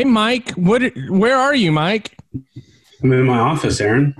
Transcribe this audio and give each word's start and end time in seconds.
Hey, 0.00 0.04
Mike. 0.04 0.52
What? 0.52 0.80
Where 1.10 1.36
are 1.36 1.54
you, 1.54 1.70
Mike? 1.70 2.16
I'm 3.02 3.12
in 3.12 3.26
my 3.26 3.38
office, 3.38 3.82
Aaron. 3.82 4.16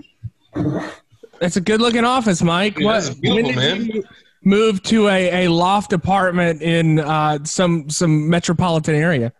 That's 1.40 1.56
a 1.56 1.60
good-looking 1.62 2.04
office, 2.04 2.42
Mike. 2.42 2.78
Yeah, 2.78 2.84
what? 2.84 2.92
that's 3.02 3.14
beautiful, 3.14 3.54
man. 3.54 3.86
you 3.86 4.04
move 4.44 4.82
to 4.82 5.08
a, 5.08 5.46
a 5.46 5.48
loft 5.48 5.94
apartment 5.94 6.60
in 6.60 6.98
uh, 6.98 7.38
some 7.44 7.88
some 7.88 8.28
metropolitan 8.28 8.94
area? 8.94 9.32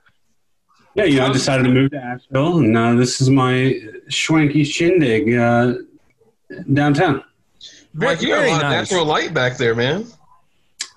Yeah, 0.95 1.05
you 1.05 1.19
know, 1.19 1.27
I 1.27 1.33
decided 1.35 1.65
to 1.65 1.69
move 1.69 1.91
to 1.91 1.99
Asheville, 1.99 2.61
and 2.61 2.75
uh, 2.75 2.95
this 2.95 3.21
is 3.21 3.29
my 3.29 3.79
schwanky 4.09 4.65
shindig 4.65 5.35
uh, 5.35 5.75
downtown. 6.73 7.23
Mike, 7.93 8.23
you 8.23 8.29
got 8.29 8.39
a 8.39 8.41
very 8.41 8.51
lot 8.53 8.65
of 8.65 8.71
nice. 8.71 8.91
natural 8.91 9.05
light 9.05 9.35
back 9.35 9.59
there, 9.59 9.75
man. 9.75 10.07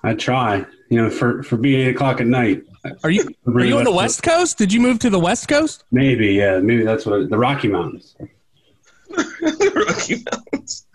I 0.04 0.14
try, 0.14 0.64
you 0.88 1.02
know, 1.02 1.10
for, 1.10 1.42
for 1.42 1.58
being 1.58 1.86
eight 1.86 1.94
o'clock 1.94 2.22
at 2.22 2.28
night. 2.28 2.62
Are 3.02 3.10
you 3.10 3.28
are 3.46 3.64
you 3.64 3.78
on 3.78 3.84
the 3.84 3.90
West 3.90 4.04
West 4.14 4.22
Coast? 4.22 4.58
Did 4.58 4.72
you 4.72 4.80
move 4.80 4.98
to 5.00 5.10
the 5.10 5.18
West 5.18 5.48
Coast? 5.48 5.84
Maybe, 5.90 6.34
yeah, 6.34 6.58
maybe 6.58 6.84
that's 6.84 7.06
what 7.06 7.30
the 7.30 7.38
Rocky 7.38 7.68
Mountains. 7.68 8.14
Rocky 9.08 10.22
Mountains. 10.30 10.86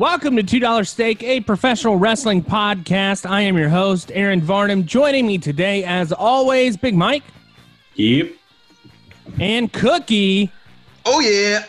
Welcome 0.00 0.34
to 0.36 0.42
Two 0.42 0.60
Dollar 0.60 0.84
Steak, 0.84 1.22
a 1.22 1.40
professional 1.40 1.96
wrestling 1.96 2.42
podcast. 2.42 3.28
I 3.28 3.42
am 3.42 3.58
your 3.58 3.68
host, 3.68 4.10
Aaron 4.14 4.40
Varnum. 4.40 4.86
Joining 4.86 5.26
me 5.26 5.36
today, 5.36 5.84
as 5.84 6.10
always, 6.10 6.78
Big 6.78 6.94
Mike 6.94 7.22
Yep. 7.96 8.32
and 9.38 9.70
Cookie. 9.70 10.50
Oh 11.04 11.20
yeah. 11.20 11.66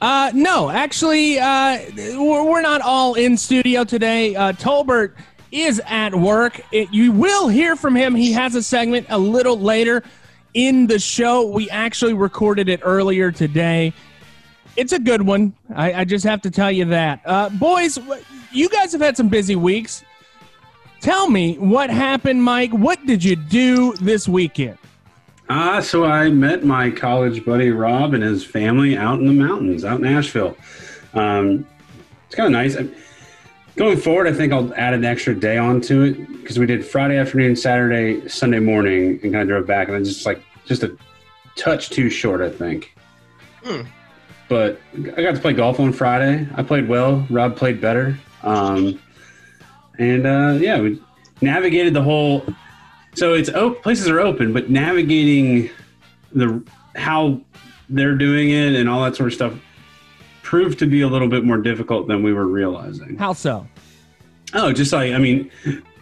Uh, 0.00 0.30
no, 0.32 0.70
actually, 0.70 1.40
uh, 1.40 1.80
we're, 2.16 2.44
we're 2.44 2.62
not 2.62 2.80
all 2.80 3.14
in 3.14 3.36
studio 3.36 3.82
today. 3.82 4.36
Uh, 4.36 4.52
Tolbert 4.52 5.14
is 5.50 5.82
at 5.86 6.14
work. 6.14 6.60
It, 6.70 6.94
you 6.94 7.10
will 7.10 7.48
hear 7.48 7.74
from 7.74 7.96
him. 7.96 8.14
He 8.14 8.30
has 8.30 8.54
a 8.54 8.62
segment 8.62 9.08
a 9.10 9.18
little 9.18 9.58
later 9.58 10.04
in 10.54 10.86
the 10.86 11.00
show. 11.00 11.44
We 11.48 11.68
actually 11.70 12.14
recorded 12.14 12.68
it 12.68 12.78
earlier 12.84 13.32
today. 13.32 13.94
It's 14.76 14.92
a 14.92 14.98
good 14.98 15.22
one. 15.22 15.54
I, 15.74 15.92
I 15.92 16.04
just 16.04 16.24
have 16.24 16.40
to 16.42 16.50
tell 16.50 16.70
you 16.72 16.84
that. 16.86 17.20
Uh, 17.24 17.50
boys, 17.50 17.98
you 18.52 18.68
guys 18.68 18.92
have 18.92 19.00
had 19.00 19.16
some 19.16 19.28
busy 19.28 19.56
weeks. 19.56 20.04
Tell 21.00 21.28
me 21.28 21.58
what 21.58 21.90
happened, 21.90 22.42
Mike. 22.42 22.70
What 22.70 23.04
did 23.06 23.22
you 23.24 23.36
do 23.36 23.92
this 23.94 24.28
weekend? 24.28 24.78
Ah, 25.50 25.80
so 25.80 26.04
I 26.04 26.30
met 26.30 26.64
my 26.64 26.90
college 26.90 27.44
buddy 27.44 27.70
Rob 27.70 28.14
and 28.14 28.22
his 28.22 28.44
family 28.44 28.96
out 28.96 29.18
in 29.18 29.26
the 29.26 29.32
mountains, 29.32 29.84
out 29.84 30.00
in 30.00 30.06
Asheville. 30.06 30.56
Um, 31.12 31.66
it's 32.26 32.34
kind 32.34 32.46
of 32.46 32.52
nice. 32.52 32.76
I- 32.76 32.88
Going 33.74 33.96
forward, 33.96 34.26
I 34.28 34.34
think 34.34 34.52
I'll 34.52 34.72
add 34.74 34.92
an 34.92 35.02
extra 35.02 35.34
day 35.34 35.56
onto 35.56 36.02
it 36.02 36.42
because 36.42 36.58
we 36.58 36.66
did 36.66 36.84
Friday 36.84 37.16
afternoon, 37.16 37.56
Saturday, 37.56 38.28
Sunday 38.28 38.58
morning, 38.58 39.18
and 39.22 39.32
kind 39.32 39.36
of 39.36 39.48
drove 39.48 39.66
back, 39.66 39.88
and 39.88 39.96
I 39.96 40.00
just 40.00 40.26
like 40.26 40.42
just 40.66 40.82
a 40.82 40.94
touch 41.56 41.88
too 41.88 42.10
short, 42.10 42.42
I 42.42 42.50
think. 42.50 42.94
Hmm. 43.64 43.80
But 44.52 44.78
I 45.16 45.22
got 45.22 45.34
to 45.34 45.40
play 45.40 45.54
golf 45.54 45.80
on 45.80 45.94
Friday. 45.94 46.46
I 46.54 46.62
played 46.62 46.86
well. 46.86 47.26
Rob 47.30 47.56
played 47.56 47.80
better. 47.80 48.18
Um, 48.42 49.00
and 49.98 50.26
uh, 50.26 50.58
yeah, 50.60 50.78
we 50.78 51.00
navigated 51.40 51.94
the 51.94 52.02
whole 52.02 52.44
so 53.14 53.32
it's 53.32 53.48
op- 53.48 53.82
places 53.82 54.10
are 54.10 54.20
open, 54.20 54.52
but 54.52 54.68
navigating 54.68 55.70
the 56.32 56.62
how 56.96 57.40
they're 57.88 58.14
doing 58.14 58.50
it 58.50 58.74
and 58.74 58.90
all 58.90 59.02
that 59.04 59.16
sort 59.16 59.28
of 59.28 59.34
stuff 59.34 59.54
proved 60.42 60.78
to 60.80 60.86
be 60.86 61.00
a 61.00 61.08
little 61.08 61.28
bit 61.28 61.44
more 61.44 61.56
difficult 61.56 62.06
than 62.06 62.22
we 62.22 62.34
were 62.34 62.46
realizing. 62.46 63.16
How 63.16 63.32
so? 63.32 63.66
Oh, 64.52 64.70
just 64.70 64.92
like 64.92 65.14
I 65.14 65.18
mean, 65.18 65.50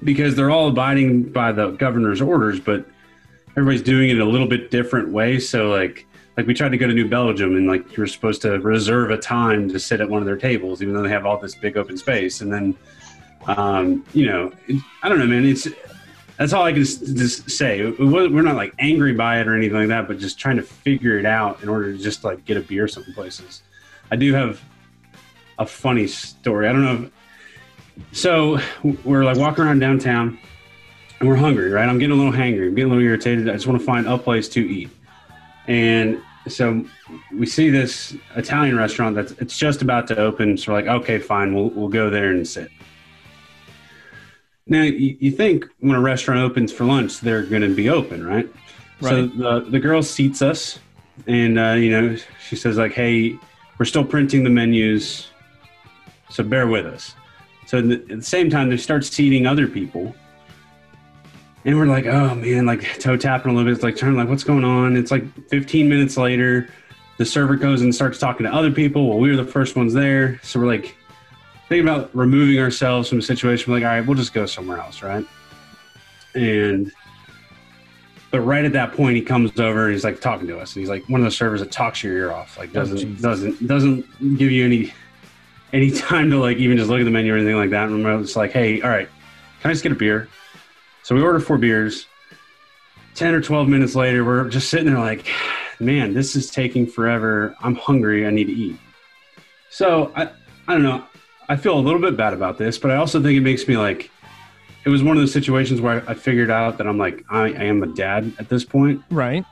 because 0.03 0.35
they're 0.35 0.51
all 0.51 0.67
abiding 0.67 1.23
by 1.23 1.53
the 1.53 1.71
governor's 1.71 2.21
orders, 2.21 2.59
but 2.59 2.85
everybody's 3.51 3.83
doing 3.83 4.11
it 4.11 4.19
a 4.19 4.25
little 4.25 4.49
bit 4.49 4.73
different 4.73 5.11
way. 5.11 5.39
So 5.39 5.69
like 5.69 6.05
like 6.41 6.47
we 6.47 6.55
tried 6.55 6.71
to 6.71 6.79
go 6.79 6.87
to 6.87 6.95
New 6.95 7.07
Belgium 7.07 7.55
and 7.55 7.67
like 7.67 7.95
you 7.95 8.01
were 8.03 8.07
supposed 8.07 8.41
to 8.41 8.59
reserve 8.61 9.11
a 9.11 9.19
time 9.19 9.69
to 9.69 9.79
sit 9.79 10.01
at 10.01 10.09
one 10.09 10.23
of 10.23 10.27
their 10.27 10.39
tables, 10.39 10.81
even 10.81 10.95
though 10.95 11.03
they 11.03 11.11
have 11.11 11.27
all 11.27 11.37
this 11.37 11.55
big 11.55 11.77
open 11.77 11.99
space. 11.99 12.41
And 12.41 12.51
then 12.51 12.75
um, 13.47 14.07
you 14.15 14.25
know, 14.25 14.51
I 15.03 15.11
don't 15.11 15.19
know, 15.19 15.27
man. 15.27 15.45
It's 15.45 15.69
that's 16.39 16.55
all 16.55 16.63
I 16.63 16.73
can 16.73 16.83
just 16.83 17.51
say. 17.51 17.91
We're 17.91 18.41
not 18.41 18.57
like 18.57 18.73
angry 18.79 19.13
by 19.13 19.39
it 19.39 19.49
or 19.49 19.55
anything 19.55 19.77
like 19.77 19.89
that, 19.89 20.09
but 20.09 20.19
just 20.19 20.39
trying 20.39 20.57
to 20.57 20.63
figure 20.63 21.19
it 21.19 21.27
out 21.27 21.63
in 21.63 21.69
order 21.69 21.93
to 21.93 21.99
just 21.99 22.25
like 22.25 22.43
get 22.47 22.57
a 22.57 22.61
beer 22.61 22.89
some 22.89 23.05
places. 23.13 23.63
I 24.11 24.17
do 24.17 24.33
have 24.33 24.63
a 25.59 25.67
funny 25.67 26.07
story. 26.07 26.69
I 26.69 26.73
don't 26.73 26.83
know. 26.83 27.05
If, 27.05 28.17
so 28.17 28.59
we're 29.05 29.25
like 29.25 29.37
walking 29.37 29.65
around 29.65 29.81
downtown 29.81 30.39
and 31.19 31.29
we're 31.29 31.37
hungry, 31.37 31.71
right? 31.71 31.87
I'm 31.87 31.99
getting 31.99 32.19
a 32.19 32.23
little 32.23 32.33
hangry. 32.33 32.69
I'm 32.69 32.75
getting 32.75 32.91
a 32.91 32.95
little 32.95 33.05
irritated. 33.05 33.47
I 33.47 33.53
just 33.53 33.67
want 33.67 33.79
to 33.79 33.85
find 33.85 34.07
a 34.07 34.17
place 34.17 34.49
to 34.51 34.61
eat. 34.61 34.89
And 35.67 36.23
so 36.49 36.85
we 37.33 37.47
see 37.47 37.71
this 37.71 38.17
Italian 38.35 38.77
restaurant 38.77 39.15
that's 39.15 39.33
it's 39.33 39.59
just 39.59 39.83
about 39.83 40.07
to 40.09 40.17
open. 40.17 40.57
So 40.57 40.73
we're 40.73 40.81
like, 40.81 41.03
okay, 41.03 41.19
fine, 41.19 41.55
we'll 41.55 41.71
we'll 41.71 41.89
go 41.89 42.11
there 42.11 42.31
and 42.31 42.47
sit. 42.47 42.71
Now 44.67 44.83
you, 44.83 45.17
you 45.21 45.31
think 45.31 45.67
when 45.81 45.97
a 45.97 46.01
restaurant 46.01 46.41
opens 46.41 46.73
for 46.73 46.85
lunch, 46.85 47.21
they're 47.21 47.43
going 47.43 47.63
to 47.63 47.75
be 47.75 47.89
open, 47.89 48.25
right? 48.25 48.49
right? 49.01 49.11
So 49.11 49.27
the 49.27 49.61
the 49.69 49.81
girl 49.81 50.03
seats 50.03 50.43
us, 50.43 50.79
and 51.27 51.59
uh, 51.59 51.73
you 51.73 51.91
know 51.91 52.17
she 52.49 52.57
says 52.57 52.79
like, 52.79 52.93
"Hey, 52.93 53.37
we're 53.79 53.87
still 53.87 54.05
printing 54.05 54.45
the 54.45 54.51
menus, 54.51 55.29
so 56.31 56.43
bear 56.43 56.67
with 56.67 56.87
us." 56.87 57.15
So 57.67 57.83
the, 57.83 57.95
at 57.95 58.09
the 58.09 58.23
same 58.23 58.49
time, 58.51 58.71
they 58.71 58.77
start 58.77 59.05
seating 59.05 59.47
other 59.47 59.67
people, 59.67 60.15
and 61.65 61.79
we're 61.79 61.87
like, 61.87 62.07
"Oh 62.07 62.35
man!" 62.35 62.67
Like 62.67 62.99
toe 62.99 63.17
tapping 63.17 63.53
a 63.53 63.55
little 63.55 63.69
bit. 63.71 63.75
It's 63.75 63.83
like 63.83 63.97
turning 63.97 64.17
like, 64.17 64.29
"What's 64.29 64.45
going 64.45 64.65
on?" 64.65 64.97
It's 64.97 65.11
like 65.11 65.25
15 65.49 65.89
minutes 65.89 66.17
later, 66.17 66.69
the 67.19 67.25
server 67.25 67.57
goes 67.57 67.83
and 67.83 67.95
starts 67.95 68.19
talking 68.19 68.47
to 68.47 68.53
other 68.53 68.71
people. 68.71 69.09
Well, 69.09 69.19
we 69.19 69.31
were 69.31 69.37
the 69.37 69.51
first 69.51 69.77
ones 69.77 69.93
there, 69.93 70.41
so 70.43 70.61
we're 70.61 70.67
like 70.67 70.97
thinking 71.69 71.87
about 71.87 72.15
removing 72.15 72.59
ourselves 72.59 73.09
from 73.09 73.19
the 73.19 73.25
situation. 73.25 73.71
We're 73.71 73.79
like, 73.79 73.87
"All 73.87 73.97
right, 73.97 74.07
we'll 74.07 74.17
just 74.17 74.33
go 74.33 74.47
somewhere 74.47 74.79
else," 74.79 75.03
right? 75.03 75.27
And 76.35 76.93
but 78.31 78.41
right 78.41 78.65
at 78.65 78.73
that 78.73 78.93
point, 78.93 79.17
he 79.17 79.23
comes 79.23 79.59
over 79.59 79.87
and 79.87 79.93
he's 79.93 80.05
like 80.05 80.21
talking 80.21 80.47
to 80.47 80.59
us, 80.59 80.75
and 80.75 80.81
he's 80.81 80.89
like 80.89 81.09
one 81.09 81.21
of 81.21 81.25
the 81.25 81.31
servers 81.31 81.61
that 81.61 81.73
talks 81.73 82.03
your 82.03 82.17
ear 82.17 82.33
off, 82.33 82.57
like 82.57 82.71
oh, 82.71 82.75
doesn't 82.75 82.97
Jesus. 82.99 83.21
doesn't 83.21 83.67
doesn't 83.67 84.39
give 84.39 84.51
you 84.51 84.65
any 84.65 84.95
any 85.73 85.91
time 86.09 86.31
to 86.31 86.39
like 86.39 86.57
even 86.57 86.77
just 86.77 86.89
look 86.89 87.01
at 87.01 87.05
the 87.05 87.11
menu 87.11 87.35
or 87.35 87.37
anything 87.37 87.57
like 87.57 87.71
that. 87.71 87.89
And 87.89 88.05
we're 88.05 88.21
just 88.23 88.37
like, 88.37 88.53
hey, 88.53 88.81
all 88.81 88.89
right, 88.89 89.09
can 89.61 89.71
I 89.71 89.75
just 89.75 89.83
get 89.83 89.93
a 89.93 89.97
beer? 89.97 90.29
So 91.03 91.15
we 91.15 91.23
order 91.23 91.41
four 91.41 91.59
beers. 91.59 92.07
Ten 93.15 93.35
or 93.35 93.41
twelve 93.41 93.69
minutes 93.69 93.95
later, 93.97 94.25
we're 94.25 94.49
just 94.49 94.71
sitting 94.71 94.87
there 94.87 94.99
like, 94.99 95.27
man, 95.81 96.15
this 96.15 96.37
is 96.37 96.51
taking 96.51 96.87
forever. 96.87 97.55
I'm 97.61 97.75
hungry. 97.75 98.27
I 98.27 98.31
need 98.31 98.45
to 98.45 98.53
eat. 98.53 98.77
So 99.71 100.13
I 100.15 100.25
I 100.69 100.75
don't 100.75 100.83
know. 100.83 101.05
I 101.49 101.57
feel 101.57 101.77
a 101.77 101.81
little 101.81 102.01
bit 102.01 102.17
bad 102.17 102.33
about 102.33 102.57
this, 102.59 102.79
but 102.79 102.91
I 102.93 102.97
also 102.97 103.21
think 103.21 103.37
it 103.37 103.41
makes 103.41 103.67
me 103.67 103.77
like 103.77 104.11
it 104.85 104.89
was 104.89 105.03
one 105.03 105.17
of 105.17 105.21
those 105.23 105.33
situations 105.33 105.81
where 105.81 106.09
I 106.09 106.15
figured 106.15 106.51
out 106.51 106.79
that 106.79 106.87
I'm 106.87 106.99
like 106.99 107.25
I, 107.31 107.47
I 107.47 107.65
am 107.65 107.83
a 107.83 107.89
dad 107.89 108.33
at 108.39 108.49
this 108.49 108.65
point. 108.65 109.03
Right. 109.11 109.45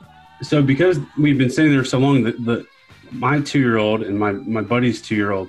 So 0.42 0.62
because 0.62 1.00
we've 1.18 1.36
been 1.36 1.50
sitting 1.50 1.72
there 1.72 1.84
so 1.84 1.98
long, 1.98 2.22
that 2.22 2.42
the 2.44 2.64
my 3.10 3.40
two 3.40 3.58
year 3.58 3.78
old 3.78 4.02
and 4.02 4.18
my 4.18 4.32
my 4.32 4.60
buddy's 4.62 5.02
two 5.02 5.16
year 5.16 5.32
old 5.32 5.48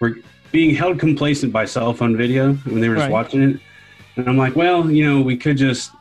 were 0.00 0.16
being 0.50 0.74
held 0.74 0.98
complacent 0.98 1.52
by 1.52 1.64
cell 1.66 1.94
phone 1.94 2.16
video 2.16 2.54
when 2.54 2.80
they 2.80 2.88
were 2.88 2.96
just 2.96 3.04
Right. 3.04 3.12
watching 3.12 3.42
it, 3.42 3.60
and 4.18 4.28
I'm 4.28 4.36
like, 4.36 4.56
well, 4.56 4.90
you 4.90 5.04
know, 5.04 5.20
we 5.20 5.36
could 5.36 5.56
just 5.56 5.92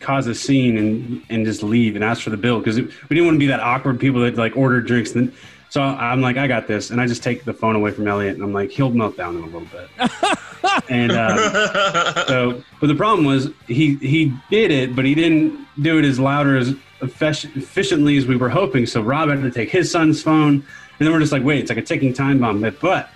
cause 0.00 0.26
a 0.26 0.34
scene 0.34 0.78
and 0.78 1.22
and 1.30 1.44
just 1.44 1.62
leave 1.62 1.96
and 1.96 2.04
ask 2.04 2.22
for 2.22 2.30
the 2.30 2.36
bill 2.36 2.58
because 2.58 2.76
we 2.76 2.86
didn't 3.08 3.24
want 3.24 3.34
to 3.34 3.38
be 3.38 3.46
that 3.46 3.60
awkward 3.60 3.98
people 4.00 4.20
that 4.22 4.36
like 4.36 4.56
order 4.56 4.80
drinks 4.80 5.14
and. 5.14 5.32
So 5.68 5.82
I'm 5.82 6.20
like, 6.20 6.36
I 6.36 6.46
got 6.46 6.68
this, 6.68 6.90
and 6.90 7.00
I 7.00 7.08
just 7.08 7.24
take 7.24 7.44
the 7.44 7.52
phone 7.52 7.74
away 7.74 7.90
from 7.90 8.06
Elliot, 8.06 8.36
and 8.36 8.44
I'm 8.44 8.52
like, 8.52 8.70
he'll 8.70 8.92
melt 8.92 9.16
down 9.16 9.36
in 9.36 9.42
a 9.42 9.46
little 9.46 9.68
bit. 9.68 9.90
and 10.88 11.10
uh, 11.10 12.24
so, 12.26 12.62
but 12.80 12.86
the 12.86 12.94
problem 12.94 13.26
was 13.26 13.50
he 13.66 13.96
he 13.96 14.32
did 14.48 14.70
it, 14.70 14.94
but 14.94 15.04
he 15.04 15.14
didn't 15.14 15.66
do 15.82 15.98
it 15.98 16.04
as 16.04 16.20
loud 16.20 16.46
or 16.46 16.56
as 16.56 16.74
efficiently 17.02 18.16
as 18.16 18.26
we 18.26 18.36
were 18.36 18.48
hoping. 18.48 18.86
So 18.86 19.02
Rob 19.02 19.28
had 19.28 19.42
to 19.42 19.50
take 19.50 19.68
his 19.68 19.90
son's 19.90 20.22
phone, 20.22 20.54
and 20.54 20.64
then 21.00 21.12
we're 21.12 21.20
just 21.20 21.32
like, 21.32 21.42
wait, 21.42 21.60
it's 21.60 21.68
like 21.68 21.78
a 21.78 21.82
ticking 21.82 22.12
time 22.12 22.38
bomb. 22.38 22.60
But, 22.60 22.80
but 22.80 23.10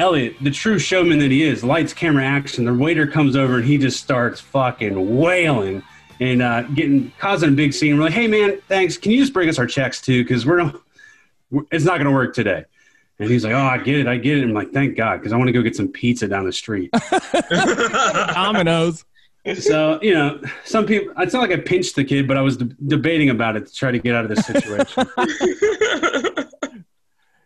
Elliot, 0.00 0.36
the 0.40 0.50
true 0.50 0.78
showman 0.78 1.18
that 1.18 1.30
he 1.30 1.42
is, 1.42 1.62
lights, 1.62 1.92
camera, 1.92 2.24
action. 2.24 2.64
The 2.64 2.72
waiter 2.74 3.06
comes 3.06 3.36
over 3.36 3.56
and 3.56 3.64
he 3.64 3.76
just 3.78 4.02
starts 4.02 4.40
fucking 4.40 5.18
wailing 5.18 5.82
and 6.20 6.40
uh, 6.42 6.62
getting 6.62 7.12
causing 7.18 7.50
a 7.50 7.52
big 7.52 7.72
scene. 7.74 7.96
We're 7.98 8.04
like, 8.04 8.12
hey 8.14 8.26
man, 8.26 8.58
thanks. 8.66 8.96
Can 8.96 9.12
you 9.12 9.18
just 9.18 9.32
bring 9.32 9.48
us 9.48 9.58
our 9.58 9.66
checks 9.66 10.00
too? 10.00 10.22
Because 10.24 10.46
we're 10.46 10.62
not, 10.62 10.80
we're- 11.50 11.66
it's 11.70 11.84
not 11.84 11.96
going 11.98 12.06
to 12.06 12.12
work 12.12 12.34
today. 12.34 12.64
And 13.18 13.28
he's 13.30 13.44
like, 13.44 13.52
oh, 13.52 13.58
I 13.58 13.76
get 13.76 13.98
it, 13.98 14.06
I 14.06 14.16
get 14.16 14.38
it. 14.38 14.44
I'm 14.44 14.54
like, 14.54 14.72
thank 14.72 14.96
God, 14.96 15.18
because 15.18 15.32
I 15.32 15.36
want 15.36 15.48
to 15.48 15.52
go 15.52 15.60
get 15.60 15.76
some 15.76 15.88
pizza 15.88 16.26
down 16.26 16.46
the 16.46 16.52
street. 16.52 16.90
Dominoes. 18.34 19.04
So 19.58 19.98
you 20.02 20.12
know, 20.14 20.40
some 20.64 20.86
people. 20.86 21.12
It's 21.18 21.32
not 21.34 21.40
like 21.48 21.50
I 21.58 21.60
pinched 21.62 21.96
the 21.96 22.04
kid, 22.04 22.26
but 22.28 22.36
I 22.36 22.42
was 22.42 22.56
de- 22.58 22.64
debating 22.86 23.30
about 23.30 23.56
it 23.56 23.66
to 23.66 23.74
try 23.74 23.90
to 23.90 23.98
get 23.98 24.14
out 24.14 24.24
of 24.24 24.30
this 24.34 24.44
situation. 24.46 25.06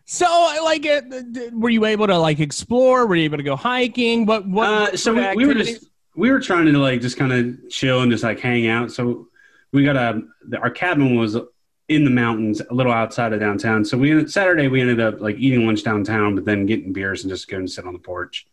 So, 0.05 0.25
like, 0.63 0.85
uh, 0.85 1.01
were 1.51 1.69
you 1.69 1.85
able 1.85 2.07
to 2.07 2.17
like 2.17 2.39
explore? 2.39 3.07
Were 3.07 3.15
you 3.15 3.23
able 3.23 3.37
to 3.37 3.43
go 3.43 3.55
hiking? 3.55 4.25
What? 4.25 4.47
What? 4.47 4.67
Uh, 4.67 4.97
so 4.97 5.13
we, 5.13 5.35
we 5.35 5.45
were 5.47 5.55
just 5.55 5.85
we 6.15 6.31
were 6.31 6.39
trying 6.39 6.65
to 6.65 6.77
like 6.77 7.01
just 7.01 7.17
kind 7.17 7.33
of 7.33 7.69
chill 7.69 8.01
and 8.01 8.11
just 8.11 8.23
like 8.23 8.39
hang 8.39 8.67
out. 8.67 8.91
So 8.91 9.27
we 9.71 9.83
got 9.83 9.95
a 9.97 10.21
our 10.61 10.69
cabin 10.69 11.15
was 11.15 11.35
in 11.87 12.03
the 12.03 12.11
mountains, 12.11 12.61
a 12.61 12.73
little 12.73 12.91
outside 12.91 13.33
of 13.33 13.39
downtown. 13.39 13.83
So 13.83 13.97
we 13.97 14.27
Saturday 14.27 14.67
we 14.67 14.81
ended 14.81 14.99
up 14.99 15.21
like 15.21 15.37
eating 15.37 15.65
lunch 15.65 15.83
downtown, 15.83 16.35
but 16.35 16.45
then 16.45 16.65
getting 16.65 16.93
beers 16.93 17.23
and 17.23 17.31
just 17.31 17.47
going 17.47 17.65
to 17.65 17.71
sit 17.71 17.85
on 17.85 17.93
the 17.93 17.99
porch. 17.99 18.47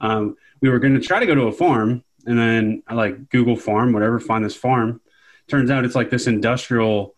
Um, 0.00 0.36
we 0.60 0.68
were 0.70 0.78
going 0.78 0.94
to 0.94 1.00
try 1.00 1.20
to 1.20 1.26
go 1.26 1.34
to 1.34 1.42
a 1.42 1.52
farm, 1.52 2.02
and 2.26 2.38
then 2.38 2.82
I 2.86 2.94
like 2.94 3.30
Google 3.30 3.56
farm, 3.56 3.92
whatever, 3.92 4.20
find 4.20 4.44
this 4.44 4.56
farm. 4.56 5.00
Turns 5.48 5.70
out 5.70 5.84
it's 5.84 5.94
like 5.94 6.10
this 6.10 6.26
industrial 6.26 7.14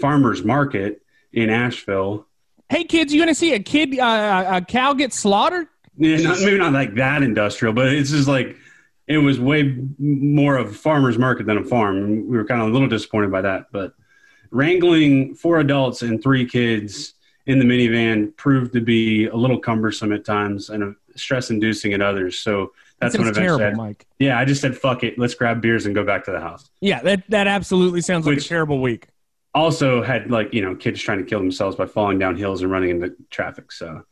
farmers 0.00 0.42
market 0.42 1.02
in 1.32 1.50
Asheville. 1.50 2.26
Hey, 2.70 2.84
kids, 2.84 3.12
you 3.12 3.20
gonna 3.20 3.34
see 3.34 3.52
a 3.52 3.58
kid, 3.58 3.98
uh, 3.98 4.44
a 4.48 4.60
cow 4.64 4.92
get 4.94 5.12
slaughtered? 5.12 5.66
Yeah, 5.98 6.18
not, 6.18 6.38
maybe 6.40 6.56
not 6.56 6.72
like 6.72 6.94
that 6.94 7.22
industrial, 7.22 7.74
but 7.74 7.92
it's 7.92 8.10
just 8.10 8.28
like 8.28 8.56
it 9.08 9.18
was 9.18 9.40
way 9.40 9.76
more 9.98 10.56
of 10.56 10.68
a 10.70 10.72
farmer's 10.72 11.18
market 11.18 11.46
than 11.46 11.58
a 11.58 11.64
farm. 11.64 12.28
We 12.28 12.36
were 12.36 12.44
kind 12.44 12.62
of 12.62 12.68
a 12.68 12.70
little 12.70 12.86
disappointed 12.88 13.32
by 13.32 13.42
that. 13.42 13.66
But 13.72 13.94
wrangling 14.52 15.34
four 15.34 15.58
adults 15.58 16.02
and 16.02 16.22
three 16.22 16.46
kids 16.46 17.14
in 17.46 17.58
the 17.58 17.64
minivan 17.64 18.36
proved 18.36 18.72
to 18.74 18.80
be 18.80 19.26
a 19.26 19.34
little 19.36 19.58
cumbersome 19.58 20.12
at 20.12 20.24
times 20.24 20.70
and 20.70 20.94
stress 21.16 21.50
inducing 21.50 21.92
at 21.92 22.00
others. 22.00 22.38
So 22.38 22.72
that's 23.00 23.14
That 23.16 23.20
when 23.22 23.30
I 23.30 23.32
terrible, 23.32 23.58
said, 23.58 23.76
Mike. 23.76 24.06
yeah, 24.20 24.38
I 24.38 24.44
just 24.44 24.60
said, 24.60 24.76
fuck 24.76 25.02
it. 25.02 25.18
Let's 25.18 25.34
grab 25.34 25.60
beers 25.60 25.86
and 25.86 25.94
go 25.94 26.04
back 26.04 26.24
to 26.26 26.30
the 26.30 26.40
house. 26.40 26.70
Yeah, 26.80 27.02
that 27.02 27.24
that 27.30 27.48
absolutely 27.48 28.00
sounds 28.00 28.26
like 28.26 28.38
a 28.38 28.40
terrible 28.40 28.80
week. 28.80 29.08
Also 29.54 30.02
had 30.02 30.30
like, 30.30 30.52
you 30.54 30.62
know, 30.62 30.74
kids 30.76 31.00
trying 31.02 31.18
to 31.18 31.24
kill 31.24 31.40
themselves 31.40 31.76
by 31.76 31.86
falling 31.86 32.18
down 32.18 32.36
hills 32.36 32.62
and 32.62 32.70
running 32.70 32.90
into 32.90 33.14
traffic. 33.30 33.72
So 33.72 34.04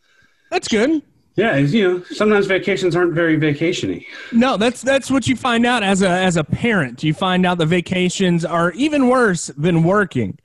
That's 0.51 0.67
good. 0.67 1.03
yeah, 1.37 1.57
you 1.57 1.89
know, 1.89 2.05
sometimes 2.11 2.47
vacations 2.47 2.97
aren't 2.97 3.15
very 3.15 3.39
vacationy. 3.39 4.05
No, 4.33 4.57
that's 4.57 4.83
that's 4.83 5.11
what 5.11 5.29
you 5.29 5.37
find 5.37 5.65
out 5.65 5.85
as 5.85 6.03
a 6.03 6.09
as 6.09 6.37
a 6.37 6.43
parent. 6.45 7.05
You 7.05 7.15
find 7.15 7.47
out 7.47 7.59
the 7.59 7.67
vacations 7.67 8.45
are 8.45 8.73
even 8.73 9.07
worse 9.09 9.47
than 9.57 9.85
working. 9.85 10.39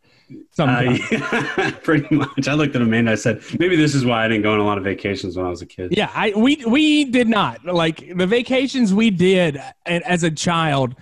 Uh, 0.58 0.98
yeah, 1.12 1.72
pretty 1.84 2.14
much. 2.16 2.48
I 2.48 2.54
looked 2.54 2.76
at 2.76 2.82
Amanda. 2.82 3.12
I 3.12 3.16
said, 3.16 3.42
maybe 3.60 3.76
this 3.76 3.94
is 3.96 4.06
why 4.06 4.24
I 4.24 4.28
didn't 4.28 4.44
go 4.44 4.54
on 4.54 4.60
a 4.60 4.64
lot 4.64 4.78
of 4.78 4.84
vacations 4.84 5.36
when 5.36 5.46
I 5.46 5.50
was 5.50 5.62
a 5.62 5.66
kid. 5.66 5.96
Yeah, 5.96 6.12
I 6.14 6.34
we 6.36 6.64
we 6.68 7.06
did 7.06 7.28
not 7.28 7.66
like 7.66 8.16
the 8.16 8.28
vacations 8.28 8.94
we 8.94 9.10
did 9.10 9.60
as 9.86 10.24
a 10.24 10.32
child. 10.32 10.96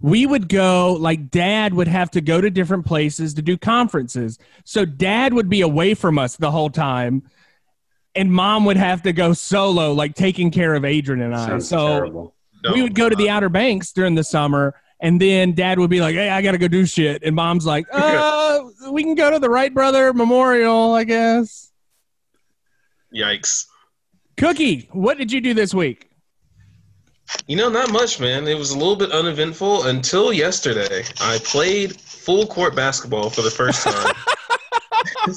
We 0.00 0.26
would 0.26 0.48
go 0.48 0.94
like 0.94 1.30
dad 1.30 1.74
would 1.74 1.88
have 1.88 2.10
to 2.12 2.20
go 2.20 2.40
to 2.40 2.50
different 2.50 2.86
places 2.86 3.34
to 3.34 3.42
do 3.42 3.56
conferences. 3.56 4.38
So 4.64 4.84
dad 4.84 5.32
would 5.32 5.48
be 5.48 5.60
away 5.62 5.94
from 5.94 6.18
us 6.18 6.36
the 6.36 6.50
whole 6.50 6.70
time 6.70 7.22
and 8.14 8.32
mom 8.32 8.64
would 8.64 8.76
have 8.76 9.02
to 9.02 9.12
go 9.12 9.32
solo 9.32 9.92
like 9.92 10.14
taking 10.14 10.50
care 10.50 10.74
of 10.74 10.84
Adrian 10.84 11.22
and 11.22 11.34
I. 11.34 11.46
Sounds 11.46 11.68
so 11.68 11.86
terrible. 11.86 12.34
we 12.74 12.82
would 12.82 12.94
go 12.94 13.08
to 13.08 13.16
the 13.16 13.30
Outer 13.30 13.48
Banks 13.48 13.92
during 13.92 14.14
the 14.14 14.24
summer 14.24 14.74
and 15.00 15.20
then 15.20 15.52
dad 15.54 15.78
would 15.78 15.90
be 15.90 16.00
like, 16.00 16.16
"Hey, 16.16 16.28
I 16.28 16.42
got 16.42 16.52
to 16.52 16.58
go 16.58 16.66
do 16.66 16.84
shit." 16.84 17.22
And 17.22 17.36
mom's 17.36 17.64
like, 17.64 17.86
"Uh, 17.92 18.64
we 18.90 19.04
can 19.04 19.14
go 19.14 19.30
to 19.30 19.38
the 19.38 19.48
Wright 19.48 19.72
brother 19.72 20.12
memorial, 20.12 20.92
I 20.94 21.04
guess." 21.04 21.70
Yikes. 23.14 23.66
Cookie, 24.36 24.88
what 24.92 25.18
did 25.18 25.32
you 25.32 25.40
do 25.40 25.54
this 25.54 25.72
week? 25.72 26.07
You 27.46 27.56
know, 27.56 27.68
not 27.68 27.92
much, 27.92 28.20
man. 28.20 28.46
It 28.46 28.58
was 28.58 28.70
a 28.70 28.78
little 28.78 28.96
bit 28.96 29.12
uneventful 29.12 29.84
until 29.84 30.32
yesterday. 30.32 31.04
I 31.20 31.38
played 31.44 32.00
full 32.00 32.46
court 32.46 32.74
basketball 32.74 33.30
for 33.30 33.42
the 33.42 33.50
first 33.50 33.82
time 33.82 34.14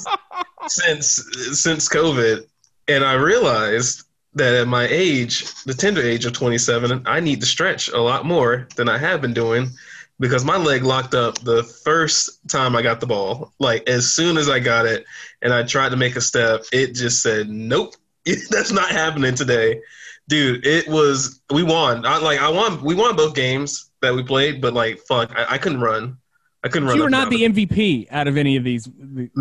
since 0.68 1.24
since 1.52 1.88
COVID, 1.88 2.46
and 2.88 3.04
I 3.04 3.14
realized 3.14 4.04
that 4.34 4.54
at 4.54 4.68
my 4.68 4.86
age, 4.90 5.52
the 5.64 5.74
tender 5.74 6.00
age 6.00 6.24
of 6.24 6.32
27, 6.32 7.02
I 7.06 7.20
need 7.20 7.40
to 7.40 7.46
stretch 7.46 7.88
a 7.88 8.00
lot 8.00 8.24
more 8.24 8.66
than 8.76 8.88
I 8.88 8.96
have 8.96 9.20
been 9.20 9.34
doing 9.34 9.70
because 10.18 10.44
my 10.44 10.56
leg 10.56 10.84
locked 10.84 11.14
up 11.14 11.38
the 11.40 11.62
first 11.62 12.48
time 12.48 12.74
I 12.74 12.82
got 12.82 13.00
the 13.00 13.06
ball. 13.06 13.52
Like 13.58 13.88
as 13.88 14.12
soon 14.12 14.36
as 14.38 14.48
I 14.48 14.58
got 14.58 14.86
it 14.86 15.04
and 15.42 15.52
I 15.52 15.62
tried 15.64 15.90
to 15.90 15.96
make 15.96 16.16
a 16.16 16.20
step, 16.20 16.64
it 16.72 16.94
just 16.94 17.22
said, 17.22 17.48
"Nope, 17.50 17.94
that's 18.50 18.72
not 18.72 18.90
happening 18.90 19.34
today." 19.34 19.80
Dude 20.28 20.64
it 20.66 20.88
was 20.88 21.40
we 21.50 21.62
won. 21.62 22.04
I, 22.06 22.18
like 22.18 22.40
i 22.40 22.48
won 22.48 22.82
we 22.82 22.94
won 22.94 23.16
both 23.16 23.34
games 23.34 23.90
that 24.00 24.14
we 24.14 24.22
played 24.22 24.60
but 24.60 24.72
like 24.74 24.98
fuck 25.00 25.30
i, 25.36 25.54
I 25.54 25.58
couldn't 25.58 25.80
run. 25.80 26.16
I 26.64 26.68
couldn't 26.68 26.86
run 26.88 26.96
You 26.96 27.02
were 27.02 27.10
not 27.10 27.28
the 27.28 27.42
MVP 27.42 28.06
out 28.12 28.28
of 28.28 28.36
any 28.36 28.56
of 28.56 28.62
these. 28.62 28.88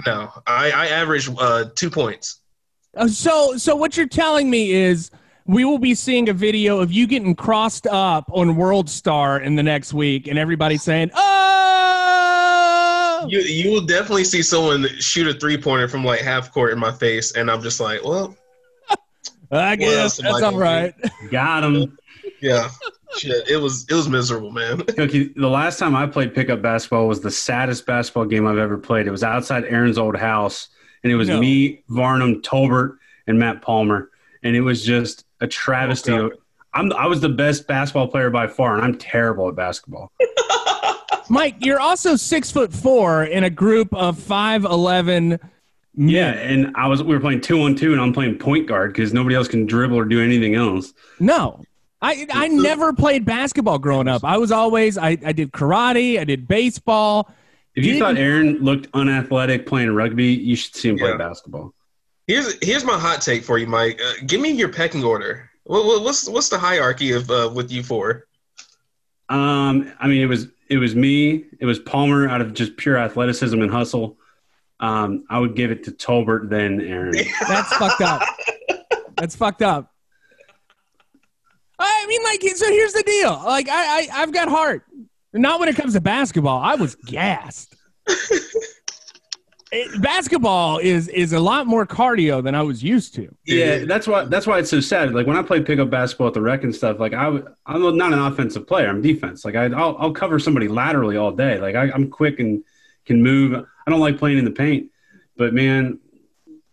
no. 0.07 0.31
I 0.47 0.71
i 0.71 0.87
averaged 0.87 1.29
uh 1.39 1.65
two 1.75 1.89
points. 1.91 2.39
Uh, 2.97 3.07
So, 3.07 3.57
so 3.57 3.75
what 3.75 3.95
you're 3.95 4.07
telling 4.07 4.49
me 4.49 4.71
is 4.71 5.11
we 5.45 5.63
will 5.65 5.77
be 5.77 5.93
seeing 5.93 6.29
a 6.29 6.33
video 6.33 6.79
of 6.79 6.91
you 6.91 7.05
getting 7.07 7.35
crossed 7.35 7.85
up 7.87 8.25
on 8.33 8.55
World 8.55 8.89
Star 8.89 9.39
in 9.39 9.55
the 9.55 9.63
next 9.63 9.93
week, 9.93 10.27
and 10.27 10.37
everybody 10.39 10.77
saying, 10.77 11.11
"Oh!" 11.15 13.27
you 13.29 13.39
you 13.41 13.71
will 13.71 13.85
definitely 13.85 14.23
see 14.23 14.41
someone 14.41 14.87
shoot 14.99 15.27
a 15.27 15.33
three 15.39 15.57
pointer 15.57 15.87
from 15.87 16.03
like 16.03 16.21
half 16.21 16.51
court 16.51 16.73
in 16.73 16.79
my 16.79 16.91
face 16.91 17.33
and 17.33 17.51
i'm 17.51 17.61
just 17.61 17.79
like 17.79 18.03
well 18.03 18.35
I 19.51 19.75
guess 19.75 19.93
else 19.97 20.19
am 20.19 20.25
I 20.27 20.31
that's 20.31 20.43
all 20.43 20.57
right. 20.57 20.95
Got 21.31 21.63
him. 21.63 21.97
yeah 22.41 22.69
shit 23.17 23.47
it 23.49 23.57
was 23.57 23.85
it 23.89 23.93
was 23.93 24.07
miserable 24.07 24.51
man 24.51 24.77
Cookie, 24.95 25.33
the 25.35 25.49
last 25.49 25.79
time 25.79 25.95
I 25.95 26.07
played 26.07 26.33
pickup 26.33 26.61
basketball 26.61 27.07
was 27.07 27.21
the 27.21 27.31
saddest 27.31 27.85
basketball 27.85 28.25
game 28.25 28.47
I've 28.47 28.57
ever 28.57 28.77
played. 28.77 29.07
It 29.07 29.11
was 29.11 29.23
outside 29.23 29.65
Aaron's 29.65 29.97
old 29.97 30.15
house, 30.17 30.69
and 31.03 31.11
it 31.11 31.15
was 31.15 31.27
No. 31.27 31.39
me, 31.39 31.83
Varnum, 31.89 32.41
Tolbert, 32.41 32.97
and 33.27 33.37
Matt 33.37 33.61
Palmer, 33.61 34.09
and 34.43 34.55
it 34.55 34.61
was 34.61 34.83
just 34.85 35.25
a 35.41 35.47
travesty. 35.47 36.11
Okay. 36.13 36.35
I'm 36.73 36.93
I 36.93 37.07
was 37.07 37.21
the 37.21 37.29
best 37.29 37.67
basketball 37.67 38.07
player 38.07 38.29
by 38.29 38.47
far, 38.47 38.75
and 38.75 38.83
I'm 38.83 38.97
terrible 38.97 39.49
at 39.49 39.55
basketball. 39.55 40.11
Mike, 41.29 41.55
you're 41.59 41.79
also 41.79 42.15
six 42.15 42.51
foot 42.51 42.73
four 42.73 43.23
in 43.23 43.43
a 43.43 43.49
group 43.49 43.93
of 43.93 44.17
five 44.17 44.63
eleven. 44.63 45.39
Yeah, 45.93 46.31
and 46.31 46.75
I 46.75 46.87
was 46.87 47.03
we 47.03 47.13
were 47.13 47.19
playing 47.19 47.41
two 47.41 47.61
on 47.61 47.75
two, 47.75 47.91
and 47.91 48.01
I'm 48.01 48.13
playing 48.13 48.37
point 48.37 48.67
guard 48.67 48.93
because 48.93 49.13
nobody 49.13 49.35
else 49.35 49.47
can 49.47 49.65
dribble 49.65 49.97
or 49.97 50.05
do 50.05 50.21
anything 50.21 50.55
else. 50.55 50.93
No. 51.19 51.61
I, 52.03 52.25
I 52.31 52.47
never 52.47 52.93
played 52.93 53.25
basketball 53.25 53.77
growing 53.77 54.07
up. 54.07 54.23
I 54.23 54.37
was 54.37 54.51
always 54.51 54.97
I, 54.97 55.17
I 55.23 55.33
did 55.33 55.51
karate, 55.51 56.19
I 56.19 56.23
did 56.23 56.47
baseball. 56.47 57.31
If 57.75 57.85
you 57.85 57.99
thought 57.99 58.17
Aaron 58.17 58.57
looked 58.57 58.87
unathletic 58.95 59.67
playing 59.67 59.91
rugby, 59.93 60.27
you 60.33 60.55
should 60.55 60.75
see 60.75 60.89
him 60.89 60.97
play 60.97 61.15
basketball. 61.15 61.73
here's 62.25 62.57
here's 62.63 62.83
my 62.83 62.97
hot 62.97 63.21
take 63.21 63.43
for 63.43 63.57
you 63.57 63.67
mike 63.67 63.99
uh, 64.03 64.13
give 64.25 64.41
me 64.41 64.49
your 64.51 64.69
pecking 64.69 65.03
order 65.03 65.49
what, 65.63 65.85
what, 65.85 66.03
what's 66.03 66.27
what's 66.29 66.49
the 66.49 66.57
hierarchy 66.57 67.11
of 67.11 67.29
uh, 67.29 67.51
with 67.53 67.71
you 67.71 67.83
four 67.83 68.25
Um, 69.29 69.91
I 69.99 70.07
mean, 70.07 70.21
it 70.21 70.27
was 70.27 70.47
it 70.69 70.77
was 70.77 70.95
me. 70.95 71.45
It 71.59 71.65
was 71.65 71.79
Palmer 71.79 72.27
out 72.27 72.41
of 72.41 72.53
just 72.53 72.77
pure 72.77 72.97
athleticism 72.97 73.61
and 73.61 73.69
hustle. 73.71 74.17
Um, 74.81 75.23
I 75.29 75.39
would 75.39 75.55
give 75.55 75.71
it 75.71 75.83
to 75.85 75.91
Tolbert, 75.91 76.49
then 76.49 76.81
Aaron. 76.81 77.13
That's 77.47 77.73
fucked 77.75 78.01
up. 78.01 78.21
That's 79.15 79.35
fucked 79.35 79.61
up. 79.61 79.91
I 81.77 82.05
mean, 82.07 82.21
like, 82.23 82.41
so 82.55 82.67
here's 82.67 82.93
the 82.93 83.03
deal. 83.03 83.41
Like, 83.45 83.69
I, 83.69 84.01
I 84.01 84.07
I've 84.13 84.33
got 84.33 84.49
heart. 84.49 84.83
Not 85.33 85.59
when 85.59 85.69
it 85.69 85.75
comes 85.75 85.93
to 85.93 86.01
basketball. 86.01 86.59
I 86.59 86.75
was 86.75 86.95
gassed. 86.95 87.75
It- 89.71 90.01
basketball 90.01 90.79
is 90.79 91.07
is 91.07 91.31
a 91.31 91.39
lot 91.39 91.65
more 91.65 91.87
cardio 91.87 92.43
than 92.43 92.55
I 92.55 92.61
was 92.61 92.83
used 92.83 93.15
to. 93.15 93.33
Yeah, 93.45 93.85
that's 93.85 94.05
why 94.05 94.25
that's 94.25 94.45
why 94.45 94.59
it's 94.59 94.69
so 94.69 94.81
sad. 94.81 95.13
Like 95.13 95.27
when 95.27 95.37
I 95.37 95.43
play 95.43 95.61
pickup 95.61 95.89
basketball 95.89 96.27
at 96.27 96.33
the 96.33 96.41
rec 96.41 96.63
and 96.63 96.75
stuff, 96.75 96.99
like 96.99 97.13
I 97.13 97.39
I'm 97.65 97.97
not 97.97 98.11
an 98.11 98.19
offensive 98.19 98.67
player. 98.67 98.89
I'm 98.89 99.01
defense. 99.01 99.45
Like 99.45 99.55
I, 99.55 99.65
I'll, 99.67 99.95
I'll 99.97 100.11
cover 100.11 100.39
somebody 100.39 100.67
laterally 100.67 101.15
all 101.15 101.31
day. 101.31 101.57
Like 101.57 101.75
I, 101.75 101.89
I'm 101.91 102.09
quick 102.09 102.39
and 102.39 102.65
can 103.11 103.21
move. 103.23 103.65
I 103.85 103.89
don't 103.91 103.99
like 103.99 104.17
playing 104.17 104.37
in 104.37 104.45
the 104.45 104.51
paint, 104.51 104.89
but 105.37 105.53
man, 105.53 105.99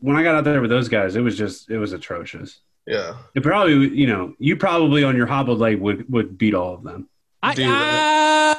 when 0.01 0.17
I 0.17 0.23
got 0.23 0.35
out 0.37 0.45
there 0.45 0.61
with 0.61 0.71
those 0.71 0.89
guys, 0.89 1.17
it 1.17 1.21
was 1.21 1.37
just 1.37 1.71
it 1.71 1.79
was 1.79 1.93
atrocious. 1.93 2.61
yeah 2.87 3.17
It 3.35 3.43
probably, 3.43 3.89
you 3.89 4.07
know, 4.07 4.35
you 4.39 4.57
probably 4.57 5.03
on 5.05 5.17
your 5.17 5.27
hobbled 5.27 5.59
leg 5.59 5.81
would 5.81 6.11
would 6.13 6.39
beat 6.39 6.55
all 6.55 6.75
of 6.75 6.83
them. 6.83 7.09
I, 7.43 7.55
Dude, 7.55 7.67
uh, 7.67 8.55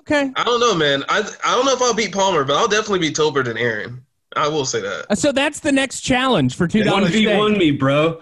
okay. 0.00 0.30
I 0.36 0.44
don't 0.44 0.60
know, 0.60 0.74
man. 0.74 1.04
I 1.08 1.18
I 1.44 1.54
don't 1.54 1.64
know 1.66 1.72
if 1.72 1.82
I'll 1.82 1.94
beat 1.94 2.12
Palmer, 2.12 2.44
but 2.44 2.56
I'll 2.56 2.68
definitely 2.68 2.98
beat 3.00 3.16
Tolbert 3.16 3.48
and 3.48 3.58
Aaron. 3.58 4.04
I 4.36 4.46
will 4.48 4.64
say 4.64 4.80
that. 4.80 5.18
So 5.18 5.32
that's 5.32 5.60
the 5.60 5.72
next 5.72 6.02
challenge 6.02 6.54
for 6.54 6.68
two 6.68 6.80
One 6.80 6.86
dollars. 7.02 7.10
v 7.10 7.36
one 7.36 7.58
me, 7.58 7.70
bro. 7.72 8.20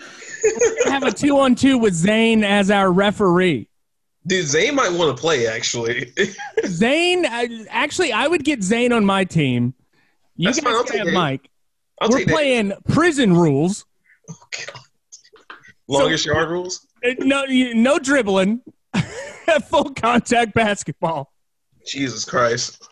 Have 0.86 1.02
a 1.04 1.12
two 1.12 1.38
on 1.38 1.54
two 1.54 1.78
with 1.78 1.94
Zane 1.94 2.42
as 2.42 2.70
our 2.70 2.90
referee. 2.90 3.68
Dude, 4.26 4.46
Zay 4.46 4.70
might 4.70 4.92
want 4.92 5.16
to 5.16 5.20
play 5.20 5.46
actually. 5.48 6.12
Zane, 6.66 7.24
actually, 7.24 8.12
I 8.12 8.28
would 8.28 8.44
get 8.44 8.62
Zane 8.62 8.92
on 8.92 9.04
my 9.04 9.24
team. 9.24 9.74
You 10.36 10.46
That's 10.48 10.60
guys 10.60 10.74
can 10.74 10.84
take 10.86 11.04
have 11.04 11.12
Mike. 11.12 11.50
I'll 12.00 12.08
We're 12.08 12.18
take 12.18 12.26
that. 12.28 12.32
playing 12.34 12.72
prison 12.88 13.34
rules. 13.36 13.84
Oh, 14.30 14.34
God. 14.50 14.80
Longest 15.88 16.24
yard 16.26 16.48
rules. 16.50 16.86
Uh, 17.04 17.10
No, 17.18 17.44
no 17.48 17.98
dribbling. 17.98 18.60
full 19.68 19.90
contact 19.94 20.54
basketball. 20.54 21.32
Jesus 21.86 22.24
Christ. 22.24 22.82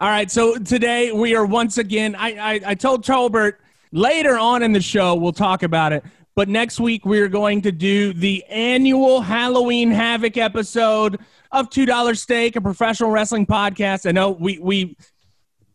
All 0.00 0.08
right, 0.08 0.30
so 0.30 0.56
today 0.58 1.12
we 1.12 1.34
are 1.36 1.46
once 1.46 1.78
again. 1.78 2.16
I 2.16 2.54
I, 2.54 2.60
I 2.66 2.74
told 2.74 3.04
Tolbert 3.04 3.54
later 3.92 4.36
on 4.36 4.62
in 4.62 4.72
the 4.72 4.80
show 4.80 5.14
we'll 5.14 5.32
talk 5.32 5.62
about 5.62 5.92
it, 5.92 6.02
but 6.34 6.48
next 6.48 6.80
week 6.80 7.04
we 7.04 7.20
are 7.20 7.28
going 7.28 7.62
to 7.62 7.72
do 7.72 8.12
the 8.12 8.44
annual 8.48 9.20
Halloween 9.20 9.90
Havoc 9.90 10.36
episode 10.36 11.20
of 11.50 11.68
Two 11.70 11.84
Dollar 11.86 12.14
Steak, 12.14 12.56
a 12.56 12.60
professional 12.60 13.10
wrestling 13.10 13.46
podcast. 13.46 14.08
I 14.08 14.12
know 14.12 14.30
we 14.30 14.58
we 14.58 14.96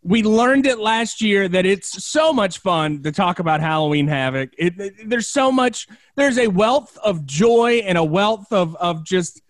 we 0.04 0.24
learned 0.24 0.66
it 0.66 0.80
last 0.80 1.22
year 1.22 1.48
that 1.50 1.66
it's 1.66 2.06
so 2.06 2.32
much 2.32 2.60
fun 2.60 3.04
to 3.04 3.12
talk 3.12 3.40
about 3.40 3.60
Halloween 3.60 4.08
Havoc. 4.08 4.52
It, 4.58 4.80
it- 4.80 5.10
there's 5.10 5.28
so 5.28 5.52
much. 5.52 5.88
There's 6.16 6.38
a 6.38 6.48
wealth 6.48 6.98
of 7.04 7.26
joy 7.26 7.84
and 7.86 7.98
a 7.98 8.04
wealth 8.04 8.52
of 8.52 8.76
of 8.78 9.04
just 9.04 9.42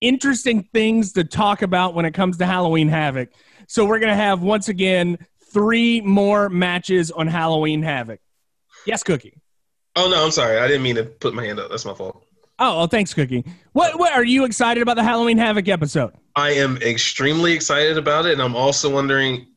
interesting 0.00 0.62
things 0.72 1.12
to 1.14 1.24
talk 1.24 1.62
about 1.62 1.94
when 1.94 2.04
it 2.04 2.12
comes 2.14 2.36
to 2.38 2.46
Halloween 2.46 2.88
Havoc. 2.88 3.30
So 3.68 3.84
we're 3.84 3.98
gonna 3.98 4.14
have 4.14 4.42
once 4.42 4.68
again 4.68 5.18
three 5.52 6.00
more 6.00 6.48
matches 6.48 7.10
on 7.10 7.26
Halloween 7.26 7.82
Havoc. 7.82 8.20
Yes, 8.86 9.02
Cookie. 9.02 9.40
Oh 9.96 10.08
no, 10.08 10.24
I'm 10.24 10.30
sorry. 10.30 10.58
I 10.58 10.66
didn't 10.66 10.82
mean 10.82 10.96
to 10.96 11.04
put 11.04 11.34
my 11.34 11.44
hand 11.44 11.60
up. 11.60 11.70
That's 11.70 11.84
my 11.84 11.94
fault. 11.94 12.24
Oh, 12.58 12.78
well, 12.78 12.86
thanks, 12.86 13.12
Cookie. 13.12 13.44
What, 13.72 13.98
what 13.98 14.12
are 14.12 14.24
you 14.24 14.44
excited 14.44 14.82
about 14.82 14.94
the 14.94 15.02
Halloween 15.02 15.38
Havoc 15.38 15.68
episode? 15.68 16.12
I 16.36 16.50
am 16.50 16.76
extremely 16.78 17.52
excited 17.52 17.98
about 17.98 18.26
it, 18.26 18.32
and 18.32 18.42
I'm 18.42 18.54
also 18.54 18.88
wondering, 18.92 19.48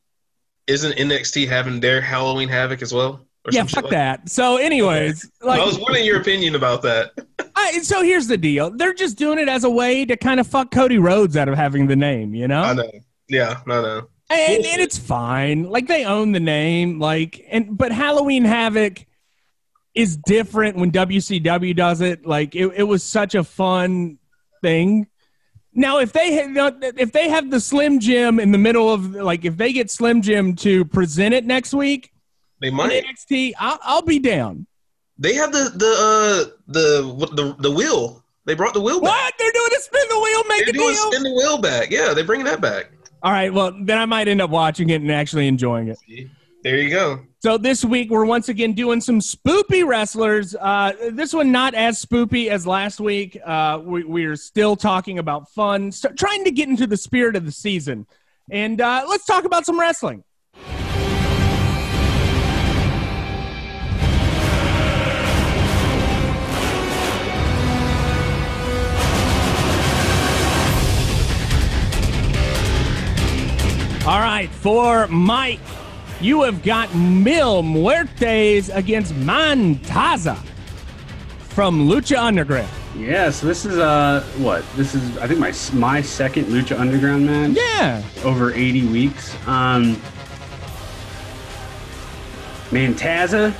isn't 0.65 0.98
NXT 0.98 1.48
having 1.48 1.79
their 1.79 2.01
Halloween 2.01 2.50
Havoc 2.50 2.82
as 2.82 2.94
well? 2.94 3.27
Yeah, 3.51 3.63
fuck 3.63 3.84
like 3.86 3.91
that. 3.91 4.29
So, 4.29 4.58
anyways, 4.58 5.29
like, 5.41 5.62
I 5.62 5.65
was 5.65 5.79
wondering 5.79 6.06
your 6.06 6.20
opinion 6.20 6.56
about 6.56 6.82
that. 6.82 7.12
I, 7.56 7.79
so 7.82 8.03
here's 8.03 8.27
the 8.27 8.36
deal: 8.38 8.72
they're 8.72 8.94
just 8.94 9.17
doing 9.17 9.39
it 9.39 9.48
as 9.48 9.63
a 9.63 9.70
way 9.70 10.03
to 10.03 10.17
kind 10.17 10.41
of 10.41 10.48
fuck 10.48 10.70
Cody 10.70 10.98
Rhodes 10.98 11.38
out 11.38 11.48
of 11.48 11.56
having 11.56 11.88
the 11.88 11.96
name, 11.96 12.36
you 12.36 12.48
know, 12.48 12.62
I 12.62 12.74
know. 12.74 12.91
Yeah, 13.29 13.62
no, 13.65 13.82
no. 13.82 13.98
and, 14.29 14.65
and 14.65 14.82
it's 14.82 14.98
fine. 14.98 15.63
Like 15.63 15.88
they 15.88 16.03
own 16.03 16.34
the 16.34 16.41
name, 16.41 17.00
like, 17.00 17.46
and 17.50 17.77
but 17.77 17.94
Halloween 17.94 18.44
Havoc 18.44 19.06
is 19.98 20.18
different 20.18 20.77
when 20.77 20.92
WCW 20.92 21.75
does 21.75 22.01
it. 22.01 22.25
Like, 22.25 22.56
it, 22.56 22.68
it 22.75 22.84
was 22.84 23.04
such 23.04 23.36
a 23.36 23.44
fun 23.44 24.18
thing. 24.62 25.08
Now, 25.74 26.00
if 26.00 26.13
they 26.13 26.34
had, 26.34 26.56
if 26.98 27.12
they 27.12 27.30
have 27.30 27.50
the 27.51 27.60
Slim 27.60 28.00
Jim 28.00 28.39
in 28.39 28.51
the 28.51 28.58
middle 28.58 28.92
of, 28.92 29.12
like, 29.12 29.46
if 29.46 29.58
they 29.58 29.74
get 29.74 29.92
Slim 29.92 30.22
Jim 30.22 30.56
to 30.58 30.86
present 30.86 31.34
it 31.34 31.46
next 31.46 31.74
week 31.74 32.12
They 32.62 32.70
might. 32.72 33.04
NXT, 33.06 33.54
I'll, 33.60 33.80
I'll 33.84 34.01
be 34.01 34.20
down. 34.20 34.66
They 35.20 35.34
have 35.34 35.51
the 35.51 35.72
the 35.75 36.48
uh 36.48 36.56
the 36.68 37.27
the 37.36 37.56
the 37.60 37.72
wheel. 37.72 38.24
They 38.46 38.54
brought 38.54 38.74
the 38.75 38.82
wheel 38.82 39.01
back. 39.01 39.10
What 39.12 39.34
they're 39.39 39.51
doing 39.51 39.72
is 39.74 39.84
spin 39.84 40.01
the 40.10 40.20
wheel, 40.20 40.44
make 40.48 40.60
They're 40.66 40.70
a 40.70 40.74
doing 40.74 40.94
deal. 40.94 41.12
spin 41.12 41.24
the 41.24 41.34
wheel 41.34 41.58
back. 41.60 41.89
Yeah, 41.92 42.13
they're 42.13 42.24
bringing 42.24 42.46
that 42.46 42.62
back. 42.62 42.92
All 43.24 43.32
right, 43.32 43.51
well, 43.51 43.72
then 43.84 43.98
I 43.98 44.06
might 44.06 44.27
end 44.27 44.42
up 44.42 44.51
watching 44.51 44.92
it 44.92 45.01
and 45.01 45.12
actually 45.12 45.48
enjoying 45.48 45.88
it. 45.88 45.98
There 46.68 46.82
you 46.82 46.90
go. 46.90 47.22
So 47.40 47.58
this 47.58 47.86
week 47.86 48.10
we're 48.10 48.26
once 48.26 48.50
again 48.50 48.74
doing 48.74 49.00
some 49.00 49.22
spoopy 49.22 49.88
wrestlers. 49.88 50.54
Uh, 50.54 50.92
this 51.14 51.34
one 51.34 51.50
not 51.50 51.74
as 51.74 52.04
spoopy 52.04 52.50
as 52.50 52.68
last 52.68 53.00
week. 53.00 53.40
Uh, 53.42 53.80
we, 53.82 54.04
we're 54.04 54.36
still 54.36 54.76
talking 54.76 55.18
about 55.18 55.50
fun, 55.52 55.94
so 55.94 56.10
trying 56.10 56.44
to 56.44 56.52
get 56.52 56.68
into 56.68 56.86
the 56.86 56.98
spirit 56.98 57.38
of 57.38 57.46
the 57.46 57.54
season. 57.54 58.06
And 58.52 58.82
uh, 58.82 59.06
let's 59.08 59.26
talk 59.26 59.46
about 59.46 59.66
some 59.66 59.80
wrestling. 59.80 60.26
All 74.06 74.20
right, 74.20 74.50
for 74.52 75.08
Mike, 75.08 75.62
you 76.22 76.44
have 76.44 76.64
got 76.64 76.94
Mil 76.96 77.62
Muertes 77.64 78.74
against 78.76 79.14
Mantaza 79.16 80.38
from 81.50 81.88
Lucha 81.88 82.18
Underground. 82.18 82.70
Yeah, 82.98 83.30
so 83.30 83.46
this 83.48 83.66
is 83.66 83.78
uh 83.78 84.24
what? 84.38 84.66
This 84.76 84.96
is 84.96 85.18
I 85.20 85.28
think 85.28 85.40
my 85.40 85.54
my 85.74 86.02
second 86.02 86.46
Lucha 86.46 86.80
Underground 86.80 87.26
match 87.28 87.52
Yeah. 87.56 88.02
over 88.24 88.52
80 88.54 88.88
weeks. 88.88 89.36
Um 89.48 90.02
Mantaza 92.72 93.54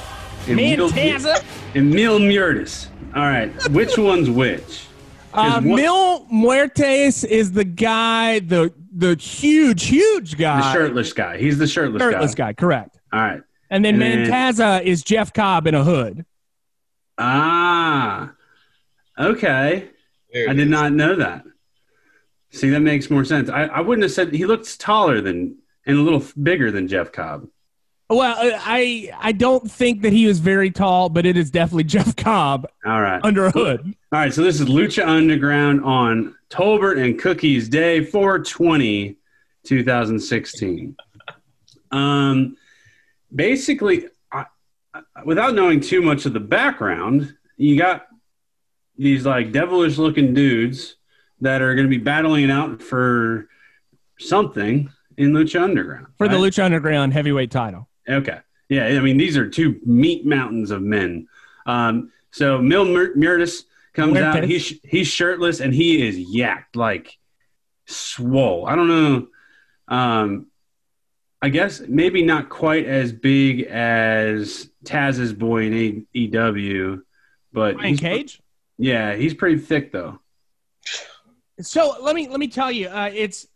and 0.48 0.56
Mil- 0.56 0.90
Mantaza. 0.90 1.44
and 1.76 1.90
Mil 1.92 2.20
Muertes. 2.20 2.88
All 3.16 3.22
right, 3.24 3.52
which 3.70 3.98
one's 4.00 4.30
which? 4.30 4.87
Uh, 5.38 5.54
'Cause 5.54 5.64
one- 5.66 5.76
Mil 5.76 6.26
Muertes 6.34 7.24
is 7.24 7.52
the 7.52 7.64
guy, 7.64 8.40
the 8.40 8.74
the 8.92 9.16
huge, 9.16 9.86
huge 9.86 10.38
guy, 10.38 10.60
the 10.62 10.74
shirtless 10.74 11.14
guy. 11.14 11.38
He's 11.38 11.58
the 11.60 11.68
shirtless, 11.68 12.02
guy. 12.02 12.12
shirtless 12.12 12.36
guy. 12.36 12.48
guy, 12.48 12.54
correct. 12.54 12.98
All 13.14 13.20
right. 13.20 13.42
And 13.70 13.86
then 13.86 14.02
And 14.02 14.02
then- 14.02 14.26
Mantaza 14.32 14.82
is 14.84 15.04
Jeff 15.04 15.32
Cobb 15.34 15.68
in 15.68 15.76
a 15.76 15.84
hood. 15.84 16.26
Ah. 17.18 18.32
Okay. 19.20 19.90
I 20.36 20.54
did 20.54 20.60
is. 20.62 20.68
not 20.68 20.94
know 20.94 21.16
that. 21.16 21.44
See, 22.52 22.70
that 22.70 22.80
makes 22.80 23.10
more 23.10 23.26
sense. 23.26 23.50
I, 23.50 23.64
I 23.66 23.82
wouldn't 23.82 24.04
have 24.04 24.12
said 24.12 24.34
he 24.34 24.46
looks 24.46 24.78
taller 24.78 25.22
than 25.22 25.58
and 25.86 25.98
a 25.98 26.02
little 26.02 26.24
bigger 26.42 26.72
than 26.72 26.88
Jeff 26.88 27.12
Cobb. 27.12 27.48
Well, 28.10 28.22
uh, 28.22 28.58
I 28.62 29.12
I 29.20 29.34
don't 29.34 29.70
think 29.70 30.02
that 30.04 30.14
he 30.14 30.28
was 30.28 30.40
very 30.40 30.72
tall, 30.72 31.10
but 31.10 31.26
it 31.26 31.36
is 31.36 31.52
definitely 31.52 31.84
Jeff 31.86 32.16
Cobb 32.16 32.68
All 32.86 33.02
right. 33.02 33.20
under 33.24 33.48
a 33.48 33.52
hood. 33.52 33.96
All 34.12 34.20
right, 34.20 34.34
so 34.34 34.44
this 34.44 34.62
is 34.62 34.68
Lucha 34.68 35.06
Underground 35.06 35.84
on 35.84 36.36
Tolbert 36.50 37.04
and 37.04 37.20
Cookies 37.20 37.68
Day 37.68 38.04
420, 38.04 39.18
2016. 39.66 40.96
Um, 41.92 42.56
basically, 43.36 44.08
I, 44.32 44.46
without 45.26 45.54
knowing 45.54 45.82
too 45.82 46.02
much 46.02 46.26
of 46.26 46.32
the 46.32 46.40
background, 46.40 47.36
you 47.58 47.78
got 47.78 48.08
these 48.98 49.26
like 49.26 49.52
devilish 49.52 49.98
looking 49.98 50.34
dudes 50.34 50.96
that 51.42 51.62
are 51.62 51.76
going 51.76 51.86
to 51.86 51.90
be 51.90 52.02
battling 52.02 52.50
out 52.50 52.82
for 52.82 53.50
something 54.18 54.90
in 55.18 55.34
Lucha 55.34 55.62
Underground. 55.62 56.08
For 56.18 56.30
the? 56.30 56.38
Lucha 56.38 56.64
Underground 56.64 57.12
heavyweight 57.12 57.52
title. 57.52 57.90
Okay. 58.08 58.40
Yeah, 58.70 58.86
I 58.86 59.00
mean 59.00 59.18
these 59.18 59.38
are 59.38 59.50
two 59.50 59.80
meat 59.86 60.26
mountains 60.26 60.72
of 60.72 60.82
men. 60.82 61.28
Um, 61.66 62.12
so 62.32 62.62
Mil 62.62 62.86
Mur- 62.86 63.16
Muertes 63.16 63.64
comes 63.94 64.18
out. 64.18 64.44
He's 64.44 64.80
he's 64.84 65.08
shirtless 65.08 65.60
and 65.62 65.74
he 65.74 66.06
is 66.08 66.18
yacked 66.18 66.76
like 66.76 67.18
swole. 67.86 68.66
I 68.68 68.76
don't 68.76 68.88
know. 68.88 69.28
Um, 69.88 70.48
I 71.42 71.50
guess 71.50 71.82
maybe 71.88 72.24
not 72.24 72.50
quite 72.50 72.86
as 72.86 73.12
big 73.14 73.62
as 73.62 74.70
Taz's 74.84 75.34
boy 75.34 75.68
in 75.68 76.08
AEW, 76.14 77.02
but 77.54 77.76
Brian 77.76 77.96
Cage. 77.98 78.42
Yeah, 78.78 79.16
he's 79.16 79.34
pretty 79.34 79.58
thick 79.60 79.92
though. 79.92 80.20
So 81.62 81.96
let 82.02 82.16
me 82.16 82.28
let 82.28 82.40
me 82.40 82.48
tell 82.48 82.72
you, 82.72 82.88
uh, 82.88 83.10
it's 83.14 83.48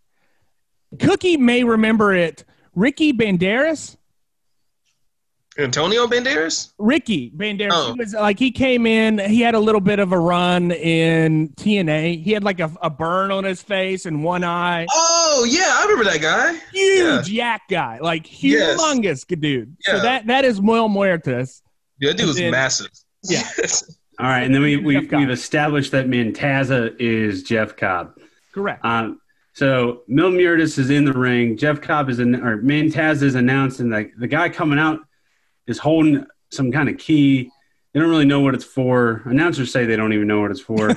Cookie 1.00 1.38
may 1.38 1.64
remember 1.64 2.14
it. 2.14 2.44
Ricky 2.76 3.14
Banderas. 3.14 3.98
Antonio 5.58 6.08
Banderas? 6.08 6.72
Ricky 6.78 7.30
Banderas. 7.36 7.70
Oh. 7.72 7.94
He 7.94 8.00
was 8.00 8.14
like 8.14 8.40
he 8.40 8.52
came 8.52 8.86
in. 8.86 9.20
He 9.20 9.42
had 9.42 9.54
a 9.54 9.60
little 9.60 9.82
bit 9.82 10.00
of 10.00 10.12
a 10.14 10.18
run 10.20 10.72
in 10.72 11.50
TNA. 11.50 12.24
He 12.24 12.32
had 12.32 12.44
like 12.44 12.60
a, 12.62 12.72
a 12.82 12.90
burn 12.90 13.32
on 13.32 13.44
his 13.44 13.62
face 13.62 14.06
and 14.06 14.24
one 14.24 14.44
eye. 14.46 14.86
Oh 14.94 15.46
yeah, 15.50 15.68
I 15.78 15.84
remember 15.84 16.06
that 16.10 16.22
guy. 16.22 16.58
Huge 16.74 17.30
yak 17.30 17.64
guy, 17.70 18.00
like 18.00 18.42
Yes. 18.42 18.80
humongous 18.82 19.26
dude. 19.40 19.76
So 19.82 20.00
that 20.00 20.28
that 20.28 20.46
is 20.46 20.62
Mil 20.62 20.88
Muertes. 20.88 21.62
Yeah, 22.00 22.12
that 22.12 22.18
dude 22.18 22.28
was 22.28 22.38
then- 22.38 22.52
massive. 22.52 22.88
Yeah. 23.24 23.44
All 24.20 24.28
right, 24.28 24.44
and 24.44 24.54
then 24.54 24.62
we, 24.62 24.78
we 24.78 25.00
we've 25.00 25.30
established 25.32 25.92
that 25.92 26.08
Mantaza 26.08 26.96
is 27.00 27.44
Jeff 27.44 27.76
Cobb. 27.76 28.14
Correct. 28.54 28.84
Um, 28.86 29.20
so 29.54 30.04
Mil 30.08 30.32
Muertes 30.32 30.78
is 30.80 30.90
in 30.90 31.06
the 31.06 31.14
ring. 31.14 31.58
Jeff 31.58 31.82
Cobb 31.82 32.10
is 32.10 32.20
in, 32.20 32.36
or 32.36 32.58
Mantaza 32.62 33.24
is 33.24 33.36
announced, 33.36 33.80
and 33.80 33.92
the, 33.92 34.10
the 34.20 34.28
guy 34.28 34.48
coming 34.50 34.78
out 34.80 35.00
is 35.68 35.78
holding 35.78 36.26
some 36.52 36.72
kind 36.72 36.90
of 36.90 36.98
key. 36.98 37.50
They 37.94 38.00
don't 38.00 38.10
really 38.10 38.26
know 38.26 38.40
what 38.40 38.54
it's 38.54 38.66
for. 38.66 39.22
Announcers 39.26 39.72
say 39.72 39.86
they 39.86 39.96
don't 39.96 40.14
even 40.14 40.28
know 40.28 40.42
what 40.42 40.52
it's 40.52 40.62
for. 40.62 40.92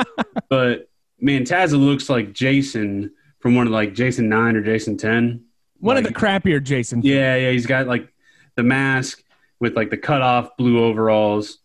but 0.48 0.88
man, 1.20 1.44
Mantaza 1.44 1.78
looks 1.78 2.08
like 2.08 2.32
Jason 2.32 3.12
from 3.40 3.54
one 3.54 3.66
of 3.66 3.72
like 3.72 3.94
Jason 3.94 4.28
Nine 4.28 4.56
or 4.56 4.62
Jason 4.62 4.96
Ten. 4.96 5.44
One 5.78 5.96
of 5.96 6.04
the 6.04 6.12
crappier 6.12 6.62
Jason. 6.62 7.02
Yeah, 7.02 7.36
yeah, 7.36 7.50
he's 7.50 7.66
got 7.66 7.86
like 7.86 8.12
the 8.54 8.62
mask 8.62 9.22
with 9.60 9.76
like 9.76 9.90
the 9.90 9.96
cut 9.96 10.22
off 10.22 10.56
blue 10.56 10.82
overalls. 10.84 11.58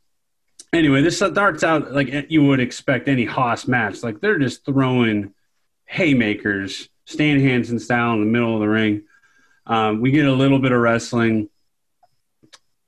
Anyway, 0.73 1.01
this 1.01 1.17
starts 1.17 1.63
out 1.63 1.91
like 1.91 2.29
you 2.29 2.43
would 2.45 2.59
expect 2.59 3.07
any 3.07 3.25
hoss 3.25 3.67
match. 3.67 4.03
Like 4.03 4.21
they're 4.21 4.39
just 4.39 4.65
throwing 4.65 5.33
haymakers, 5.85 6.89
Stan 7.05 7.39
Hansen 7.39 7.79
style 7.79 8.13
in 8.13 8.21
the 8.21 8.25
middle 8.25 8.53
of 8.53 8.61
the 8.61 8.69
ring. 8.69 9.03
Um, 9.65 10.01
we 10.01 10.11
get 10.11 10.25
a 10.25 10.33
little 10.33 10.59
bit 10.59 10.71
of 10.71 10.79
wrestling. 10.79 11.49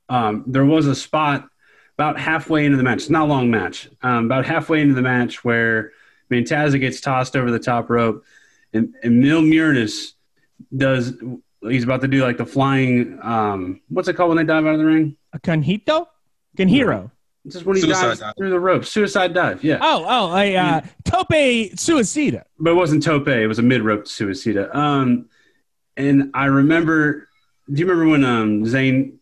Um, 0.08 0.44
there 0.46 0.64
was 0.64 0.86
a 0.86 0.94
spot 0.94 1.48
about 1.96 2.18
halfway 2.18 2.64
into 2.64 2.76
the 2.76 2.82
match. 2.82 2.98
It's 3.02 3.10
not 3.10 3.22
a 3.22 3.30
long 3.30 3.50
match. 3.50 3.88
Um, 4.02 4.26
about 4.26 4.44
halfway 4.44 4.80
into 4.80 4.94
the 4.94 5.02
match 5.02 5.44
where 5.44 5.92
Mantaza 6.30 6.78
gets 6.80 7.00
tossed 7.00 7.36
over 7.36 7.50
the 7.50 7.58
top 7.58 7.88
rope, 7.90 8.24
and, 8.72 8.94
and 9.02 9.20
Mil 9.20 9.42
Muertes 9.42 10.12
does. 10.76 11.14
He's 11.62 11.84
about 11.84 12.02
to 12.02 12.08
do 12.08 12.22
like 12.22 12.36
the 12.36 12.44
flying. 12.46 13.18
Um, 13.22 13.80
what's 13.88 14.08
it 14.08 14.14
called 14.14 14.28
when 14.30 14.36
they 14.38 14.44
dive 14.44 14.66
out 14.66 14.74
of 14.74 14.78
the 14.78 14.84
ring? 14.84 15.16
A 15.32 15.38
conjito? 15.38 16.06
Conhiro. 16.56 17.10
Just 17.46 17.66
when 17.66 17.76
he 17.76 17.82
Suicide 17.82 18.02
dives 18.06 18.20
dive. 18.20 18.34
through 18.38 18.50
the 18.50 18.58
rope, 18.60 18.84
suicide 18.86 19.34
dive. 19.34 19.62
Yeah, 19.62 19.78
Oh, 19.80 20.04
oh, 20.08 20.36
a 20.36 20.56
uh, 20.56 20.80
tope 21.04 21.28
suicida. 21.28 22.42
but 22.58 22.70
it 22.70 22.74
wasn't 22.74 23.02
tope. 23.02 23.28
It 23.28 23.46
was 23.46 23.58
a 23.58 23.62
mid 23.62 23.82
rope 23.82 24.04
suicida. 24.04 24.74
Um, 24.74 25.28
and 25.96 26.30
I 26.34 26.46
remember. 26.46 27.28
Do 27.70 27.80
you 27.80 27.86
remember 27.86 28.10
when 28.10 28.24
um 28.24 28.66
Zane 28.66 29.18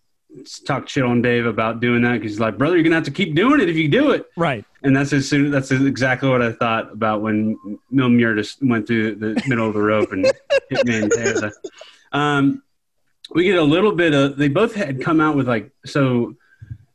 talked 0.64 0.90
shit 0.90 1.04
on 1.04 1.22
Dave 1.22 1.46
about 1.46 1.80
doing 1.80 2.02
that? 2.02 2.14
Because 2.14 2.32
he's 2.32 2.40
like, 2.40 2.58
brother, 2.58 2.76
you're 2.76 2.84
gonna 2.84 2.96
have 2.96 3.04
to 3.04 3.10
keep 3.10 3.34
doing 3.34 3.60
it 3.60 3.68
if 3.68 3.76
you 3.76 3.88
do 3.88 4.10
it. 4.10 4.26
Right. 4.36 4.64
And 4.82 4.96
that's 4.96 5.12
as 5.12 5.28
soon, 5.28 5.50
that's 5.50 5.70
exactly 5.70 6.28
what 6.28 6.42
I 6.42 6.52
thought 6.52 6.92
about 6.92 7.22
when 7.22 7.56
Mil 7.90 8.08
Muertes 8.08 8.56
went 8.66 8.86
through 8.86 9.16
the 9.16 9.40
middle 9.46 9.68
of 9.68 9.74
the 9.74 9.82
rope 9.82 10.12
and 10.12 10.24
hit 10.70 10.86
Mantaza. 10.86 11.52
Um, 12.12 12.62
we 13.34 13.44
get 13.44 13.58
a 13.58 13.62
little 13.62 13.92
bit 13.92 14.12
of. 14.14 14.36
They 14.36 14.48
both 14.48 14.74
had 14.74 15.00
come 15.00 15.20
out 15.20 15.36
with 15.36 15.48
like 15.48 15.70
so. 15.86 16.34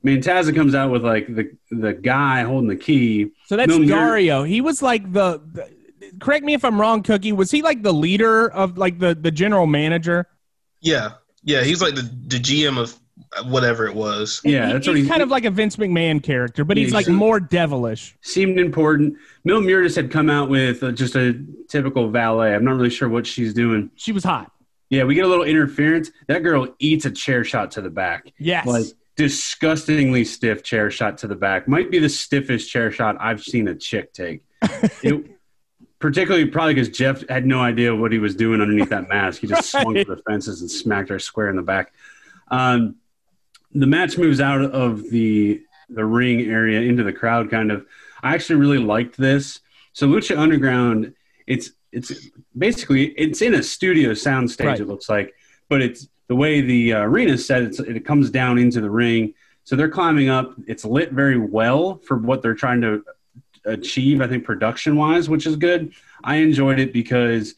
Mantaza 0.06 0.56
comes 0.56 0.76
out 0.76 0.92
with 0.92 1.04
like 1.04 1.28
the 1.28 1.52
the 1.72 1.94
guy 1.94 2.44
holding 2.44 2.70
the 2.70 2.76
key. 2.76 3.32
So 3.48 3.58
that's 3.58 3.68
Mil 3.68 3.80
Muer- 3.80 3.90
Dario. 3.90 4.44
He 4.44 4.62
was 4.62 4.82
like 4.82 5.12
the, 5.12 5.42
the. 5.52 5.70
Correct 6.20 6.46
me 6.46 6.54
if 6.54 6.64
I'm 6.64 6.80
wrong, 6.80 7.04
Cookie. 7.04 7.32
Was 7.32 7.52
he 7.52 7.62
like 7.62 7.82
the 7.84 7.94
leader 7.94 8.48
of 8.50 8.78
like 8.78 9.00
the 9.00 9.16
the 9.16 9.32
general 9.32 9.66
manager? 9.66 10.28
Yeah, 10.82 11.14
yeah. 11.44 11.64
He's 11.64 11.82
like 11.82 11.96
the 11.96 12.04
the 12.04 12.38
GM 12.38 12.78
of 12.78 12.98
whatever 13.46 13.86
it 13.88 13.94
was. 13.96 14.42
Yeah, 14.44 14.68
He- 14.68 14.74
that's 14.74 14.86
he's 14.86 14.92
what 14.94 14.98
he's 14.98 15.08
kind 15.10 15.22
of 15.22 15.30
like 15.30 15.46
a 15.46 15.52
Vince 15.52 15.76
McMahon 15.76 16.22
character, 16.24 16.64
but 16.64 16.78
Yeah, 16.78 16.84
he's 16.86 16.94
like 16.94 17.06
he's- 17.08 17.18
more 17.18 17.40
devilish. 17.40 18.16
seemed 18.22 18.60
important. 18.60 19.16
Mil 19.44 19.62
Muertes 19.62 19.96
had 19.96 20.12
come 20.12 20.30
out 20.30 20.50
with 20.50 20.84
uh, 20.84 20.92
just 20.92 21.16
a 21.16 21.40
typical 21.70 22.10
valet. 22.10 22.54
I'm 22.56 22.64
not 22.66 22.76
really 22.78 22.90
sure 22.90 23.10
what 23.10 23.26
she's 23.28 23.54
doing. 23.54 23.92
She 23.96 24.12
was 24.12 24.24
hot. 24.24 24.52
Yeah, 24.90 25.04
we 25.04 25.16
get 25.16 25.26
a 25.26 25.28
little 25.28 25.44
interference. 25.44 26.12
That 26.28 26.44
girl 26.44 26.68
eats 26.80 27.06
a 27.06 27.12
chair 27.12 27.44
shot 27.44 27.72
to 27.72 27.82
the 27.82 27.90
back. 27.90 28.32
Yes. 28.40 28.66
like 28.66 28.86
disgustingly 29.18 30.24
stiff 30.24 30.64
chair 30.64 30.90
shot 30.92 31.18
to 31.20 31.28
the 31.28 31.36
back. 31.36 31.68
Might 31.68 31.92
be 31.92 32.00
the 32.00 32.08
stiffest 32.10 32.70
chair 32.72 32.92
shot 32.92 33.18
I've 33.20 33.42
seen 33.44 33.68
a 33.68 33.76
chick 33.76 34.14
take. 34.14 34.44
it, 35.04 35.26
particularly 36.00 36.46
probably 36.46 36.74
because 36.76 36.90
Jeff 36.90 37.28
had 37.28 37.46
no 37.46 37.60
idea 37.60 37.96
what 37.96 38.12
he 38.12 38.20
was 38.20 38.36
doing 38.36 38.62
underneath 38.62 38.90
that 38.90 39.10
mask. 39.10 39.42
He 39.42 39.48
just 39.48 39.70
swung 39.72 39.96
Right. 39.96 40.06
for 40.08 40.16
the 40.16 40.22
fences 40.24 40.62
and 40.62 40.70
smacked 40.72 41.10
her 41.10 41.20
square 41.20 41.50
in 41.50 41.56
the 41.56 41.62
back. 41.64 41.94
Um, 42.50 42.96
the 43.74 43.88
match 43.88 44.18
moves 44.18 44.40
out 44.40 44.62
of 44.62 45.10
the 45.10 45.62
the 45.90 46.06
ring 46.06 46.42
area 46.42 46.82
into 46.82 47.04
the 47.04 47.14
crowd. 47.14 47.50
Kind 47.50 47.72
of. 47.72 47.86
I 48.24 48.34
actually 48.34 48.58
really 48.58 48.80
liked 48.80 49.18
this. 49.18 49.60
So 49.94 50.08
Lucha 50.08 50.38
Underground, 50.38 51.14
it's 51.46 51.72
it's 51.92 52.30
basically 52.58 53.08
it's 53.12 53.42
in 53.42 53.54
a 53.54 53.64
studio 53.64 54.12
soundstage. 54.12 54.66
Right. 54.66 54.80
It 54.80 54.88
looks 54.88 55.10
like, 55.10 55.34
but 55.70 55.82
it's 55.82 56.08
the 56.28 56.36
way 56.36 56.62
the 56.62 56.94
uh, 56.94 57.00
arena 57.02 57.34
is 57.34 57.46
set. 57.46 57.64
It's, 57.64 57.80
it 57.80 58.06
comes 58.06 58.30
down 58.30 58.58
into 58.58 58.82
the 58.82 58.90
ring. 58.90 59.34
So 59.64 59.76
they're 59.76 59.90
climbing 59.90 60.30
up. 60.30 60.54
It's 60.68 60.86
lit 60.86 61.12
very 61.12 61.38
well 61.38 61.98
for 61.98 62.18
what 62.18 62.42
they're 62.42 62.56
trying 62.56 62.82
to 62.82 63.04
achieve. 63.66 64.22
I 64.22 64.28
think 64.28 64.46
production 64.46 64.96
wise, 64.96 65.30
which 65.30 65.46
is 65.46 65.56
good. 65.56 65.94
I 66.24 66.38
enjoyed 66.38 66.80
it 66.80 66.94
because 66.94 67.56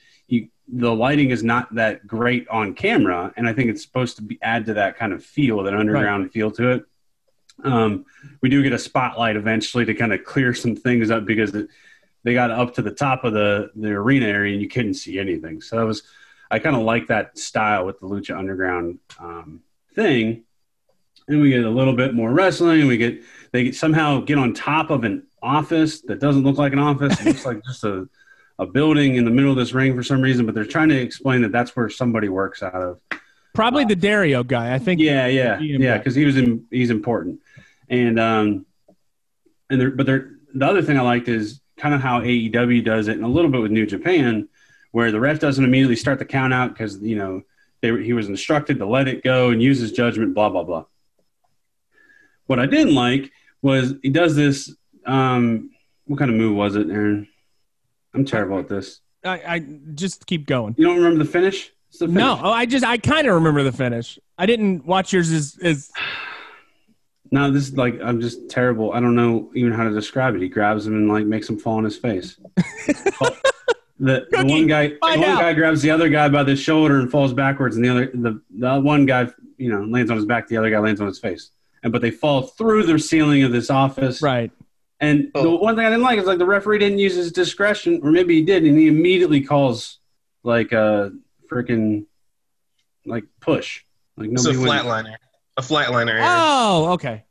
the 0.72 0.94
lighting 0.94 1.32
is 1.32 1.44
not 1.44 1.74
that 1.76 2.06
great 2.06 2.48
on 2.48 2.74
camera, 2.74 3.34
and 3.36 3.48
I 3.48 3.54
think 3.54 3.70
it's 3.70 3.82
supposed 3.82 4.18
to 4.18 4.22
be 4.22 4.38
add 4.42 4.66
to 4.68 4.76
that 4.76 4.98
kind 4.98 5.14
of 5.14 5.24
feel, 5.24 5.64
that 5.64 5.74
underground 5.74 6.32
feel 6.32 6.52
to 6.52 6.72
it. 6.72 6.86
Um, 7.64 8.06
we 8.42 8.50
do 8.50 8.64
get 8.64 8.74
a 8.74 8.80
spotlight 8.80 9.36
eventually 9.36 9.86
to 9.86 9.94
kind 9.94 10.14
of 10.14 10.24
clear 10.24 10.54
some 10.54 10.76
things 10.76 11.12
up 11.12 11.26
because 11.26 11.54
it, 11.56 11.68
they 12.24 12.34
got 12.34 12.52
up 12.52 12.74
to 12.76 12.82
the 12.82 12.92
top 12.92 13.24
of 13.24 13.34
the 13.34 13.72
the 13.76 13.90
arena 13.90 14.28
area 14.28 14.54
and 14.54 14.62
you 14.62 14.70
couldn't 14.70 14.94
see 14.94 15.20
anything. 15.20 15.62
So 15.62 15.78
that 15.78 15.86
was 15.86 16.04
I 16.52 16.60
kind 16.60 16.76
of 16.76 16.84
like 16.84 17.08
that 17.08 17.38
style 17.38 17.86
with 17.86 18.00
the 18.00 18.08
Lucha 18.08 18.38
Underground 18.38 19.00
um, 19.20 19.62
thing. 19.94 20.44
And 21.28 21.42
we 21.42 21.50
get 21.50 21.64
a 21.64 21.70
little 21.70 21.96
bit 21.96 22.14
more 22.14 22.32
wrestling. 22.32 22.88
We 22.88 22.98
get 22.98 23.22
they 23.52 23.66
get, 23.66 23.76
somehow 23.76 24.22
get 24.22 24.38
on 24.38 24.54
top 24.54 24.90
of 24.90 25.04
an 25.04 25.28
office 25.42 26.02
that 26.02 26.20
doesn't 26.20 26.44
look 26.44 26.58
like 26.58 26.74
an 26.74 26.80
office. 26.80 27.20
It 27.20 27.26
looks 27.26 27.46
like 27.46 27.64
just 27.66 27.84
a 27.84 28.08
a 28.60 28.68
building 28.68 29.16
in 29.16 29.26
the 29.26 29.32
middle 29.32 29.52
of 29.52 29.58
this 29.58 29.74
ring 29.74 29.96
for 29.96 30.04
some 30.04 30.22
reason. 30.22 30.46
But 30.46 30.54
they're 30.54 30.66
trying 30.66 30.90
to 30.90 30.98
explain 31.02 31.42
that 31.42 31.52
that's 31.52 31.76
where 31.76 31.90
somebody 31.90 32.30
works 32.30 32.62
out 32.62 32.76
of. 32.76 33.00
Probably 33.56 33.86
the 33.86 33.96
Dario 33.96 34.44
guy. 34.44 34.76
I 34.76 34.78
think. 34.78 35.02
Yeah, 35.02 35.26
yeah, 35.26 35.60
yeah, 35.60 35.98
because 35.98 36.14
he 36.14 36.26
was 36.26 36.38
in, 36.38 36.66
he's 36.70 36.92
important, 36.92 37.42
and 37.90 38.20
um, 38.20 38.66
and 39.70 39.82
there, 39.82 39.90
but 39.90 40.06
there, 40.06 40.34
the 40.54 40.66
other 40.66 40.82
thing 40.82 40.98
I 40.98 41.02
liked 41.02 41.28
is 41.28 41.60
kind 41.78 41.96
of 41.96 42.02
how 42.02 42.22
AEW 42.22 42.84
does 42.84 43.08
it, 43.08 43.16
and 43.16 43.24
a 43.24 43.28
little 43.28 43.50
bit 43.50 43.62
with 43.62 43.72
New 43.72 43.88
Japan, 43.88 44.48
where 44.92 45.12
the 45.12 45.20
ref 45.20 45.40
doesn't 45.40 45.64
immediately 45.64 45.96
start 45.96 46.20
the 46.20 46.26
count 46.26 46.54
out 46.54 46.74
because 46.74 47.02
you 47.02 47.16
know 47.16 47.42
they, 47.82 48.04
he 48.04 48.14
was 48.14 48.28
instructed 48.28 48.78
to 48.80 48.86
let 48.86 49.08
it 49.08 49.24
go 49.24 49.50
and 49.50 49.64
use 49.64 49.80
his 49.80 49.92
judgment, 49.92 50.36
blah 50.36 50.50
blah 50.50 50.64
blah. 50.64 50.86
What 52.46 52.60
I 52.60 52.68
didn't 52.68 52.96
like 52.96 53.32
was 53.62 53.96
he 54.04 54.10
does 54.10 54.36
this. 54.36 54.74
Um, 55.06 55.72
what 56.06 56.20
kind 56.20 56.30
of 56.30 56.38
move 56.38 56.56
was 56.56 56.76
it, 56.76 56.90
Aaron? 56.90 57.28
I'm 58.14 58.26
terrible 58.26 58.60
at 58.60 58.68
this. 58.68 59.02
I, 59.24 59.42
I 59.48 59.60
just 59.94 60.26
keep 60.26 60.48
going. 60.48 60.76
You 60.78 60.86
don't 60.86 60.98
remember 60.98 61.24
the 61.24 61.30
finish? 61.30 61.72
The 61.94 62.08
finish. 62.08 62.16
No, 62.16 62.40
oh, 62.42 62.52
I 62.52 62.66
just 62.66 62.86
I 62.86 62.98
kind 62.98 63.28
of 63.28 63.36
remember 63.36 63.64
the 63.64 63.72
finish. 63.72 64.18
I 64.38 64.46
didn't 64.46 64.86
watch 64.86 65.14
yours 65.14 65.32
as 65.32 65.58
as 65.62 65.92
No, 67.32 67.52
this 67.52 67.68
is 67.68 67.78
like 67.78 68.00
I'm 68.04 68.22
just 68.22 68.50
terrible. 68.50 68.92
I 68.94 69.00
don't 69.00 69.16
know 69.16 69.52
even 69.54 69.72
how 69.72 69.84
to 69.84 69.94
describe 69.94 70.36
it. 70.36 70.42
He 70.42 70.50
grabs 70.50 70.88
him 70.88 70.96
and 70.96 71.10
like 71.10 71.26
makes 71.26 71.48
him 71.48 71.60
fall 71.60 71.78
on 71.78 71.84
his 71.84 71.98
face. 71.98 72.40
The, 74.00 74.26
the 74.32 74.38
Cookie, 74.38 74.50
one 74.50 74.68
guy, 74.68 74.88
the 74.88 74.98
one 75.02 75.24
out. 75.24 75.42
guy 75.42 75.54
grabs 75.54 75.82
the 75.82 75.92
other 75.92 76.08
guy 76.08 76.30
by 76.30 76.44
the 76.44 76.56
shoulder 76.56 77.00
and 77.00 77.12
falls 77.12 77.34
backwards, 77.34 77.76
and 77.76 77.84
the 77.84 77.90
other, 77.90 78.12
the 78.14 78.42
the 78.50 78.80
one 78.80 79.06
guy, 79.06 79.28
you 79.58 79.70
know, 79.70 79.84
lands 79.84 80.10
on 80.10 80.16
his 80.16 80.26
back. 80.26 80.48
The 80.48 80.56
other 80.56 80.70
guy 80.70 80.80
lands 80.80 81.02
on 81.02 81.08
his 81.08 81.20
face, 81.20 81.52
and 81.84 81.92
but 81.92 82.02
they 82.02 82.10
fall 82.10 82.44
through 82.44 82.84
the 82.84 82.98
ceiling 82.98 83.44
of 83.44 83.52
this 83.52 83.70
office. 83.70 84.22
right. 84.22 84.52
And 85.02 85.32
the 85.34 85.40
Oh. 85.42 85.56
one 85.58 85.76
thing 85.76 85.86
I 85.86 85.90
didn't 85.90 86.04
like 86.04 86.20
is 86.20 86.26
like 86.26 86.40
the 86.40 86.46
referee 86.46 86.80
didn't 86.80 87.00
use 87.00 87.16
his 87.16 87.32
discretion, 87.32 88.02
or 88.04 88.12
maybe 88.12 88.36
he 88.36 88.42
did, 88.44 88.66
and 88.66 88.78
he 88.78 88.88
immediately 88.88 89.42
calls 89.42 90.00
like 90.44 90.72
a 90.72 91.12
freaking 91.50 92.06
like 93.06 93.24
push. 93.40 93.84
Like 94.18 94.30
It's 94.32 94.46
a 94.46 94.52
flatliner. 94.52 95.16
A 95.58 95.62
flatliner. 95.62 96.12
Aaron. 96.12 96.24
Oh, 96.26 96.92
okay. 96.94 97.24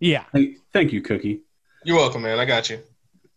Yeah. 0.00 0.24
Thank, 0.32 0.56
thank 0.72 0.92
you, 0.92 1.00
Cookie. 1.02 1.40
You're 1.84 1.96
welcome, 1.96 2.22
man. 2.22 2.38
I 2.38 2.44
got 2.44 2.68
you. 2.70 2.80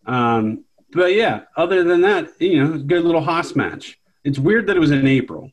Um, 0.05 0.63
but 0.91 1.13
yeah, 1.13 1.41
other 1.55 1.83
than 1.83 2.01
that, 2.01 2.29
you 2.39 2.63
know, 2.63 2.77
good 2.79 3.03
little 3.03 3.21
hoss 3.21 3.55
match. 3.55 3.99
It's 4.23 4.39
weird 4.39 4.67
that 4.67 4.75
it 4.75 4.79
was 4.79 4.91
in 4.91 5.05
April, 5.07 5.51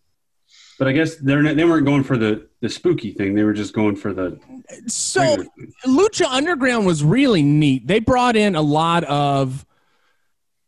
but 0.79 0.89
I 0.89 0.93
guess 0.93 1.17
they're 1.17 1.43
not, 1.43 1.57
they 1.57 1.65
weren't 1.65 1.87
going 1.87 2.05
for 2.05 2.17
the 2.17 2.47
the 2.61 2.69
spooky 2.69 3.13
thing. 3.13 3.35
They 3.35 3.45
were 3.45 3.53
just 3.53 3.73
going 3.73 3.97
for 3.97 4.13
the. 4.13 4.39
So. 4.87 5.45
Lucha 5.87 6.27
Underground 6.27 6.87
was 6.87 7.05
really 7.05 7.43
neat. 7.43 7.87
They 7.87 8.01
brought 8.01 8.37
in 8.37 8.57
a 8.57 8.63
lot 8.63 9.05
of 9.05 9.65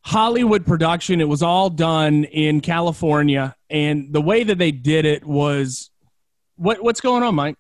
Hollywood 0.03 0.65
production. 0.65 1.21
It 1.21 1.29
was 1.29 1.43
all 1.43 1.69
done 1.71 2.25
in 2.25 2.61
California, 2.61 3.57
and 3.69 4.13
the 4.13 4.23
way 4.23 4.45
that 4.45 4.59
they 4.59 4.71
did 4.71 5.05
it 5.05 5.25
was 5.25 5.91
what 6.57 6.83
what's 6.83 7.01
going 7.01 7.23
on, 7.23 7.35
Mike? 7.35 7.57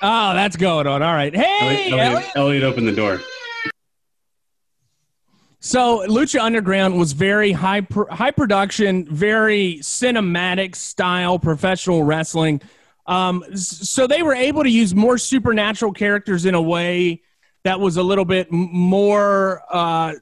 Oh, 0.00 0.34
that's 0.34 0.56
going 0.56 0.86
on. 0.86 1.02
All 1.02 1.12
right. 1.12 1.34
Hey, 1.34 1.90
Elliot, 1.90 1.92
Elliot, 1.92 2.12
Elliot. 2.12 2.36
Elliot 2.36 2.62
opened 2.62 2.86
the 2.88 2.92
door. 2.92 3.20
So 5.60 6.06
Lucha 6.06 6.40
Underground 6.40 6.98
was 6.98 7.12
very 7.12 7.52
high 7.52 7.80
pr- 7.80 8.08
high 8.10 8.30
production, 8.30 9.06
very 9.06 9.78
cinematic 9.82 10.76
style 10.76 11.38
professional 11.38 12.04
wrestling. 12.04 12.60
Um, 13.06 13.44
so 13.54 14.06
they 14.06 14.22
were 14.22 14.34
able 14.34 14.62
to 14.62 14.70
use 14.70 14.94
more 14.94 15.18
supernatural 15.18 15.92
characters 15.92 16.44
in 16.44 16.54
a 16.54 16.62
way 16.62 17.22
that 17.64 17.80
was 17.80 17.96
a 17.96 18.02
little 18.02 18.24
bit 18.24 18.52
more 18.52 19.62
uh, 19.70 20.12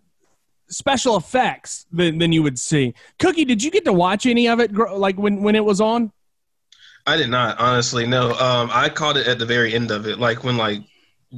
special 0.69 1.17
effects 1.17 1.87
than, 1.93 2.19
than 2.19 2.33
you 2.33 2.43
would 2.43 2.59
see. 2.59 2.95
Cookie, 3.19 3.45
did 3.45 3.63
you 3.63 3.71
get 3.71 3.85
to 3.85 3.93
watch 3.93 4.25
any 4.25 4.49
of 4.49 4.61
it? 4.61 4.73
Like 4.73 5.19
when 5.19 5.43
when 5.43 5.55
it 5.55 5.65
was 5.65 5.81
on? 5.81 6.13
I 7.07 7.17
did 7.17 7.29
not, 7.29 7.61
honestly. 7.61 8.07
No. 8.07 8.33
Um, 8.33 8.71
I 8.73 8.89
caught 8.89 9.17
it 9.17 9.27
at 9.29 9.39
the 9.39 9.47
very 9.47 9.75
end 9.75 9.91
of 9.91 10.07
it, 10.07 10.19
like 10.19 10.43
when 10.45 10.57
like 10.57 10.81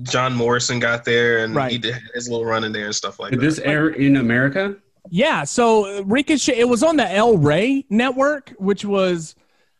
John 0.02 0.34
Morrison 0.34 0.78
got 0.78 1.04
there 1.04 1.44
and 1.44 1.54
Right. 1.54 1.72
he 1.72 1.78
did 1.78 1.96
his 2.14 2.28
little 2.28 2.44
run 2.46 2.64
in 2.64 2.72
there 2.72 2.86
and 2.86 2.94
stuff 2.94 3.18
like 3.18 3.30
Did 3.30 3.40
that. 3.40 3.44
this 3.44 3.58
air 3.58 3.88
in 3.88 4.16
America? 4.16 4.76
Yeah, 5.10 5.44
so 5.44 6.02
Ricochet 6.02 6.58
it 6.58 6.68
was 6.68 6.82
on 6.82 6.96
the 6.96 7.10
El 7.10 7.38
Rey 7.38 7.84
network, 7.88 8.50
which 8.58 8.84
was 8.84 9.34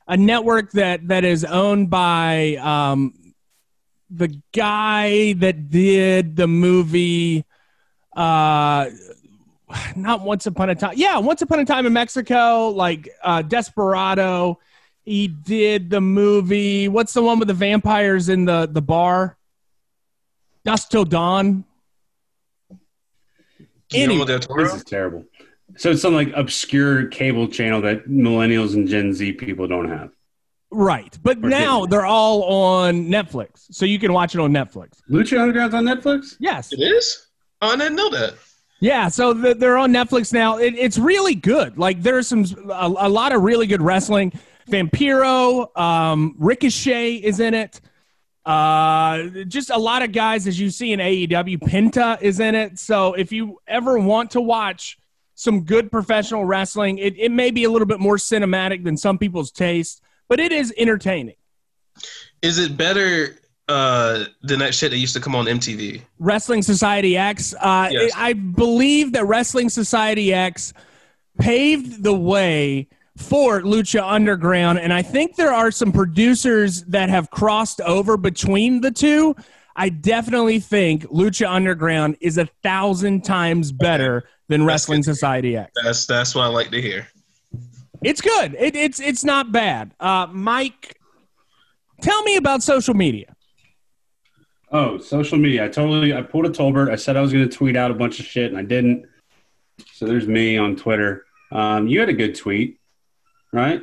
a 0.07 0.17
network 0.17 0.73
that 0.73 1.09
that 1.09 1.25
is 1.25 1.45
owned 1.45 1.91
by 1.91 2.57
um 2.57 3.13
the 4.11 4.41
guy 4.55 5.35
that 5.35 5.69
did 5.69 6.35
the 6.35 6.47
movie 6.49 7.45
uh 8.17 8.89
not 9.97 10.23
once 10.23 10.47
upon 10.47 10.71
a 10.71 10.75
time 10.75 10.95
yeah 10.97 11.19
once 11.19 11.43
upon 11.43 11.61
a 11.61 11.65
time 11.67 11.85
in 11.85 11.93
mexico 11.93 12.69
like 12.71 13.07
uh 13.23 13.43
desperado 13.43 14.59
he 15.05 15.29
did 15.29 15.91
the 15.91 16.01
movie 16.01 16.89
what's 16.89 17.13
the 17.13 17.23
one 17.23 17.39
with 17.39 17.49
the 17.49 17.55
vampires 17.55 18.31
in 18.31 18.47
the 18.47 18.67
the 18.73 18.81
bar 18.81 19.37
dust 20.65 20.91
till 20.91 21.05
dawn 21.05 21.65
Anyway, 23.95 24.27
del 24.27 24.41
This 24.57 24.75
is 24.75 24.85
terrible. 24.85 25.25
So 25.77 25.91
it's 25.93 26.03
some 26.03 26.15
like 26.15 26.31
obscure 26.35 27.07
cable 27.07 27.49
channel 27.49 27.81
that 27.83 28.07
millennials 28.07 28.75
and 28.75 28.87
Gen 28.87 29.13
Z 29.15 29.33
people 29.35 29.67
don't 29.67 29.89
have. 29.89 30.11
Right. 30.71 31.17
But 31.23 31.39
Or 31.39 31.49
now 31.49 31.81
didn't. 31.81 31.91
they're 31.93 32.07
all 32.07 32.43
on 32.43 33.07
Netflix. 33.07 33.67
So 33.71 33.87
you 33.87 33.99
can 33.99 34.13
watch 34.13 34.35
it 34.35 34.41
on 34.41 34.53
Netflix. 34.53 35.01
Lucha 35.11 35.41
Underground's 35.41 35.75
on 35.75 35.85
Netflix. 35.85 36.37
Yes. 36.39 36.73
It 36.73 36.81
is. 36.81 37.29
Oh, 37.63 37.73
I 37.73 37.77
didn't 37.77 37.97
know 37.97 38.11
that. 38.11 38.35
Yeah, 38.81 39.09
so 39.09 39.35
th- 39.35 39.57
they're 39.57 39.79
on 39.79 39.91
Netflix 39.93 40.33
now. 40.33 40.59
It, 40.59 40.75
it's 40.77 40.99
really 40.99 41.35
good. 41.35 41.79
Like 41.79 42.03
there's 42.03 42.29
some 42.29 42.45
a, 42.71 42.87
a 42.99 43.09
lot 43.09 43.33
of 43.33 43.43
really 43.43 43.67
good 43.67 43.83
wrestling. 43.83 44.33
Vampiro, 44.71 45.75
um, 45.79 46.35
Ricochet 46.39 47.15
is 47.15 47.41
in 47.41 47.55
it. 47.55 47.81
Uh, 48.49 49.45
just 49.47 49.69
a 49.69 49.77
lot 49.77 50.03
of 50.03 50.11
guys 50.11 50.47
as 50.47 50.59
you 50.59 50.71
see 50.71 50.95
in 50.95 51.01
AEW. 51.01 51.59
Penta 51.59 52.21
is 52.23 52.41
in 52.41 52.55
it. 52.55 52.79
So 52.79 53.13
if 53.13 53.31
you 53.31 53.61
ever 53.67 53.99
want 53.99 54.31
to 54.31 54.41
watch 54.41 54.99
some 55.35 55.65
good 55.65 55.93
professional 55.93 56.47
wrestling, 56.47 56.97
it, 56.97 57.15
it 57.19 57.31
may 57.31 57.51
be 57.51 57.65
a 57.65 57.71
little 57.71 57.87
bit 57.87 58.01
more 58.01 58.17
cinematic 58.17 58.85
than 58.85 58.97
some 58.97 59.19
people's 59.19 59.51
taste, 59.51 60.01
but 60.29 60.41
it 60.41 60.51
is 60.51 60.73
entertaining. 60.79 61.37
Is 62.41 62.59
it 62.59 62.75
better 62.75 63.37
uh, 63.69 64.25
than 64.43 64.61
that 64.61 64.75
shit 64.75 64.93
that 64.93 64.97
used 64.99 65.15
to 65.15 65.21
come 65.21 65.35
on 65.35 65.45
MTV? 65.45 66.01
Wrestling 66.19 66.63
Society 66.63 67.19
X. 67.19 67.55
Uh, 67.61 67.91
Yes. 67.93 68.13
I 68.17 68.33
believe 68.33 69.13
that 69.13 69.27
Wrestling 69.27 69.69
Society 69.69 70.33
X 70.33 70.73
paved 71.39 72.03
the 72.03 72.15
way 72.15 72.89
for 73.19 73.61
Lucha 73.63 74.03
Underground, 74.03 74.79
and 74.79 74.93
I 74.93 75.03
think 75.03 75.37
there 75.37 75.53
are 75.53 75.71
some 75.71 75.93
producers 75.93 76.85
that 76.85 77.11
have 77.11 77.31
crossed 77.31 77.81
over 77.81 78.17
between 78.17 78.81
the 78.81 78.91
two. 78.91 79.35
I 79.77 79.89
definitely 79.89 80.61
think 80.61 81.05
Lucha 81.05 81.49
Underground 81.51 82.17
is 82.21 82.39
a 82.39 82.47
thousand 82.63 83.25
times 83.25 83.73
better 83.73 84.29
than 84.49 84.61
That's 84.61 84.69
Wrestling 84.69 85.01
good. 85.03 85.15
Society 85.15 85.57
X. 85.57 85.73
That's 85.83 86.07
that's 86.07 86.35
what 86.35 86.45
I 86.45 86.47
like 86.49 86.71
to 86.71 86.81
hear. 86.81 87.09
It's 88.03 88.21
good. 88.21 88.57
It, 88.59 88.77
it's 88.77 89.01
it's 89.01 89.25
not 89.25 89.51
bad. 89.53 89.95
Uh, 89.99 90.29
Mike, 90.33 90.97
tell 92.01 92.23
me 92.23 92.37
about 92.37 92.63
social 92.63 92.95
media. 92.95 93.35
Oh, 94.71 94.99
social 94.99 95.39
media. 95.39 95.65
I 95.65 95.69
totally 95.69 96.15
I 96.15 96.23
pulled 96.23 96.47
a 96.47 96.51
Tolbert. 96.51 96.91
I 96.91 96.97
said 96.97 97.17
I 97.17 97.21
was 97.21 97.33
going 97.33 97.49
to 97.49 97.55
tweet 97.55 97.77
out 97.77 97.91
a 97.91 97.95
bunch 97.95 98.21
of 98.21 98.27
shit, 98.27 98.51
and 98.51 98.59
I 98.59 98.63
didn't. 98.63 99.07
So 99.93 100.07
there's 100.07 100.29
me 100.29 100.57
on 100.57 100.77
Twitter. 100.77 101.25
Um, 101.51 101.89
you 101.89 102.01
had 102.01 102.09
a 102.09 102.15
good 102.15 102.35
tweet, 102.35 102.79
right? 103.53 103.83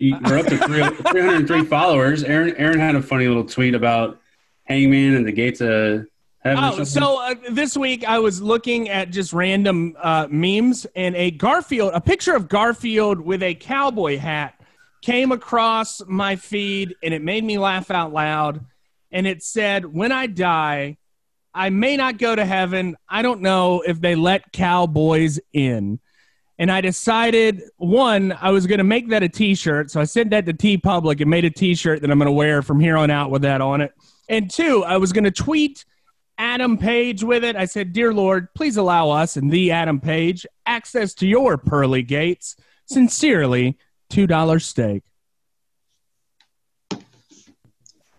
We're 0.00 0.38
up 0.38 0.46
to 0.46 0.58
303 0.58 1.64
followers. 1.66 2.24
Aaron 2.24 2.56
Aaron 2.56 2.80
had 2.80 2.96
a 2.96 3.02
funny 3.02 3.28
little 3.28 3.44
tweet 3.44 3.74
about 3.74 4.20
Hangman 4.64 5.14
and 5.14 5.26
the 5.26 5.32
gates 5.32 5.60
of 5.60 6.06
heaven. 6.40 6.64
Oh, 6.64 6.84
so 6.84 7.22
uh, 7.22 7.34
this 7.50 7.76
week 7.76 8.04
I 8.04 8.18
was 8.18 8.42
looking 8.42 8.88
at 8.88 9.10
just 9.10 9.32
random 9.32 9.96
uh, 10.00 10.26
memes, 10.30 10.86
and 10.96 11.14
a 11.14 11.30
Garfield, 11.30 11.92
a 11.94 12.00
picture 12.00 12.34
of 12.34 12.48
Garfield 12.48 13.20
with 13.20 13.42
a 13.42 13.54
cowboy 13.54 14.18
hat, 14.18 14.60
came 15.00 15.32
across 15.32 16.02
my 16.06 16.36
feed, 16.36 16.96
and 17.02 17.14
it 17.14 17.22
made 17.22 17.44
me 17.44 17.58
laugh 17.58 17.90
out 17.90 18.12
loud. 18.12 18.64
And 19.12 19.28
it 19.28 19.44
said, 19.44 19.86
"When 19.86 20.10
I 20.10 20.26
die, 20.26 20.96
I 21.54 21.70
may 21.70 21.96
not 21.96 22.18
go 22.18 22.34
to 22.34 22.44
heaven. 22.44 22.96
I 23.08 23.22
don't 23.22 23.42
know 23.42 23.82
if 23.82 24.00
they 24.00 24.16
let 24.16 24.52
cowboys 24.52 25.38
in." 25.52 26.00
And 26.58 26.70
I 26.70 26.80
decided 26.80 27.62
one, 27.78 28.32
I 28.40 28.50
was 28.50 28.66
going 28.66 28.78
to 28.78 28.84
make 28.84 29.08
that 29.08 29.22
a 29.22 29.28
T-shirt, 29.28 29.90
so 29.90 30.00
I 30.00 30.04
sent 30.04 30.30
that 30.30 30.46
to 30.46 30.52
TeePublic 30.52 31.20
and 31.20 31.28
made 31.28 31.44
a 31.44 31.50
T-shirt 31.50 32.00
that 32.00 32.10
I'm 32.10 32.18
going 32.18 32.26
to 32.26 32.32
wear 32.32 32.62
from 32.62 32.78
here 32.78 32.96
on 32.96 33.10
out 33.10 33.30
with 33.30 33.42
that 33.42 33.60
on 33.60 33.80
it. 33.80 33.92
And 34.28 34.50
two, 34.50 34.84
I 34.84 34.96
was 34.96 35.12
going 35.12 35.24
to 35.24 35.32
tweet 35.32 35.84
Adam 36.38 36.78
Page 36.78 37.24
with 37.24 37.44
it. 37.44 37.56
I 37.56 37.64
said, 37.64 37.92
Dear 37.92 38.12
Lord, 38.12 38.52
please 38.54 38.76
allow 38.76 39.10
us 39.10 39.36
and 39.36 39.50
the 39.50 39.72
Adam 39.72 40.00
Page 40.00 40.46
access 40.66 41.14
to 41.14 41.26
your 41.26 41.58
pearly 41.58 42.02
gates. 42.02 42.56
Sincerely, 42.86 43.78
$2 44.12 44.62
steak. 44.62 45.02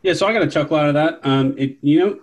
Yeah, 0.01 0.13
so 0.13 0.27
I 0.27 0.33
got 0.33 0.43
a 0.43 0.49
chuckle 0.49 0.77
out 0.77 0.87
of 0.87 0.93
that. 0.95 1.19
Um, 1.23 1.55
it, 1.57 1.77
you 1.81 1.99
know, 1.99 2.19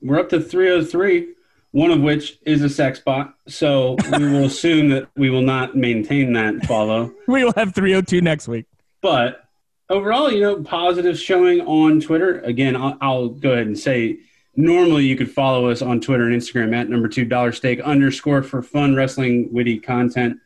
we're 0.00 0.18
up 0.18 0.28
to 0.30 0.40
303, 0.40 1.34
one 1.72 1.90
of 1.90 2.00
which 2.00 2.38
is 2.46 2.62
a 2.62 2.68
sex 2.68 2.98
bot. 3.00 3.34
So 3.46 3.96
we 4.12 4.26
will 4.30 4.44
assume 4.46 4.88
that 4.90 5.08
we 5.16 5.30
will 5.30 5.42
not 5.42 5.76
maintain 5.76 6.32
that 6.34 6.64
follow. 6.66 7.12
We 7.26 7.44
will 7.44 7.52
have 7.56 7.74
302 7.74 8.20
next 8.20 8.48
week. 8.48 8.66
But 9.00 9.44
overall, 9.88 10.30
you 10.30 10.40
know, 10.40 10.62
positive 10.62 11.18
showing 11.18 11.60
on 11.62 12.00
Twitter. 12.00 12.40
Again, 12.40 12.76
I'll, 12.76 12.96
I'll 13.00 13.28
go 13.28 13.52
ahead 13.52 13.66
and 13.66 13.78
say 13.78 14.18
normally 14.56 15.04
you 15.04 15.16
could 15.16 15.30
follow 15.30 15.68
us 15.68 15.82
on 15.82 16.00
Twitter 16.00 16.24
and 16.24 16.34
Instagram 16.34 16.74
at 16.74 16.88
number 16.88 17.08
two 17.08 17.24
dollar 17.24 17.52
steak 17.52 17.80
underscore 17.80 18.42
for 18.42 18.62
fun 18.62 18.94
wrestling 18.94 19.52
witty 19.52 19.78
content. 19.78 20.38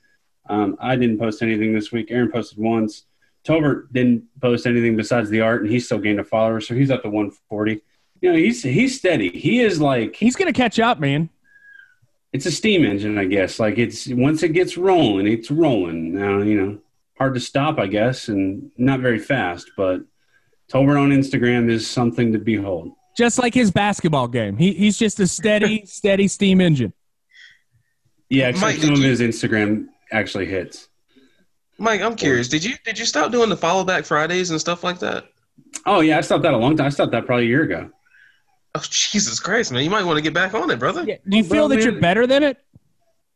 Um, 0.49 0.77
I 0.81 0.97
didn't 0.97 1.19
post 1.19 1.43
anything 1.43 1.73
this 1.73 1.93
week. 1.93 2.11
Aaron 2.11 2.31
posted 2.31 2.59
once. 2.59 3.05
Tolbert 3.45 3.93
didn't 3.93 4.25
post 4.41 4.67
anything 4.67 4.97
besides 4.97 5.31
the 5.31 5.41
art, 5.41 5.63
and 5.63 5.71
he 5.71 5.81
still 5.81 5.99
gained 5.99 6.21
a 6.21 6.25
follower, 6.25 6.61
so 6.61 6.75
he's 6.75 6.91
up 6.91 7.03
to 7.03 7.09
140. 7.09 7.81
You 8.23 8.31
know, 8.33 8.39
he's 8.39 8.63
he's 8.63 8.97
steady. 8.97 9.29
He 9.31 9.61
is 9.61 9.81
like 9.81 10.17
He's 10.17 10.37
going 10.37 10.47
to 10.51 10.57
catch 10.57 10.79
up, 10.79 10.99
man. 11.01 11.29
it's 12.33 12.47
a 12.47 12.51
steam 12.53 12.85
engine, 12.85 13.19
I 13.19 13.25
guess. 13.27 13.59
Like 13.61 13.77
it's 13.79 14.07
once 14.09 14.43
it 14.43 14.51
gets 14.55 14.79
rolling, 14.79 15.27
it's 15.27 15.51
rolling. 15.51 16.15
Now, 16.15 16.39
you 16.39 16.55
know, 16.61 16.79
hard 17.19 17.35
to 17.35 17.41
stop, 17.41 17.79
I 17.79 17.87
guess, 17.89 18.29
and 18.29 18.71
not 18.79 19.01
very 19.01 19.19
fast. 19.19 19.73
But 19.77 20.03
Tolbert 20.73 20.99
on 21.01 21.11
Instagram 21.11 21.69
is 21.71 21.87
something 21.91 22.33
to 22.33 22.39
behold. 22.39 22.93
Just 23.19 23.39
like 23.39 23.53
his 23.53 23.71
basketball 23.71 24.29
game. 24.29 24.57
He, 24.57 24.73
he's 24.73 24.97
just 24.97 25.21
a 25.21 25.27
steady, 25.27 25.85
steady 25.87 26.27
steam 26.29 26.61
engine. 26.63 26.95
Yeah, 28.31 28.49
except 28.49 28.63
Mike, 28.63 28.77
some 28.81 28.93
of 28.95 28.99
you- 29.01 29.09
his 29.09 29.21
Instagram 29.21 29.87
actually 30.13 30.47
hits. 30.47 30.89
Mike, 31.79 32.01
I'm 32.01 32.15
curious. 32.15 32.47
Did 32.49 32.63
you 32.65 32.75
did 32.85 32.99
you 32.99 33.05
stop 33.05 33.33
doing 33.33 33.49
the 33.49 33.57
follow 33.57 33.83
back 33.85 34.05
Fridays 34.05 34.51
and 34.53 34.61
stuff 34.61 34.85
like 34.85 35.01
that? 35.01 35.25
Oh 35.87 36.01
yeah, 36.01 36.19
I 36.19 36.21
stopped 36.21 36.45
that 36.45 36.55
a 36.55 36.57
long 36.57 36.77
time. 36.77 36.87
I 36.87 36.91
stopped 36.91 37.11
that 37.13 37.27
probably 37.27 37.47
a 37.47 37.49
year 37.49 37.65
ago. 37.65 37.91
Oh 38.75 38.83
Jesus 38.89 39.39
Christ, 39.39 39.71
man! 39.73 39.85
You 39.85 39.91
might 39.91 40.05
want 40.05 40.17
to 40.17 40.23
get 40.23 40.33
back 40.35 40.55
on 40.55 40.71
it, 40.71 40.79
brother. 40.79 41.05
Yeah. 41.07 41.17
Do 41.29 41.37
you 41.37 41.43
Well, 41.45 41.51
feel 41.53 41.69
that 41.69 41.77
man- 41.77 41.85
you're 41.85 42.01
better 42.01 42.27
than 42.27 42.43
it? 42.43 42.59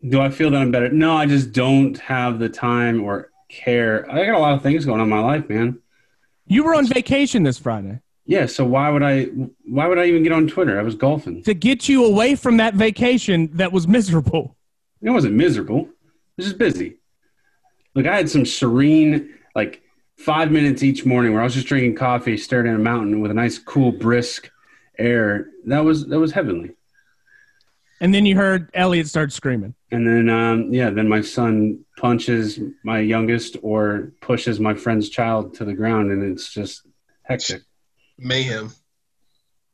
Do 0.08 0.20
I 0.20 0.30
feel 0.30 0.50
that 0.50 0.60
I'm 0.60 0.70
better? 0.70 0.88
No, 0.90 1.16
I 1.16 1.26
just 1.26 1.52
don't 1.52 1.98
have 1.98 2.38
the 2.38 2.48
time 2.48 3.02
or 3.02 3.30
care. 3.48 4.06
I 4.10 4.24
got 4.26 4.34
a 4.34 4.38
lot 4.38 4.54
of 4.54 4.62
things 4.62 4.84
going 4.84 5.00
on 5.00 5.06
in 5.06 5.10
my 5.10 5.20
life, 5.20 5.48
man. 5.48 5.78
You 6.46 6.64
were 6.64 6.74
on 6.74 6.86
vacation 6.86 7.42
this 7.42 7.58
Friday. 7.58 8.00
Yeah, 8.24 8.46
so 8.46 8.64
why 8.64 8.88
would 8.90 9.02
I? 9.02 9.24
Why 9.66 9.86
would 9.86 9.98
I 9.98 10.06
even 10.06 10.22
get 10.22 10.32
on 10.32 10.46
Twitter? 10.48 10.78
I 10.78 10.82
was 10.82 10.94
golfing. 10.94 11.42
To 11.44 11.54
get 11.54 11.88
you 11.88 12.04
away 12.04 12.34
from 12.34 12.56
that 12.58 12.74
vacation 12.74 13.50
that 13.54 13.72
was 13.72 13.86
miserable. 13.86 14.56
It 15.02 15.10
wasn't 15.10 15.34
miserable. 15.34 15.80
It 15.82 15.88
was 16.38 16.46
just 16.46 16.58
busy. 16.58 16.96
Look, 17.94 18.06
I 18.06 18.16
had 18.16 18.28
some 18.30 18.44
serene, 18.46 19.34
like 19.54 19.82
five 20.16 20.50
minutes 20.50 20.82
each 20.82 21.04
morning 21.04 21.32
where 21.32 21.40
I 21.42 21.44
was 21.44 21.54
just 21.54 21.66
drinking 21.66 21.94
coffee, 21.96 22.36
staring 22.36 22.68
at 22.68 22.74
a 22.74 22.78
mountain 22.82 23.20
with 23.20 23.30
a 23.30 23.34
nice, 23.34 23.58
cool, 23.58 23.92
brisk 23.92 24.50
air. 24.98 25.48
That 25.66 25.80
was 25.80 26.06
that 26.06 26.18
was 26.18 26.32
heavenly. 26.32 26.72
And 28.00 28.12
then 28.12 28.26
you 28.26 28.36
heard 28.36 28.70
Elliot 28.74 29.08
start 29.08 29.32
screaming. 29.32 29.74
And 29.90 30.06
then, 30.06 30.28
um, 30.28 30.72
yeah, 30.72 30.90
then 30.90 31.08
my 31.08 31.22
son 31.22 31.84
punches 31.96 32.60
my 32.84 32.98
youngest 32.98 33.56
or 33.62 34.12
pushes 34.20 34.60
my 34.60 34.74
friend's 34.74 35.08
child 35.08 35.54
to 35.54 35.64
the 35.64 35.72
ground, 35.72 36.10
and 36.10 36.22
it's 36.22 36.52
just 36.52 36.82
hectic. 37.22 37.62
Mayhem. 38.18 38.72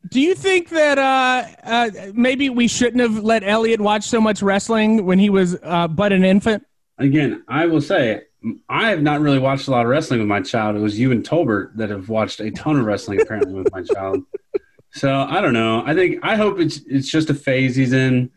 Do 0.08 0.20
you 0.20 0.34
think 0.34 0.68
that 0.70 0.98
uh, 0.98 1.46
uh, 1.64 1.90
maybe 2.12 2.48
we 2.48 2.68
shouldn't 2.68 3.00
have 3.00 3.22
let 3.22 3.44
Elliot 3.44 3.80
watch 3.80 4.04
so 4.04 4.20
much 4.20 4.42
wrestling 4.42 5.04
when 5.04 5.18
he 5.18 5.30
was 5.30 5.56
uh, 5.62 5.88
but 5.88 6.12
an 6.12 6.24
infant? 6.24 6.64
Again, 6.98 7.44
I 7.48 7.66
will 7.66 7.80
say 7.80 8.22
I 8.68 8.90
have 8.90 9.02
not 9.02 9.20
really 9.20 9.38
watched 9.38 9.68
a 9.68 9.70
lot 9.70 9.84
of 9.84 9.88
wrestling 9.88 10.20
with 10.20 10.28
my 10.28 10.40
child. 10.40 10.76
It 10.76 10.80
was 10.80 10.98
you 10.98 11.12
and 11.12 11.24
Tolbert 11.24 11.76
that 11.76 11.90
have 11.90 12.08
watched 12.08 12.40
a 12.40 12.50
ton 12.50 12.78
of 12.78 12.84
wrestling 12.84 13.20
apparently 13.20 13.54
with 13.54 13.72
my 13.72 13.82
child. 13.82 14.22
So 14.92 15.10
I 15.10 15.40
don't 15.40 15.54
know. 15.54 15.82
I 15.86 15.94
think 15.94 16.20
I 16.22 16.36
hope 16.36 16.58
it's 16.58 16.80
it's 16.86 17.08
just 17.08 17.30
a 17.30 17.34
phase 17.34 17.74
he's 17.74 17.92
in, 17.92 18.30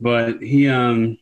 but 0.00 0.42
he 0.42 0.68
um 0.68 1.18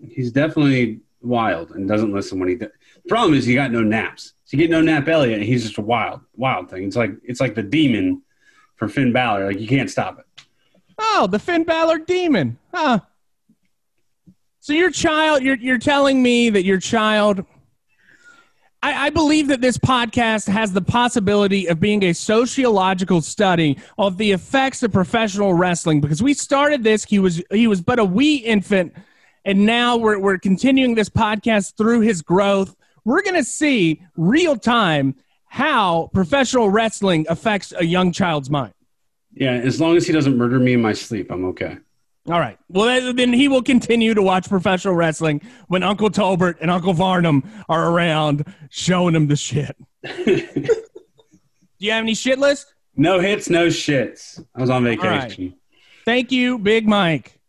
he's 0.00 0.32
definitely 0.32 1.00
wild 1.20 1.72
and 1.72 1.88
doesn't 1.88 2.12
listen 2.12 2.38
when 2.38 2.50
he. 2.50 2.54
The 2.54 2.70
problem 3.08 3.34
is 3.34 3.44
he 3.44 3.54
got 3.54 3.72
no 3.72 3.82
naps. 3.82 4.34
So 4.44 4.56
you 4.56 4.62
get 4.62 4.70
no 4.70 4.80
nap 4.80 5.08
Elliot, 5.08 5.38
and 5.38 5.46
he's 5.46 5.64
just 5.64 5.78
a 5.78 5.82
wild 5.82 6.20
wild 6.36 6.70
thing. 6.70 6.84
It's 6.84 6.96
like 6.96 7.12
it's 7.24 7.40
like 7.40 7.54
the 7.54 7.62
demon 7.62 8.22
for 8.76 8.88
Finn 8.88 9.12
Balor. 9.12 9.46
Like 9.46 9.60
you 9.60 9.68
can't 9.68 9.90
stop 9.90 10.20
it. 10.20 10.44
Oh, 10.98 11.26
the 11.26 11.38
Finn 11.38 11.64
Balor 11.64 11.98
demon. 11.98 12.58
Huh. 12.72 13.00
So 14.60 14.72
your 14.72 14.90
child, 14.90 15.42
you're 15.42 15.56
you're 15.56 15.78
telling 15.78 16.22
me 16.22 16.50
that 16.50 16.64
your 16.64 16.78
child 16.78 17.44
I, 18.82 19.06
I 19.06 19.10
believe 19.10 19.48
that 19.48 19.60
this 19.60 19.76
podcast 19.76 20.48
has 20.48 20.72
the 20.72 20.80
possibility 20.80 21.66
of 21.66 21.80
being 21.80 22.02
a 22.04 22.14
sociological 22.14 23.20
study 23.20 23.78
of 23.98 24.16
the 24.16 24.32
effects 24.32 24.82
of 24.82 24.92
professional 24.92 25.52
wrestling 25.52 26.00
because 26.00 26.22
we 26.22 26.32
started 26.32 26.82
this, 26.82 27.04
he 27.04 27.18
was 27.18 27.42
he 27.50 27.66
was 27.66 27.82
but 27.82 27.98
a 27.98 28.04
wee 28.04 28.36
infant, 28.36 28.94
and 29.44 29.66
now 29.66 29.96
we're 29.96 30.18
we're 30.18 30.38
continuing 30.38 30.94
this 30.94 31.10
podcast 31.10 31.76
through 31.76 32.00
his 32.00 32.22
growth. 32.22 32.74
We're 33.04 33.22
gonna 33.22 33.44
see 33.44 34.02
real 34.16 34.56
time 34.56 35.14
how 35.46 36.10
professional 36.14 36.70
wrestling 36.70 37.26
affects 37.28 37.74
a 37.76 37.84
young 37.84 38.12
child's 38.12 38.48
mind. 38.48 38.72
Yeah, 39.34 39.52
as 39.52 39.80
long 39.80 39.96
as 39.96 40.06
he 40.06 40.12
doesn't 40.12 40.36
murder 40.36 40.58
me 40.58 40.72
in 40.72 40.80
my 40.80 40.92
sleep, 40.92 41.30
I'm 41.30 41.44
okay. 41.46 41.78
All 42.28 42.38
right. 42.38 42.58
Well, 42.68 43.12
then 43.14 43.32
he 43.32 43.48
will 43.48 43.62
continue 43.62 44.14
to 44.14 44.22
watch 44.22 44.48
professional 44.48 44.94
wrestling 44.94 45.40
when 45.68 45.82
Uncle 45.82 46.10
Tolbert 46.10 46.56
and 46.60 46.70
Uncle 46.70 46.92
Varnum 46.92 47.42
are 47.68 47.90
around 47.90 48.44
showing 48.68 49.14
him 49.14 49.26
the 49.26 49.36
shit. 49.36 49.76
Do 50.04 51.86
you 51.86 51.92
have 51.92 52.02
any 52.02 52.14
shit 52.14 52.38
list? 52.38 52.74
No 52.94 53.20
hits, 53.20 53.48
no 53.48 53.68
shits. 53.68 54.44
I 54.54 54.60
was 54.60 54.68
on 54.68 54.84
right. 54.84 55.00
vacation. 55.00 55.54
Thank 56.04 56.30
you, 56.30 56.58
Big 56.58 56.86
Mike. 56.86 57.39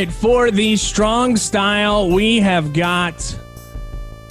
Right, 0.00 0.12
for 0.12 0.50
the 0.50 0.76
strong 0.76 1.36
style, 1.36 2.10
we 2.10 2.40
have 2.40 2.72
got 2.72 3.14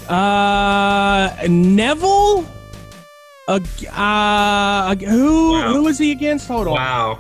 uh 0.10 1.30
Neville. 1.48 2.46
Uh, 3.48 3.60
uh 3.96 4.96
who 4.96 5.52
Wow. 5.54 5.74
who 5.74 5.88
is 5.88 5.98
he 5.98 6.12
against? 6.12 6.48
Hold 6.48 6.68
on. 6.68 6.74
Wow. 6.74 7.20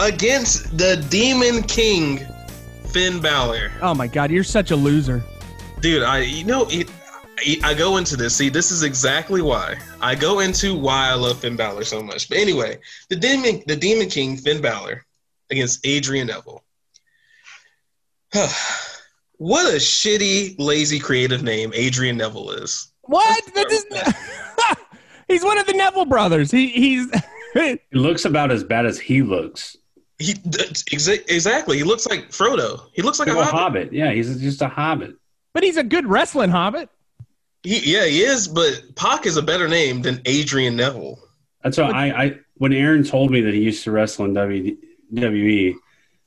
Against 0.00 0.76
the 0.76 1.04
Demon 1.08 1.62
King, 1.62 2.20
Finn 2.92 3.20
Balor. 3.20 3.72
Oh 3.80 3.94
my 3.94 4.06
god, 4.08 4.30
you're 4.30 4.44
such 4.44 4.70
a 4.72 4.76
loser. 4.76 5.22
Dude, 5.80 6.02
I 6.02 6.20
you 6.20 6.44
know 6.44 6.66
it, 6.70 6.90
I, 7.38 7.58
I 7.62 7.74
go 7.74 7.96
into 7.98 8.16
this. 8.16 8.34
See, 8.34 8.48
this 8.48 8.70
is 8.72 8.82
exactly 8.82 9.42
why 9.42 9.76
I 10.00 10.14
go 10.16 10.40
into 10.40 10.76
why 10.76 11.10
I 11.10 11.14
love 11.14 11.38
Finn 11.38 11.56
Balor 11.56 11.84
so 11.84 12.02
much. 12.02 12.28
But 12.28 12.38
anyway, 12.38 12.78
the 13.08 13.16
demon, 13.16 13.62
the 13.66 13.76
Demon 13.76 14.08
King, 14.08 14.36
Finn 14.36 14.60
Balor, 14.60 15.04
against 15.50 15.86
Adrian 15.86 16.26
Neville. 16.28 16.63
what 19.38 19.72
a 19.72 19.76
shitty, 19.76 20.56
lazy, 20.58 20.98
creative 20.98 21.42
name 21.42 21.72
Adrian 21.74 22.16
Neville 22.16 22.50
is. 22.50 22.92
What? 23.02 23.44
That 23.54 23.70
is 23.70 23.84
He's 25.28 25.44
one 25.44 25.58
of 25.58 25.66
the 25.66 25.72
Neville 25.74 26.04
brothers. 26.04 26.50
He 26.50 26.68
he's 26.68 27.06
He 27.54 27.78
looks 27.92 28.24
about 28.24 28.50
as 28.50 28.64
bad 28.64 28.84
as 28.86 28.98
he 28.98 29.22
looks. 29.22 29.76
He 30.18 30.34
exa- 30.34 31.28
exactly. 31.30 31.76
He 31.76 31.84
looks 31.84 32.06
like 32.06 32.30
Frodo. 32.30 32.88
He 32.92 33.02
looks 33.02 33.18
like 33.18 33.28
Like 33.28 33.36
a 33.36 33.40
a 33.40 33.44
hobbit. 33.44 33.82
hobbit. 33.84 33.92
Yeah, 33.92 34.12
he's 34.12 34.40
just 34.40 34.60
a 34.62 34.68
hobbit. 34.68 35.14
but 35.52 35.62
he's 35.62 35.76
a 35.76 35.84
good 35.84 36.06
wrestling 36.06 36.50
hobbit. 36.50 36.88
He, 37.62 37.92
yeah, 37.94 38.04
he 38.06 38.22
is. 38.22 38.48
But 38.48 38.82
Pac 38.96 39.24
is 39.26 39.36
a 39.36 39.42
better 39.42 39.68
name 39.68 40.02
than 40.02 40.20
Adrian 40.24 40.76
Neville. 40.76 41.18
That's 41.62 41.78
why 41.78 41.90
I, 41.90 42.22
I 42.24 42.38
when 42.54 42.72
Aaron 42.72 43.04
told 43.04 43.30
me 43.30 43.40
that 43.42 43.54
he 43.54 43.60
used 43.60 43.84
to 43.84 43.90
wrestle 43.90 44.24
in 44.26 44.34
WWE, 44.34 45.74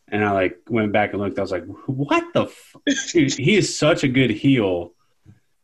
and 0.10 0.24
I 0.24 0.32
like 0.32 0.58
went 0.70 0.91
back 0.93 1.13
and 1.13 1.22
looked, 1.22 1.38
I 1.38 1.41
was 1.41 1.52
like, 1.52 1.65
what 1.86 2.24
the 2.34 2.43
f-? 2.43 2.76
Dude, 3.12 3.34
he 3.34 3.56
is 3.56 3.78
such 3.78 4.04
a 4.04 4.08
good 4.08 4.30
heel 4.30 4.93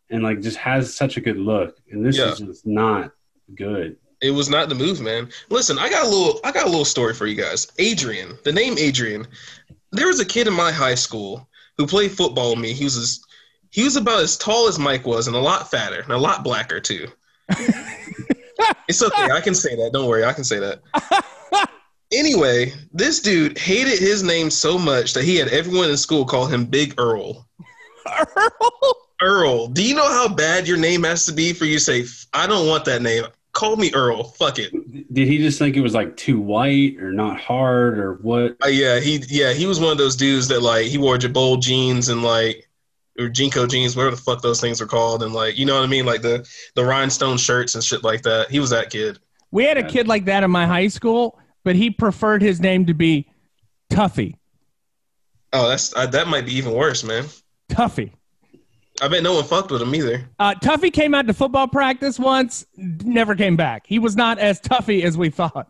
and 0.10 0.22
like 0.24 0.42
just 0.42 0.58
has 0.58 0.96
such 0.96 1.18
a 1.18 1.22
good 1.22 1.38
look. 1.38 1.78
And 1.92 2.06
this 2.06 2.18
Yeah. 2.18 2.32
is 2.32 2.40
just 2.40 2.66
not 2.68 3.12
good. 3.56 3.98
It 4.22 4.32
was 4.32 4.50
not 4.50 4.70
the 4.70 4.76
move, 4.76 5.02
man. 5.02 5.30
Listen, 5.50 5.78
I 5.78 5.90
got 5.90 6.06
a 6.06 6.10
little 6.10 6.40
I 6.44 6.52
got 6.52 6.64
a 6.66 6.70
little 6.70 6.86
story 6.86 7.14
for 7.14 7.26
you 7.26 7.36
guys. 7.36 7.68
Adrian, 7.78 8.38
the 8.44 8.52
name 8.54 8.76
Adrian. 8.78 9.28
There 9.92 10.08
was 10.08 10.20
a 10.20 10.26
kid 10.26 10.48
in 10.48 10.54
my 10.54 10.72
high 10.72 10.96
school 10.96 11.48
who 11.78 11.86
played 11.88 12.12
football 12.12 12.52
with 12.52 12.60
me. 12.60 12.74
He 12.74 12.84
was 12.86 12.98
as, 12.98 13.20
he 13.70 13.84
was 13.84 13.96
about 13.96 14.22
as 14.22 14.38
tall 14.38 14.68
as 14.68 14.78
Mike 14.80 15.06
was 15.06 15.28
and 15.28 15.36
a 15.36 15.40
lot 15.40 15.70
fatter 15.70 16.02
and 16.02 16.12
a 16.12 16.18
lot 16.18 16.44
blacker 16.44 16.80
too. 16.80 17.08
it's 18.88 19.02
okay, 19.04 19.30
I 19.32 19.42
can 19.42 19.56
say 19.56 19.76
that. 19.76 19.92
Don't 19.94 20.08
worry, 20.08 20.24
I 20.24 20.34
can 20.34 20.44
say 20.44 20.60
that. 20.60 20.82
Anyway, 22.14 22.74
this 22.92 23.20
dude 23.20 23.58
hated 23.58 24.00
his 24.00 24.24
name 24.24 24.50
so 24.50 24.78
much 24.78 25.14
that 25.14 25.24
he 25.24 25.36
had 25.36 25.48
everyone 25.50 25.90
in 25.90 25.98
school 25.98 26.26
call 26.26 26.46
him 26.46 26.66
Big 26.66 26.94
Earl. 27.00 27.48
Earl, 28.36 28.96
Earl. 29.22 29.68
do 29.68 29.84
you 29.84 29.96
know 29.96 30.08
how 30.08 30.28
bad 30.28 30.68
your 30.68 30.78
name 30.78 31.04
has 31.04 31.26
to 31.26 31.32
be 31.32 31.54
for 31.54 31.66
you 31.66 31.78
to 31.78 31.84
say, 31.84 32.06
I 32.34 32.46
don't 32.46 32.68
want 32.68 32.86
that 32.86 33.02
name? 33.02 33.26
Call 33.54 33.78
me 33.78 33.92
Earl. 33.94 34.24
Fuck 34.24 34.60
it. 34.60 34.72
Did 35.14 35.28
he 35.28 35.38
just 35.38 35.60
think 35.60 35.76
it 35.76 35.82
was 35.82 35.94
like 35.94 36.16
too 36.18 36.40
white 36.40 36.98
or 36.98 37.12
not 37.12 37.40
hard 37.40 37.98
or 37.98 38.16
what? 38.16 38.58
Uh, 38.64 38.68
yeah, 38.68 39.00
he 39.00 39.24
yeah 39.28 39.54
he 39.54 39.66
was 39.66 39.80
one 39.80 39.92
of 39.92 39.98
those 39.98 40.16
dudes 40.16 40.48
that 40.48 40.62
like 40.62 40.88
he 40.88 40.98
wore 40.98 41.18
Jabol 41.18 41.62
jeans 41.62 42.10
and 42.10 42.24
like 42.24 42.68
or 43.20 43.30
JNCO 43.30 43.70
jeans, 43.70 43.96
whatever 43.96 44.16
the 44.16 44.22
fuck 44.22 44.42
those 44.42 44.60
things 44.60 44.82
are 44.82 44.88
called, 44.88 45.22
and 45.22 45.34
like 45.34 45.58
you 45.58 45.66
know 45.66 45.76
what 45.76 45.84
I 45.84 45.88
mean, 45.88 46.06
like 46.06 46.24
the 46.24 46.48
the 46.76 46.84
rhinestone 46.84 47.38
shirts 47.38 47.76
and 47.76 47.84
shit 47.84 48.04
like 48.04 48.24
that. 48.24 48.50
He 48.50 48.60
was 48.60 48.72
that 48.72 48.90
kid. 48.90 49.20
We 49.52 49.66
had 49.66 49.78
a 49.78 49.84
kid 49.84 50.08
like 50.08 50.26
that 50.26 50.44
in 50.44 50.50
my 50.50 50.66
high 50.66 50.88
school, 50.88 51.38
but 51.64 51.76
he 51.76 51.90
preferred 51.90 52.42
his 52.42 52.60
name 52.60 52.86
to 52.86 52.94
be 52.94 53.30
Tuffy. 53.92 54.36
Oh, 55.52 55.70
that's 55.70 55.96
uh, 55.96 56.06
that 56.08 56.28
might 56.28 56.46
be 56.46 56.54
even 56.54 56.74
worse, 56.74 57.04
man. 57.04 57.26
Tuffy. 57.70 58.12
I 59.02 59.08
bet 59.08 59.24
no 59.24 59.34
one 59.34 59.44
fucked 59.44 59.72
with 59.72 59.82
him 59.82 59.94
either. 59.96 60.30
Uh, 60.40 60.54
Tuffy 60.56 60.94
came 60.94 61.16
out 61.16 61.26
to 61.28 61.34
football 61.34 61.68
practice 61.68 62.20
once, 62.20 62.66
never 62.78 63.36
came 63.36 63.56
back. 63.56 63.86
He 63.88 63.98
was 63.98 64.16
not 64.16 64.38
as 64.38 64.62
Tuffy 64.62 65.04
as 65.04 65.18
we 65.18 65.30
thought. 65.30 65.68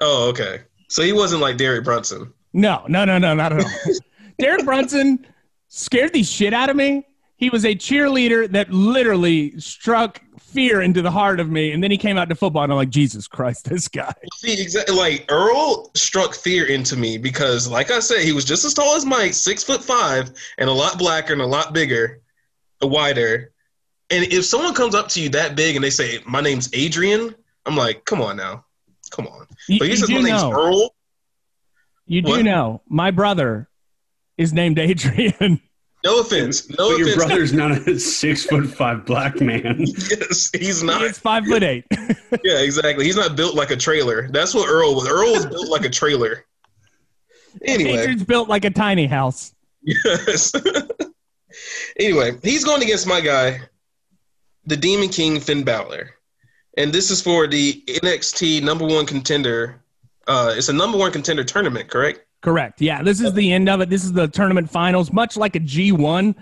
Oh, 0.00 0.28
okay. 0.30 0.62
So 0.88 1.02
he 1.02 1.12
wasn't 1.12 1.40
like 1.40 1.56
Derek 1.56 1.84
Brunson. 1.84 2.32
No, 2.52 2.84
no, 2.88 3.04
no, 3.04 3.18
no, 3.18 3.34
not 3.34 3.52
at 3.52 3.64
all. 3.64 3.70
Derek 4.38 4.64
Brunson 4.64 5.24
scared 5.68 6.12
the 6.12 6.22
shit 6.22 6.52
out 6.52 6.68
of 6.68 6.76
me. 6.76 7.06
He 7.38 7.50
was 7.50 7.64
a 7.64 7.74
cheerleader 7.74 8.50
that 8.50 8.70
literally 8.70 9.58
struck 9.60 10.20
fear 10.40 10.80
into 10.82 11.02
the 11.02 11.10
heart 11.10 11.38
of 11.38 11.48
me. 11.50 11.70
And 11.70 11.82
then 11.82 11.90
he 11.92 11.96
came 11.96 12.16
out 12.18 12.28
to 12.30 12.34
football, 12.34 12.64
and 12.64 12.72
I'm 12.72 12.76
like, 12.76 12.90
Jesus 12.90 13.28
Christ, 13.28 13.68
this 13.68 13.86
guy. 13.86 14.12
See, 14.34 14.60
exactly. 14.60 14.96
Like 14.96 15.24
Earl 15.30 15.90
struck 15.94 16.34
fear 16.34 16.66
into 16.66 16.96
me 16.96 17.16
because, 17.16 17.68
like 17.68 17.90
I 17.92 18.00
said, 18.00 18.22
he 18.24 18.32
was 18.32 18.44
just 18.44 18.64
as 18.64 18.74
tall 18.74 18.96
as 18.96 19.06
Mike, 19.06 19.34
six 19.34 19.62
foot 19.62 19.82
five, 19.84 20.32
and 20.58 20.68
a 20.68 20.72
lot 20.72 20.98
blacker 20.98 21.32
and 21.32 21.40
a 21.40 21.46
lot 21.46 21.72
bigger, 21.72 22.20
uh, 22.82 22.88
wider. 22.88 23.52
And 24.10 24.24
if 24.32 24.44
someone 24.44 24.74
comes 24.74 24.94
up 24.96 25.06
to 25.10 25.20
you 25.20 25.28
that 25.30 25.54
big 25.54 25.76
and 25.76 25.84
they 25.84 25.90
say, 25.90 26.18
"My 26.26 26.40
name's 26.40 26.68
Adrian," 26.72 27.34
I'm 27.66 27.76
like, 27.76 28.04
"Come 28.04 28.20
on 28.20 28.36
now, 28.36 28.64
come 29.10 29.26
on." 29.28 29.46
You, 29.68 29.78
But 29.78 29.84
he 29.88 29.92
you 29.92 29.96
says, 29.98 30.08
do 30.08 30.14
"My 30.16 30.22
name's 30.22 30.42
know, 30.42 30.50
Earl." 30.52 30.94
you 32.06 32.22
do 32.22 32.30
What? 32.32 32.42
know, 32.44 32.82
my 32.88 33.10
brother 33.12 33.68
is 34.38 34.52
named 34.52 34.78
Adrian. 34.78 35.60
No 36.04 36.20
offense. 36.20 36.68
No 36.70 36.90
But 36.90 36.98
your 36.98 37.16
brother's 37.16 37.52
not 37.52 37.72
a 37.72 37.98
six 37.98 38.44
foot 38.44 38.66
five 38.66 39.04
black 39.04 39.40
man. 39.40 39.76
yes, 40.10 40.50
he's 40.54 40.82
not. 40.82 41.02
is 41.02 41.18
five 41.18 41.44
foot 41.46 41.62
eight. 41.62 41.84
Yeah, 42.44 42.58
exactly. 42.58 43.06
He's 43.06 43.16
not 43.16 43.36
built 43.36 43.54
like 43.54 43.70
a 43.70 43.76
trailer. 43.76 44.28
That's 44.28 44.54
what 44.54 44.68
Earl 44.68 44.94
was. 44.94 45.08
Earl 45.08 45.32
was 45.32 45.46
built 45.46 45.68
like 45.68 45.86
a 45.86 45.88
trailer. 45.88 46.44
Anyway. 47.62 47.92
Adrian's 47.92 48.22
built 48.22 48.50
like 48.50 48.66
a 48.66 48.70
tiny 48.70 49.06
house. 49.06 49.54
Yes. 49.82 50.52
anyway, 51.98 52.32
he's 52.42 52.64
going 52.64 52.82
against 52.82 53.06
my 53.06 53.20
guy, 53.20 53.60
the 54.66 54.76
Demon 54.76 55.08
King 55.08 55.40
Finn 55.40 55.64
Balor, 55.64 56.10
and 56.76 56.92
this 56.92 57.10
is 57.10 57.22
for 57.22 57.46
the 57.46 57.82
NXT 57.86 58.62
number 58.62 58.86
one 58.86 59.06
contender. 59.06 59.82
Uh, 60.26 60.54
it's 60.54 60.68
a 60.68 60.72
number 60.72 60.98
one 60.98 61.10
contender 61.10 61.44
tournament, 61.44 61.88
correct? 61.88 62.20
Correct. 62.40 62.80
Yeah, 62.80 63.02
this 63.02 63.20
is 63.20 63.32
the 63.32 63.52
end 63.52 63.68
of 63.68 63.80
it. 63.80 63.90
This 63.90 64.04
is 64.04 64.12
the 64.12 64.28
tournament 64.28 64.70
finals, 64.70 65.12
much 65.12 65.36
like 65.36 65.56
a 65.56 65.60
G1. 65.60 66.34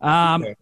Um, 0.00 0.42
Okay. 0.42 0.54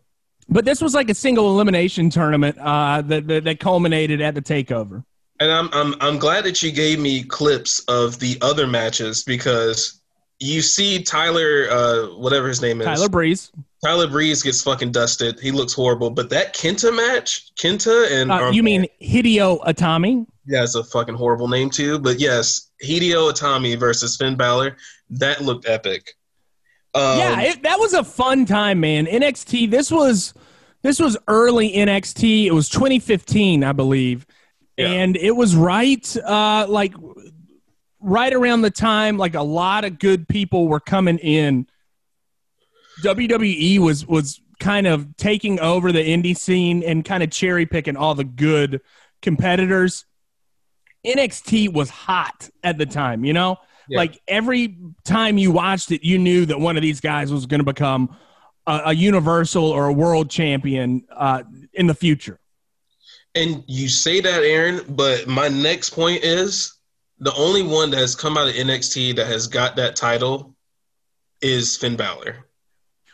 But 0.48 0.66
this 0.66 0.82
was 0.82 0.92
like 0.92 1.08
a 1.08 1.14
single 1.14 1.48
elimination 1.50 2.10
tournament 2.10 2.58
uh, 2.58 3.00
that, 3.02 3.26
that 3.28 3.44
that 3.44 3.60
culminated 3.60 4.20
at 4.20 4.34
the 4.34 4.42
takeover. 4.42 5.02
And 5.40 5.50
I'm 5.50 5.70
I'm 5.72 5.94
I'm 6.00 6.18
glad 6.18 6.44
that 6.44 6.62
you 6.62 6.70
gave 6.72 6.98
me 6.98 7.22
clips 7.22 7.78
of 7.88 8.18
the 8.18 8.36
other 8.42 8.66
matches 8.66 9.22
because 9.24 10.02
you 10.40 10.60
see 10.60 11.02
Tyler, 11.02 11.68
uh, 11.70 12.06
whatever 12.18 12.48
his 12.48 12.60
name 12.60 12.80
is, 12.80 12.86
Tyler 12.86 13.08
Breeze. 13.08 13.50
Tyler 13.82 14.08
Breeze 14.08 14.42
gets 14.42 14.62
fucking 14.62 14.92
dusted. 14.92 15.40
He 15.40 15.52
looks 15.52 15.72
horrible. 15.72 16.10
But 16.10 16.28
that 16.30 16.54
Kenta 16.54 16.94
match, 16.94 17.54
Kenta 17.54 18.10
and 18.10 18.30
Uh, 18.30 18.50
you 18.52 18.62
mean 18.62 18.86
Hideo 19.00 19.64
Itami? 19.64 20.26
Yeah, 20.46 20.62
it's 20.64 20.74
a 20.74 20.82
fucking 20.84 21.14
horrible 21.14 21.48
name 21.48 21.70
too. 21.70 21.98
But 21.98 22.18
yes, 22.20 22.70
Hideo 22.84 23.30
Itami 23.32 23.78
versus 23.78 24.16
Finn 24.16 24.36
Balor. 24.36 24.76
That 25.10 25.40
looked 25.42 25.68
epic. 25.68 26.14
Um, 26.94 27.18
yeah, 27.18 27.40
it, 27.40 27.62
that 27.62 27.78
was 27.78 27.94
a 27.94 28.04
fun 28.04 28.44
time, 28.44 28.80
man. 28.80 29.06
NXT. 29.06 29.70
This 29.70 29.90
was 29.90 30.34
this 30.82 30.98
was 30.98 31.16
early 31.28 31.72
NXT. 31.72 32.46
It 32.46 32.52
was 32.52 32.68
2015, 32.68 33.62
I 33.64 33.72
believe, 33.72 34.26
Yeah. 34.76 34.88
and 34.88 35.16
it 35.16 35.30
was 35.30 35.54
right 35.54 36.16
uh, 36.16 36.66
like 36.68 36.92
right 38.00 38.34
around 38.34 38.62
the 38.62 38.70
time 38.70 39.16
like 39.16 39.34
a 39.36 39.42
lot 39.42 39.84
of 39.84 39.98
good 40.00 40.26
people 40.28 40.66
were 40.66 40.80
coming 40.80 41.18
in. 41.18 41.66
WWE 43.02 43.78
was 43.78 44.06
was 44.06 44.40
kind 44.60 44.86
of 44.86 45.16
taking 45.16 45.58
over 45.60 45.92
the 45.92 45.98
indie 46.00 46.36
scene 46.36 46.82
and 46.82 47.04
kind 47.04 47.22
of 47.22 47.30
cherry 47.30 47.66
picking 47.66 47.96
all 47.96 48.14
the 48.14 48.24
good 48.24 48.80
competitors. 49.22 50.04
NXT 51.06 51.72
was 51.72 51.90
hot 51.90 52.48
at 52.62 52.78
the 52.78 52.86
time, 52.86 53.24
you 53.24 53.32
know? 53.32 53.56
Yeah. 53.88 53.98
Like 53.98 54.20
every 54.28 54.76
time 55.04 55.38
you 55.38 55.50
watched 55.50 55.90
it, 55.90 56.04
you 56.04 56.18
knew 56.18 56.46
that 56.46 56.58
one 56.60 56.76
of 56.76 56.82
these 56.82 57.00
guys 57.00 57.32
was 57.32 57.46
going 57.46 57.60
to 57.60 57.64
become 57.64 58.16
a, 58.66 58.82
a 58.86 58.94
universal 58.94 59.64
or 59.64 59.86
a 59.86 59.92
world 59.92 60.30
champion 60.30 61.04
uh, 61.14 61.42
in 61.72 61.86
the 61.86 61.94
future. 61.94 62.38
and 63.34 63.64
you 63.66 63.88
say 63.88 64.20
that, 64.20 64.42
Aaron, 64.42 64.82
but 64.90 65.26
my 65.26 65.48
next 65.48 65.90
point 65.90 66.22
is 66.22 66.74
the 67.18 67.34
only 67.34 67.62
one 67.62 67.90
that 67.90 67.98
has 67.98 68.14
come 68.14 68.36
out 68.36 68.48
of 68.48 68.54
NXT 68.54 69.16
that 69.16 69.26
has 69.26 69.46
got 69.46 69.74
that 69.76 69.96
title 69.96 70.54
is 71.40 71.76
Finn 71.76 71.96
Balor. 71.96 72.46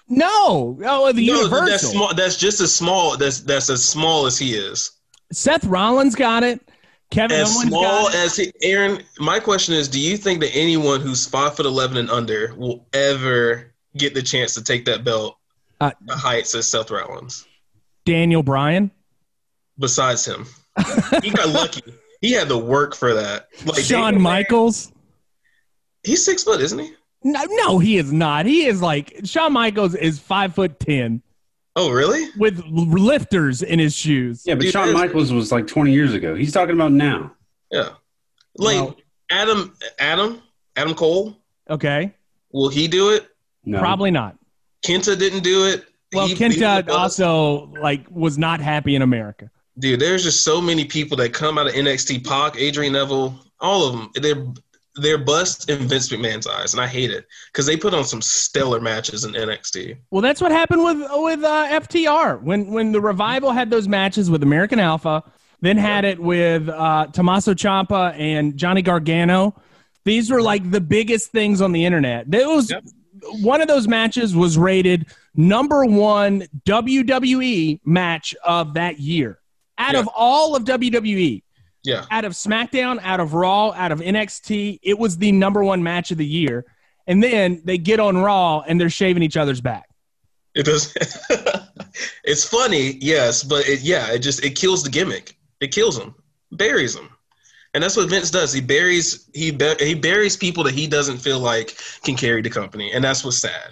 No, 0.09 0.79
oh, 0.85 1.13
the 1.13 1.27
No, 1.27 1.37
Universal. 1.43 1.67
that's 1.67 1.89
small. 1.89 2.15
That's 2.15 2.37
just 2.37 2.61
as 2.61 2.75
small. 2.75 3.17
That's 3.17 3.41
that's 3.41 3.69
as 3.69 3.85
small 3.85 4.25
as 4.27 4.39
he 4.39 4.55
is. 4.55 4.91
Seth 5.33 5.65
Rollins 5.65 6.15
got 6.15 6.43
it. 6.43 6.67
Kevin 7.11 7.41
As 7.41 7.57
Owens 7.57 7.69
small 7.69 8.09
as 8.11 8.37
he, 8.37 8.53
Aaron. 8.63 9.03
My 9.19 9.41
question 9.41 9.75
is: 9.75 9.89
Do 9.89 9.99
you 10.01 10.17
think 10.17 10.41
that 10.41 10.55
anyone 10.55 11.01
who's 11.01 11.27
five 11.27 11.57
foot 11.57 11.67
eleven 11.67 11.97
and 11.97 12.11
under 12.11 12.55
will 12.57 12.87
ever 12.93 13.73
get 13.97 14.15
the 14.15 14.23
chance 14.23 14.55
to 14.55 14.63
take 14.63 14.85
that 14.85 15.05
belt 15.05 15.39
Uh, 15.81 15.91
the 16.05 16.17
heights 16.17 16.55
as 16.55 16.71
Seth 16.71 16.91
Rollins? 16.91 17.47
Daniel 18.05 18.43
Bryan, 18.43 18.91
Besides 19.79 20.25
him, 20.25 20.47
he 21.23 21.31
got 21.31 21.49
lucky. 21.49 21.83
He 22.21 22.33
had 22.33 22.49
to 22.49 22.59
work 22.59 22.97
for 22.97 23.15
that. 23.15 23.47
Like 23.65 23.85
Shawn 23.85 24.15
Daniel 24.15 24.23
Michaels. 24.23 24.91
He's 26.03 26.25
six 26.25 26.43
foot, 26.43 26.61
isn't 26.61 26.81
he? 26.81 26.91
No, 27.23 27.45
no, 27.49 27.79
he 27.79 27.97
is 27.97 28.13
not. 28.13 28.45
He 28.45 28.67
is 28.67 28.83
like 28.83 29.21
Shawn 29.23 29.53
Michaels 29.53 29.95
is 29.95 30.19
five 30.19 30.53
foot 30.53 30.81
ten 30.81 31.23
Oh, 31.81 31.91
really? 31.93 32.29
with 32.37 32.59
lifters 32.67 33.63
in 33.63 33.79
his 33.79 33.95
shoes. 33.95 34.43
Yeah, 34.45 34.55
but 34.57 34.63
Dude, 34.63 34.73
Shawn 34.73 34.93
Michaels 34.93 35.33
was 35.33 35.53
like 35.53 35.69
20 35.69 35.93
years 35.93 36.13
ago. 36.13 36.35
He's 36.35 36.53
talking 36.53 36.75
about 36.75 36.91
now. 36.91 37.33
Yeah. 37.71 37.91
Like 38.57 38.77
Well- 38.81 38.97
Adam, 39.31 39.77
Adam, 40.01 40.43
Adam 40.77 40.95
Cole. 40.95 41.37
Okay, 41.71 42.13
Will 42.53 42.69
he 42.71 42.89
do 42.89 43.11
it? 43.11 43.29
No. 43.65 43.79
probably 43.79 44.11
not. 44.11 44.37
Kenta 44.85 45.17
didn't 45.19 45.45
do 45.45 45.67
it. 45.67 45.85
Well, 46.15 46.27
He- 46.27 46.35
he 46.35 46.45
was 46.47 46.57
Kenta 46.57 46.89
a 46.89 46.93
also 46.93 47.71
like 47.81 48.07
was 48.11 48.39
not 48.39 48.61
happy 48.61 48.97
in 48.97 49.03
America. 49.03 49.51
dude. 49.79 50.01
There's 50.01 50.25
just 50.25 50.43
so 50.43 50.61
many 50.61 50.85
people 50.85 51.17
that 51.19 51.33
come 51.33 51.59
out 51.59 51.69
of 51.69 51.75
NXT. 51.75 52.25
Pac, 52.25 52.57
Adrian 52.59 52.95
Neville, 52.95 53.39
all 53.61 53.87
of 53.87 53.93
them. 53.93 54.11
They're 54.15 54.47
they're 55.01 55.19
bust 55.19 55.69
in 55.71 55.89
Vince 55.89 56.09
McMahon's 56.11 56.47
eyes, 56.47 56.75
and 56.75 56.81
I 56.81 56.87
hate 56.87 57.11
it 57.11 57.27
because 57.53 57.67
they 57.67 57.77
put 57.77 57.95
on 57.95 58.05
some 58.05 58.21
stellar 58.23 58.81
matches 58.81 59.25
in 59.25 59.33
NXT. 59.33 59.97
Well, 60.11 60.23
that's 60.23 60.41
what 60.41 60.53
happened 60.53 60.83
with 60.85 60.99
with 61.11 61.43
uh, 61.45 61.81
FTR 61.81 62.43
when 62.43 62.71
when 62.73 62.93
the 62.93 63.01
revival 63.01 63.53
had 63.53 63.71
those 63.71 63.89
matches 63.89 64.31
with 64.31 64.43
American 64.43 64.79
Alpha, 64.81 65.23
then 65.61 65.77
had 65.77 66.05
it 66.05 66.19
with 66.19 66.69
uh, 66.69 67.07
Tommaso 67.13 67.55
Ciampa 67.55 68.19
and 68.19 68.57
Johnny 68.57 68.83
Gargano. 68.83 69.55
These 70.05 70.31
were 70.31 70.41
like 70.43 70.71
the 70.71 70.81
biggest 70.81 71.33
things 71.33 71.61
on 71.61 71.73
the 71.73 71.85
internet. 71.85 72.31
There 72.31 72.49
was 72.49 72.71
Yep. 72.71 72.85
one 73.43 73.61
of 73.61 73.69
those 73.69 73.87
matches 73.89 74.35
was 74.35 74.57
rated 74.57 75.07
number 75.35 75.85
one 75.85 76.47
WWE 76.65 77.81
match 77.85 78.35
of 78.45 78.75
that 78.75 78.99
year 79.01 79.39
out 79.77 79.95
Yeah. 79.95 80.01
of 80.01 80.09
all 80.17 80.57
of 80.57 80.65
WWE. 80.65 81.43
Yeah, 81.89 82.05
Out 82.11 82.25
of 82.27 82.33
SmackDown, 82.33 83.01
out 83.03 83.19
of 83.19 83.33
Raw, 83.33 83.73
out 83.73 83.93
of 83.93 84.01
NXT, 84.01 84.81
it 84.83 84.99
was 84.99 85.17
the 85.17 85.33
number 85.33 85.65
one 85.65 85.83
match 85.83 86.11
of 86.11 86.19
the 86.19 86.27
year. 86.27 86.67
And 87.07 87.23
then 87.23 87.63
they 87.65 87.79
get 87.79 87.99
on 87.99 88.19
Raw 88.19 88.61
and 88.61 88.79
they're 88.79 88.91
shaving 88.91 89.23
each 89.23 89.39
other's 89.39 89.63
back. 89.63 89.89
it 90.55 90.65
does. 90.67 90.93
it's 92.25 92.45
funny, 92.45 92.99
yes, 93.01 93.43
but 93.43 93.67
it, 93.67 93.81
yeah, 93.81 94.13
it 94.13 94.19
just 94.19 94.45
it 94.45 94.55
kills 94.55 94.83
the 94.83 94.91
gimmick. 94.91 95.37
It 95.61 95.73
kills 95.73 95.99
them, 95.99 96.15
buries 96.53 96.95
them, 96.95 97.09
and 97.73 97.83
that's 97.83 97.97
what 97.97 98.11
Vince 98.11 98.31
does. 98.31 98.53
He 98.53 98.61
buries 98.61 99.29
he 99.33 99.57
he 99.81 99.95
buries 99.95 100.37
people 100.37 100.63
that 100.65 100.75
he 100.75 100.87
doesn't 100.87 101.19
feel 101.19 101.39
like 101.41 101.79
can 102.05 102.15
carry 102.17 102.43
the 102.43 102.51
company, 102.51 102.93
and 102.93 103.03
that's 103.03 103.25
what's 103.25 103.39
sad. 103.41 103.71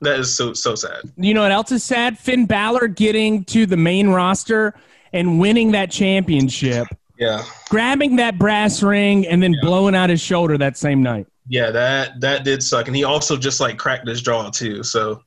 That 0.00 0.18
is 0.18 0.34
so 0.36 0.54
so 0.54 0.74
sad. 0.74 1.02
You 1.16 1.34
know 1.34 1.42
what 1.42 1.52
else 1.52 1.72
is 1.72 1.84
sad? 1.84 2.18
Finn 2.18 2.46
Balor 2.46 2.88
getting 2.88 3.44
to 3.46 3.66
the 3.66 3.76
main 3.76 4.08
roster 4.08 4.72
and 5.12 5.38
winning 5.40 5.72
that 5.72 5.90
championship, 5.90 6.86
Yeah. 7.18 7.44
grabbing 7.68 8.16
that 8.16 8.38
brass 8.38 8.82
ring, 8.82 9.26
and 9.26 9.42
then 9.42 9.54
blowing 9.60 9.94
out 9.94 10.08
his 10.10 10.20
shoulder 10.20 10.56
that 10.58 10.76
same 10.76 11.02
night. 11.02 11.26
Yeah, 11.48 11.70
that 11.70 12.20
that 12.20 12.44
did 12.44 12.62
suck, 12.62 12.86
and 12.86 12.96
he 12.96 13.04
also 13.04 13.36
just 13.36 13.58
like 13.60 13.76
cracked 13.78 14.06
his 14.06 14.22
jaw 14.22 14.50
too. 14.50 14.82
So 14.82 15.22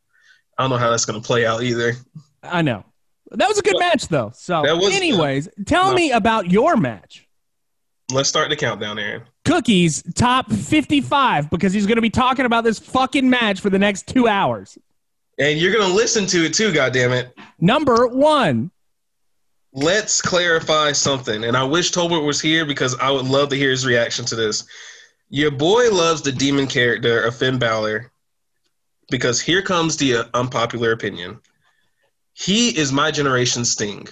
I 0.58 0.64
don't 0.64 0.70
know 0.70 0.78
how 0.78 0.90
that's 0.90 1.06
gonna 1.06 1.22
play 1.22 1.46
out 1.46 1.64
either. 1.64 1.94
I 2.44 2.62
know. 2.62 2.86
That 3.32 3.48
was 3.48 3.58
a 3.60 3.62
good 3.62 3.80
match, 3.80 4.08
though. 4.10 4.32
So, 4.36 4.62
was- 4.76 4.94
uh, 4.94 4.96
anyways, 4.98 5.48
tell 5.66 5.90
No. 5.92 5.96
me 5.96 6.12
about 6.12 6.52
your 6.52 6.76
match. 6.76 7.28
Let's 8.12 8.28
start 8.28 8.50
the 8.50 8.58
countdown, 8.58 9.00
Aaron. 9.00 9.24
Cookies 9.46 10.04
top 10.16 10.52
55 10.52 11.50
because 11.50 11.72
he's 11.72 11.86
going 11.86 11.96
to 11.96 12.02
be 12.02 12.10
talking 12.10 12.46
about 12.46 12.66
this 12.66 12.78
fucking 12.78 13.30
match 13.30 13.62
for 13.62 13.70
the 13.70 13.80
next 13.80 14.08
two 14.08 14.28
hours. 14.28 14.78
And 15.40 15.58
you're 15.60 15.72
gonna 15.72 15.94
listen 15.94 16.26
to 16.28 16.46
it 16.46 16.54
too, 16.54 16.72
goddammit. 16.74 17.32
Number 17.60 18.06
one. 18.08 18.70
Let's 19.74 20.22
clarify 20.22 20.92
something, 20.92 21.46
and 21.46 21.56
I 21.56 21.64
wish 21.64 21.92
Tolbert 21.92 22.26
was 22.26 22.42
here 22.42 22.66
because 22.66 22.98
I 23.00 23.10
would 23.10 23.26
love 23.26 23.50
to 23.50 23.56
hear 23.56 23.70
his 23.70 23.86
reaction 23.86 24.26
to 24.26 24.36
this. 24.36 24.66
Your 25.30 25.52
boy 25.52 25.90
loves 25.92 26.22
the 26.22 26.32
demon 26.32 26.68
character 26.68 27.24
of 27.24 27.36
Finn 27.38 27.58
Balor 27.58 28.12
because 29.10 29.40
here 29.40 29.62
comes 29.62 29.96
the 29.96 30.16
uh, 30.16 30.24
unpopular 30.34 30.92
opinion. 30.92 31.40
He 32.34 32.78
is 32.78 32.92
my 32.92 33.12
generation 33.12 33.64
Sting. 33.64 34.08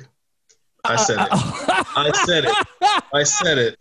I 0.85 0.93
uh, 0.93 0.97
said 0.97 1.19
it. 1.19 1.27
Uh, 1.31 1.83
I 1.95 2.11
said 2.25 2.45
it. 2.45 2.55
Uh. 2.81 3.01
I 3.13 3.23
said 3.23 3.57
it. 3.57 3.77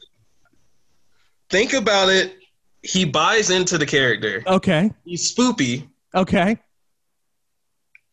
Think 1.50 1.74
about 1.74 2.08
it. 2.08 2.36
He 2.82 3.04
buys 3.04 3.50
into 3.50 3.78
the 3.78 3.86
character. 3.86 4.42
okay. 4.46 4.90
He's 5.04 5.32
spoopy, 5.32 5.88
Okay. 6.14 6.56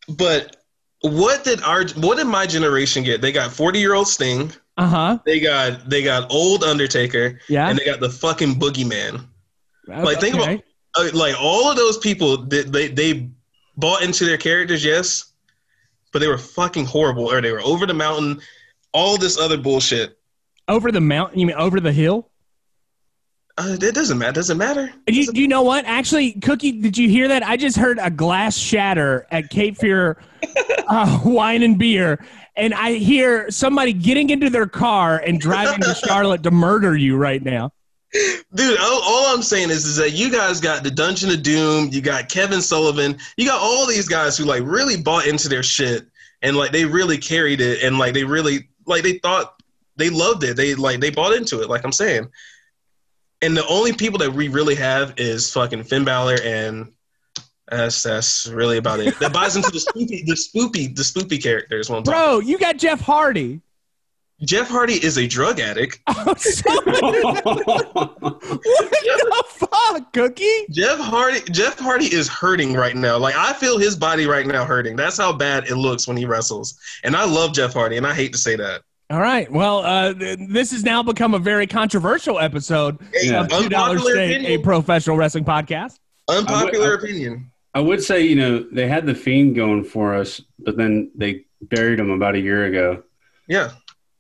but 0.07 0.55
what 1.09 1.43
did 1.43 1.61
our 1.61 1.85
what 1.95 2.17
did 2.17 2.27
my 2.27 2.45
generation 2.45 3.03
get? 3.03 3.21
They 3.21 3.31
got 3.31 3.51
40-year-old 3.51 4.07
Sting. 4.07 4.51
Uh 4.77 4.87
huh. 4.87 5.19
They 5.25 5.39
got 5.39 5.89
they 5.89 6.03
got 6.03 6.31
old 6.31 6.63
Undertaker 6.63 7.39
Yeah. 7.49 7.69
and 7.69 7.77
they 7.79 7.85
got 7.85 7.99
the 7.99 8.09
fucking 8.09 8.55
boogeyman. 8.55 9.25
Like 9.87 10.19
think 10.19 10.35
Okay. 10.35 10.53
about 10.55 10.63
uh, 10.97 11.09
like 11.13 11.35
all 11.39 11.69
of 11.69 11.77
those 11.77 11.97
people 11.97 12.37
that 12.47 12.71
they 12.71 12.87
they 12.87 13.29
bought 13.77 14.01
into 14.03 14.25
their 14.25 14.37
characters, 14.37 14.83
yes, 14.83 15.31
but 16.11 16.19
they 16.19 16.27
were 16.27 16.37
fucking 16.37 16.85
horrible 16.85 17.31
or 17.31 17.41
they 17.41 17.51
were 17.51 17.61
over 17.61 17.85
the 17.85 17.93
mountain, 17.93 18.41
all 18.93 19.17
this 19.17 19.37
other 19.37 19.57
bullshit. 19.57 20.17
over 20.67 20.91
the 20.91 21.01
mountain. 21.01 21.39
You 21.39 21.45
mean 21.47 21.55
over 21.57 21.79
the 21.79 21.91
hill? 21.91 22.29
Uh, 23.57 23.77
it 23.81 23.95
doesn't 23.95 24.17
matter. 24.17 24.33
Doesn't 24.33 24.57
matter. 24.57 24.91
You, 25.07 25.27
you 25.33 25.47
know 25.47 25.61
what? 25.61 25.85
Actually, 25.85 26.33
Cookie, 26.33 26.73
did 26.73 26.97
you 26.97 27.07
hear 27.07 27.29
that? 27.29 27.41
I 27.41 27.55
just 27.55 27.77
heard 27.77 27.97
a 28.01 28.11
glass 28.11 28.57
shatter 28.57 29.25
at 29.31 29.49
Cape 29.49 29.77
Fear 29.77 30.17
uh, 30.87 31.21
Wine 31.23 31.63
and 31.63 31.79
Beer, 31.79 32.23
and 32.57 32.73
I 32.73 32.93
hear 32.95 33.49
somebody 33.49 33.93
getting 33.93 34.29
into 34.29 34.49
their 34.49 34.67
car 34.67 35.19
and 35.19 35.39
driving 35.39 35.81
to 35.83 35.95
Charlotte 36.07 36.43
to 36.43 36.51
murder 36.51 36.97
you 36.97 37.15
right 37.15 37.41
now. 37.41 37.71
Dude, 38.53 38.79
all, 38.79 39.01
all 39.03 39.35
I'm 39.35 39.41
saying 39.41 39.69
is, 39.69 39.85
is 39.85 39.97
that 39.97 40.11
you 40.11 40.31
guys 40.31 40.59
got 40.59 40.83
the 40.83 40.91
Dungeon 40.91 41.31
of 41.31 41.41
Doom, 41.41 41.89
you 41.91 42.01
got 42.01 42.29
Kevin 42.29 42.61
Sullivan, 42.61 43.17
you 43.37 43.45
got 43.45 43.61
all 43.61 43.85
these 43.87 44.07
guys 44.07 44.37
who 44.37 44.45
like 44.45 44.63
really 44.63 45.01
bought 45.01 45.27
into 45.27 45.49
their 45.49 45.63
shit 45.63 46.07
and 46.41 46.55
like 46.55 46.71
they 46.71 46.85
really 46.85 47.17
carried 47.17 47.59
it 47.59 47.83
and 47.83 47.97
like 47.97 48.13
they 48.13 48.23
really 48.23 48.69
like 48.85 49.03
they 49.03 49.17
thought 49.17 49.61
they 49.97 50.09
loved 50.09 50.43
it. 50.43 50.55
They 50.55 50.75
like 50.75 50.99
they 50.99 51.09
bought 51.09 51.33
into 51.33 51.61
it, 51.61 51.69
like 51.69 51.83
I'm 51.83 51.91
saying. 51.91 52.29
And 53.41 53.55
the 53.55 53.65
only 53.67 53.93
people 53.93 54.17
that 54.19 54.33
we 54.33 54.47
really 54.47 54.75
have 54.75 55.13
is 55.17 55.51
fucking 55.51 55.83
Finn 55.83 56.03
Balor 56.05 56.37
and 56.43 56.91
that's 57.69 58.03
that's 58.03 58.47
really 58.47 58.77
about 58.77 58.99
it. 58.99 59.17
That 59.19 59.33
buys 59.33 59.55
into 59.55 59.71
the 59.71 59.79
spoopy 59.79 60.25
the 60.25 60.33
spoopy 60.35 60.95
the 60.95 61.01
spoopy 61.01 61.41
characters 61.41 61.89
one 61.89 62.03
time. 62.03 62.13
Bro, 62.13 62.39
you 62.39 62.57
got 62.59 62.77
Jeff 62.77 63.01
Hardy. 63.01 63.59
Jeff 64.43 64.67
Hardy 64.69 64.95
is 65.03 65.17
a 65.17 65.27
drug 65.27 65.59
addict. 65.59 65.99
Oh, 66.07 66.33
so- 66.35 66.71
what 66.85 68.39
the 68.41 69.43
fuck, 69.47 70.13
Cookie? 70.13 70.65
Jeff 70.71 70.99
Hardy 70.99 71.39
Jeff 71.51 71.79
Hardy 71.79 72.05
is 72.13 72.27
hurting 72.27 72.73
right 72.73 72.95
now. 72.95 73.17
Like 73.17 73.35
I 73.35 73.53
feel 73.53 73.77
his 73.77 73.95
body 73.95 74.25
right 74.27 74.45
now 74.45 74.65
hurting. 74.65 74.95
That's 74.95 75.17
how 75.17 75.33
bad 75.33 75.65
it 75.67 75.75
looks 75.75 76.07
when 76.07 76.17
he 76.17 76.25
wrestles. 76.25 76.77
And 77.03 77.15
I 77.15 77.25
love 77.25 77.53
Jeff 77.53 77.73
Hardy 77.73 77.97
and 77.97 78.05
I 78.07 78.13
hate 78.13 78.31
to 78.33 78.37
say 78.39 78.55
that. 78.57 78.81
All 79.09 79.19
right. 79.19 79.51
Well, 79.51 79.79
uh, 79.79 80.13
th- 80.13 80.39
this 80.49 80.71
has 80.71 80.83
now 80.83 81.03
become 81.03 81.33
a 81.35 81.39
very 81.39 81.67
controversial 81.67 82.39
episode 82.39 82.97
Yeah. 83.21 83.41
of 83.41 83.49
Two 83.49 83.69
Dollar 83.69 83.91
Unpopular 83.91 84.11
Steak, 84.15 84.47
a 84.47 84.57
professional 84.59 85.15
wrestling 85.15 85.45
podcast. 85.45 85.99
Unpopular 86.27 86.87
I- 86.87 86.91
I- 86.91 86.95
opinion. 86.95 87.51
I 87.75 87.81
would 87.81 88.01
say, 88.01 88.21
you 88.25 88.35
know, 88.35 88.65
they 88.71 88.87
had 88.87 89.05
the 89.05 89.13
fiend 89.13 89.55
going 89.55 89.83
for 89.83 90.15
us, 90.15 90.41
but 90.59 90.77
then 90.77 91.11
they 91.13 91.43
buried 91.61 91.99
him 91.99 92.09
about 92.09 92.33
a 92.35 92.39
year 92.39 92.65
ago. 92.65 93.03
Yeah. 93.47 93.71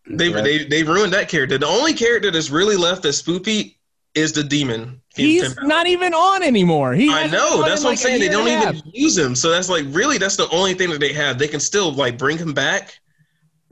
They, 0.07 0.27
Yeah. 0.27 0.41
they 0.41 0.65
they 0.65 0.83
ruined 0.83 1.13
that 1.13 1.29
character. 1.29 1.57
The 1.57 1.65
only 1.65 1.93
character 1.93 2.29
that's 2.29 2.51
really 2.51 2.75
left 2.75 3.01
that's 3.03 3.19
spoopy 3.21 3.75
is 4.13 4.33
the 4.33 4.43
demon. 4.43 5.01
He's 5.15 5.55
not 5.63 5.87
even 5.87 6.13
on 6.13 6.43
anymore. 6.43 6.93
He 6.93 7.09
I 7.09 7.25
know. 7.27 7.63
That's 7.63 7.81
in 7.81 7.85
what 7.85 7.91
I'm 7.91 7.97
saying. 7.97 8.19
They 8.19 8.27
don't 8.29 8.47
even 8.47 8.81
use 8.93 9.17
him. 9.17 9.33
So 9.35 9.49
that's 9.49 9.67
like 9.69 9.85
really 9.89 10.17
that's 10.19 10.35
the 10.35 10.47
only 10.51 10.73
thing 10.75 10.89
that 10.91 10.99
they 10.99 11.13
have. 11.13 11.39
They 11.39 11.47
can 11.47 11.59
still 11.59 11.91
like 11.91 12.17
bring 12.19 12.37
him 12.37 12.53
back 12.53 12.99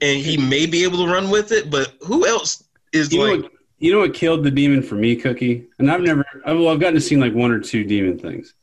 and 0.04 0.20
he 0.22 0.36
may 0.36 0.66
be 0.66 0.84
able 0.84 0.98
to 1.04 1.10
run 1.10 1.30
with 1.30 1.50
it, 1.52 1.70
but 1.70 1.94
who 2.02 2.26
else 2.26 2.62
is 2.92 3.12
You 3.12 3.18
know, 3.20 3.24
like 3.32 3.42
what, 3.44 3.52
you 3.78 3.92
know 3.92 4.00
what 4.00 4.14
killed 4.14 4.44
the 4.44 4.50
demon 4.50 4.82
for 4.82 4.94
me, 4.96 5.16
Cookie? 5.16 5.66
And 5.78 5.90
I've 5.90 6.00
never, 6.02 6.24
well, 6.46 6.68
I've 6.68 6.80
gotten 6.80 6.94
to 6.94 7.00
see 7.00 7.16
like 7.16 7.32
one 7.34 7.50
or 7.50 7.58
two 7.60 7.84
demon 7.84 8.18
things. 8.18 8.54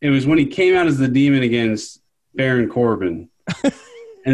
It 0.00 0.10
was 0.10 0.26
when 0.26 0.38
he 0.38 0.46
came 0.46 0.74
out 0.76 0.86
as 0.86 0.98
the 0.98 1.08
demon 1.08 1.42
against 1.42 2.00
Baron 2.34 2.68
Corbin, 2.68 3.28
and 3.64 3.72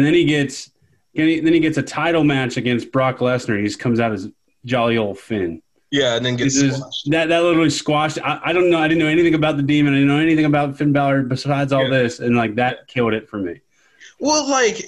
then 0.05 0.13
he 0.13 0.25
gets, 0.25 0.69
then 1.15 1.27
he, 1.27 1.39
then 1.39 1.53
he 1.53 1.59
gets 1.59 1.77
a 1.77 1.83
title 1.83 2.23
match 2.23 2.57
against 2.57 2.91
Brock 2.91 3.19
Lesnar. 3.19 3.57
He 3.57 3.63
just 3.63 3.79
comes 3.79 3.99
out 3.99 4.11
as 4.11 4.27
jolly 4.65 4.97
old 4.97 5.19
Finn. 5.19 5.61
Yeah, 5.91 6.15
and 6.15 6.25
then 6.25 6.35
get 6.35 6.45
This 6.45 6.57
is- 6.57 6.75
squashed. 6.77 7.11
that 7.11 7.29
that 7.29 7.43
literally 7.43 7.69
squashed. 7.69 8.17
I, 8.23 8.39
I 8.45 8.53
don't 8.53 8.69
know. 8.71 8.79
I 8.79 8.87
didn't 8.87 8.99
know 8.99 9.07
anything 9.07 9.35
about 9.35 9.57
the 9.57 9.63
demon. 9.63 9.93
I 9.93 9.97
didn't 9.97 10.07
know 10.09 10.17
anything 10.17 10.45
about 10.45 10.75
Finn 10.77 10.91
Balor 10.91 11.23
besides 11.23 11.71
all 11.71 11.83
Yeah. 11.83 11.89
this, 12.01 12.19
and 12.19 12.35
like 12.35 12.55
that 12.55 12.87
killed 12.87 13.13
it 13.13 13.29
for 13.29 13.37
me. 13.37 13.61
Well, 14.19 14.49
like 14.49 14.83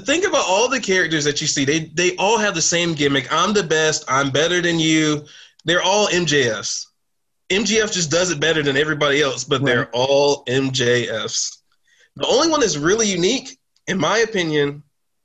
think 0.00 0.26
about 0.26 0.44
all 0.46 0.68
the 0.68 0.80
characters 0.80 1.24
that 1.24 1.40
you 1.40 1.46
see. 1.46 1.64
They 1.64 1.80
they 1.94 2.16
all 2.16 2.38
have 2.38 2.54
the 2.54 2.62
same 2.62 2.94
gimmick. 2.94 3.32
I'm 3.32 3.52
the 3.52 3.62
best. 3.62 4.04
I'm 4.08 4.30
better 4.30 4.60
than 4.60 4.78
you. 4.78 5.24
They're 5.64 5.82
all 5.82 6.08
MJFs. 6.08 6.86
MJF 7.50 7.92
just 7.92 8.10
does 8.10 8.30
it 8.30 8.40
better 8.40 8.62
than 8.62 8.76
everybody 8.76 9.20
else, 9.20 9.44
but 9.44 9.64
they're 9.64 9.90
all 9.92 10.44
MJFs. 10.46 11.58
The 12.16 12.26
only 12.26 12.48
one 12.48 12.60
that's 12.60 12.76
really 12.76 13.06
unique, 13.06 13.58
in 13.86 13.98
my 13.98 14.18
opinion, 14.18 14.82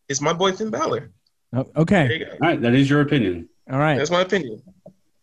is 0.09 0.21
my 0.21 0.33
boy 0.33 0.51
Finn 0.51 0.69
Balor. 0.69 1.11
Oh, 1.53 1.65
okay. 1.77 2.25
All 2.29 2.37
right, 2.39 2.61
that 2.61 2.73
is 2.73 2.89
your 2.89 3.01
opinion. 3.01 3.47
All 3.71 3.79
right. 3.79 3.97
That's 3.97 4.11
my 4.11 4.21
opinion. 4.21 4.61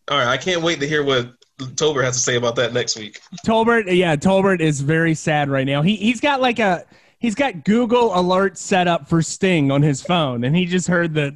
All 0.09 0.18
right, 0.18 0.28
I 0.28 0.36
can't 0.36 0.62
wait 0.62 0.80
to 0.80 0.88
hear 0.88 1.05
what 1.05 1.32
Tolbert 1.59 2.05
has 2.05 2.16
to 2.16 2.22
say 2.22 2.36
about 2.36 2.57
that 2.57 2.72
next 2.72 2.99
week. 2.99 3.20
Tolbert, 3.47 3.95
yeah, 3.95 4.16
Tolbert 4.16 4.61
is 4.61 4.80
very 4.80 5.14
sad 5.14 5.49
right 5.49 5.66
now. 5.66 5.82
He 5.82 5.97
he's 5.97 6.20
got 6.20 6.40
like 6.40 6.59
a 6.59 6.84
he's 7.25 7.35
got 7.35 7.64
Google 7.64 8.11
alerts 8.11 8.59
set 8.59 8.87
up 8.87 9.09
for 9.09 9.22
Sting 9.22 9.70
on 9.70 9.81
his 9.81 10.03
phone, 10.03 10.45
and 10.45 10.55
he 10.55 10.66
just 10.66 10.87
heard 10.87 11.14
that 11.14 11.35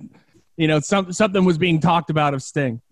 you 0.57 0.68
know 0.68 0.80
some, 0.80 1.12
something 1.12 1.45
was 1.45 1.57
being 1.57 1.80
talked 1.80 2.11
about 2.11 2.34
of 2.34 2.43
Sting. 2.43 2.82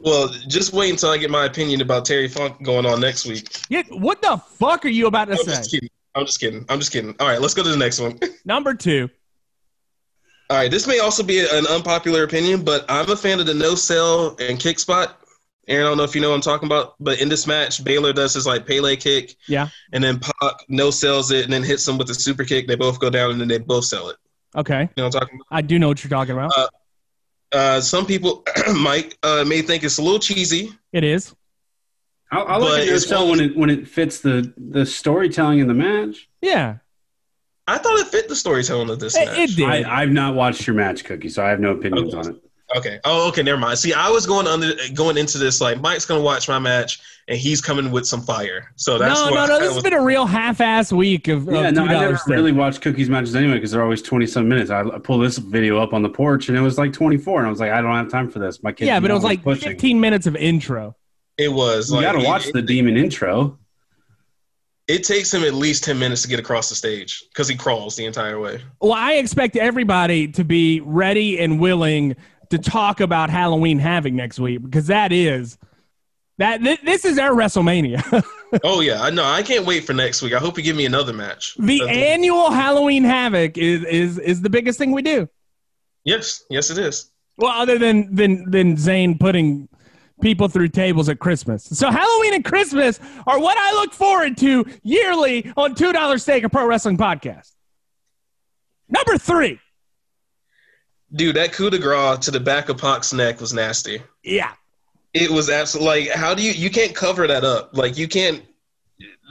Well, 0.00 0.28
just 0.48 0.72
wait 0.72 0.90
until 0.90 1.10
I 1.10 1.18
get 1.18 1.30
my 1.30 1.44
opinion 1.44 1.80
about 1.80 2.04
Terry 2.04 2.26
Funk 2.26 2.60
going 2.64 2.86
on 2.86 3.00
next 3.00 3.24
week. 3.24 3.56
Yeah, 3.68 3.84
what 3.90 4.20
the 4.20 4.36
fuck 4.36 4.84
are 4.84 4.88
you 4.88 5.06
about 5.06 5.26
to 5.26 5.32
I'm 5.34 5.44
just 5.44 5.70
say? 5.70 5.76
kidding. 5.76 5.90
I'm 6.16 6.26
just 6.26 6.40
kidding. 6.40 6.66
I'm 6.68 6.80
just 6.80 6.92
kidding. 6.92 7.14
All 7.20 7.28
right, 7.28 7.40
let's 7.40 7.54
go 7.54 7.62
to 7.62 7.68
the 7.68 7.76
next 7.76 8.00
one. 8.00 8.18
Number 8.44 8.74
two. 8.74 9.08
All 10.50 10.56
right, 10.56 10.70
this 10.70 10.88
may 10.88 10.98
also 10.98 11.22
be 11.22 11.38
an 11.40 11.66
unpopular 11.68 12.24
opinion, 12.24 12.64
but 12.64 12.84
I'm 12.88 13.08
a 13.10 13.16
fan 13.16 13.38
of 13.38 13.46
the 13.46 13.54
no 13.54 13.76
sell 13.76 14.36
and 14.40 14.58
kick 14.58 14.80
spot. 14.80 15.21
Aaron, 15.68 15.86
I 15.86 15.88
don't 15.90 15.96
know 15.98 16.02
if 16.04 16.14
you 16.14 16.20
know 16.20 16.30
what 16.30 16.34
I'm 16.36 16.40
talking 16.40 16.66
about, 16.66 16.94
but 16.98 17.20
in 17.20 17.28
this 17.28 17.46
match, 17.46 17.82
Balor 17.84 18.12
does 18.14 18.34
his 18.34 18.46
like 18.46 18.66
Pele 18.66 18.96
kick, 18.96 19.36
Yeah. 19.48 19.68
and 19.92 20.02
then 20.02 20.18
Pac 20.18 20.54
no 20.68 20.90
sells 20.90 21.30
it 21.30 21.44
and 21.44 21.52
then 21.52 21.62
hits 21.62 21.86
him 21.86 21.98
with 21.98 22.08
the 22.08 22.14
super 22.14 22.44
kick. 22.44 22.66
They 22.66 22.74
both 22.74 22.98
go 22.98 23.10
down 23.10 23.30
and 23.30 23.40
then 23.40 23.48
they 23.48 23.58
both 23.58 23.84
sell 23.84 24.08
it. 24.08 24.16
Okay, 24.56 24.82
You 24.82 24.88
know 24.96 25.04
what 25.04 25.14
I'm 25.14 25.20
talking 25.20 25.36
about? 25.36 25.46
I 25.56 25.62
do 25.62 25.78
know 25.78 25.88
what 25.88 26.02
you're 26.02 26.10
talking 26.10 26.32
about. 26.34 26.52
Uh, 26.56 26.66
Uh, 27.54 27.80
some 27.80 28.06
people, 28.06 28.44
Mike, 28.80 29.16
uh, 29.22 29.44
may 29.46 29.60
think 29.62 29.84
it's 29.84 29.98
a 29.98 30.02
little 30.02 30.18
cheesy. 30.18 30.72
it 30.92 31.04
is. 31.04 31.34
I, 32.30 32.38
I 32.40 32.56
look 32.58 32.70
But 32.70 32.80
at 32.80 32.86
no 32.88 32.94
as 32.94 33.10
well 33.10 33.28
when 33.30 33.40
it 33.40 33.56
when 33.56 33.68
it 33.70 33.86
fits 33.86 34.20
the 34.20 34.52
the 34.56 34.84
storytelling 34.86 35.58
in 35.58 35.68
the 35.68 35.74
match. 35.74 36.28
Yeah, 36.40 36.76
I 37.68 37.76
thought 37.78 37.98
it 37.98 38.06
fit 38.08 38.28
the 38.28 38.36
storytelling 38.36 38.88
of 38.88 38.98
this 39.00 39.14
it, 39.14 39.26
match. 39.26 39.38
it 39.38 39.56
did. 39.56 39.68
I, 39.68 40.00
I've 40.02 40.10
not 40.12 40.34
watched 40.34 40.66
your 40.66 40.74
match, 40.74 41.04
Cookie, 41.04 41.28
so 41.28 41.44
I 41.44 41.50
have 41.50 41.60
no 41.60 41.72
opinions 41.72 42.14
Okay. 42.14 42.28
on 42.28 42.34
it. 42.36 42.42
Okay. 42.76 43.00
Oh, 43.04 43.28
okay. 43.28 43.42
Never 43.42 43.58
mind. 43.58 43.78
See, 43.78 43.92
I 43.92 44.08
was 44.08 44.26
going 44.26 44.46
under 44.46 44.72
going 44.94 45.18
into 45.18 45.38
this 45.38 45.60
like 45.60 45.80
Mike's 45.80 46.06
gonna 46.06 46.22
watch 46.22 46.48
my 46.48 46.58
match 46.58 47.00
and 47.28 47.38
he's 47.38 47.60
coming 47.60 47.90
with 47.92 48.06
some 48.06 48.22
fire. 48.22 48.72
So 48.76 48.98
that's 48.98 49.20
no, 49.20 49.26
what 49.26 49.34
no, 49.34 49.40
I 49.42 49.46
no. 49.46 49.58
This 49.58 49.68
was- 49.68 49.76
has 49.76 49.82
been 49.84 49.92
a 49.92 50.02
real 50.02 50.26
half-ass 50.26 50.92
week 50.92 51.28
of, 51.28 51.44
Yeah, 51.44 51.68
of 51.68 51.74
no, 51.74 51.84
two 51.84 51.90
I 51.90 51.92
never 51.92 52.04
dollars. 52.06 52.20
really 52.26 52.50
watch 52.52 52.80
Cookie's 52.80 53.08
matches 53.08 53.36
anyway 53.36 53.54
because 53.54 53.70
they're 53.72 53.82
always 53.82 54.02
twenty 54.02 54.26
some 54.26 54.48
minutes. 54.48 54.70
I, 54.70 54.80
I 54.80 54.98
pull 54.98 55.18
this 55.18 55.38
video 55.38 55.78
up 55.78 55.92
on 55.92 56.02
the 56.02 56.08
porch 56.08 56.48
and 56.48 56.56
it 56.56 56.60
was 56.62 56.78
like 56.78 56.92
twenty 56.92 57.18
four, 57.18 57.38
and 57.38 57.46
I 57.46 57.50
was 57.50 57.60
like, 57.60 57.72
I 57.72 57.80
don't 57.80 57.94
have 57.94 58.10
time 58.10 58.30
for 58.30 58.38
this. 58.38 58.62
My 58.62 58.72
kids, 58.72 58.86
yeah, 58.86 58.98
but 59.00 59.10
it 59.10 59.14
was 59.14 59.24
like 59.24 59.42
pushing. 59.42 59.68
15 59.70 60.00
minutes 60.00 60.26
of 60.26 60.34
intro. 60.36 60.96
It 61.38 61.48
was. 61.52 61.90
You 61.90 61.96
like, 61.96 62.04
got 62.04 62.20
to 62.20 62.26
watch 62.26 62.46
it, 62.46 62.54
the 62.54 62.62
demon 62.62 62.96
intro. 62.96 63.58
It 64.88 65.04
takes 65.04 65.32
him 65.32 65.44
at 65.44 65.54
least 65.54 65.84
ten 65.84 65.98
minutes 65.98 66.22
to 66.22 66.28
get 66.28 66.40
across 66.40 66.68
the 66.68 66.74
stage 66.74 67.22
because 67.28 67.48
he 67.48 67.56
crawls 67.56 67.94
the 67.96 68.04
entire 68.04 68.40
way. 68.40 68.60
Well, 68.80 68.92
I 68.92 69.14
expect 69.14 69.56
everybody 69.56 70.26
to 70.32 70.44
be 70.44 70.80
ready 70.80 71.38
and 71.38 71.60
willing 71.60 72.16
to 72.52 72.58
talk 72.58 73.00
about 73.00 73.28
Halloween 73.28 73.78
Havoc 73.78 74.12
next 74.12 74.38
week 74.38 74.62
because 74.62 74.86
that 74.86 75.12
is 75.12 75.58
that 76.38 76.62
th- 76.62 76.80
this 76.82 77.04
is 77.04 77.18
our 77.18 77.30
WrestleMania. 77.30 78.22
oh 78.64 78.80
yeah, 78.80 79.02
I 79.02 79.10
know. 79.10 79.24
I 79.24 79.42
can't 79.42 79.66
wait 79.66 79.84
for 79.84 79.92
next 79.92 80.22
week. 80.22 80.32
I 80.32 80.38
hope 80.38 80.56
you 80.56 80.62
give 80.64 80.76
me 80.76 80.86
another 80.86 81.12
match. 81.12 81.54
the 81.58 81.80
That's- 81.80 81.96
annual 81.96 82.50
Halloween 82.50 83.04
Havoc 83.04 83.58
is 83.58 83.84
is 83.84 84.18
is 84.18 84.40
the 84.40 84.50
biggest 84.50 84.78
thing 84.78 84.92
we 84.92 85.02
do. 85.02 85.28
yes, 86.04 86.44
yes, 86.48 86.70
it 86.70 86.78
is. 86.78 87.10
Well, 87.36 87.50
other 87.50 87.78
than 87.78 88.14
than 88.14 88.50
than 88.50 88.76
Zane 88.76 89.18
putting 89.18 89.68
people 90.20 90.46
through 90.48 90.68
tables 90.68 91.08
at 91.08 91.18
Christmas. 91.18 91.64
So 91.64 91.90
Halloween 91.90 92.34
and 92.34 92.44
Christmas 92.44 93.00
are 93.26 93.40
what 93.40 93.56
I 93.58 93.72
look 93.72 93.92
forward 93.92 94.36
to 94.38 94.64
yearly 94.82 95.52
on 95.56 95.74
Two 95.74 95.92
Dollar 95.92 96.18
Steak, 96.18 96.44
a 96.44 96.48
pro 96.48 96.66
wrestling 96.66 96.96
podcast. 96.98 97.50
Number 98.88 99.16
three. 99.16 99.58
Dude, 101.14 101.36
that 101.36 101.52
coup 101.52 101.70
de 101.70 101.78
grace 101.78 102.18
to 102.20 102.30
the 102.30 102.40
back 102.40 102.68
of 102.68 102.78
Pac's 102.78 103.12
neck 103.12 103.40
was 103.40 103.52
nasty. 103.52 104.02
Yeah. 104.22 104.52
It 105.12 105.30
was 105.30 105.50
absolutely 105.50 106.08
like, 106.08 106.16
how 106.16 106.34
do 106.34 106.42
you? 106.42 106.52
You 106.52 106.70
can't 106.70 106.94
cover 106.94 107.26
that 107.26 107.44
up. 107.44 107.76
Like 107.76 107.98
you 107.98 108.08
can't. 108.08 108.42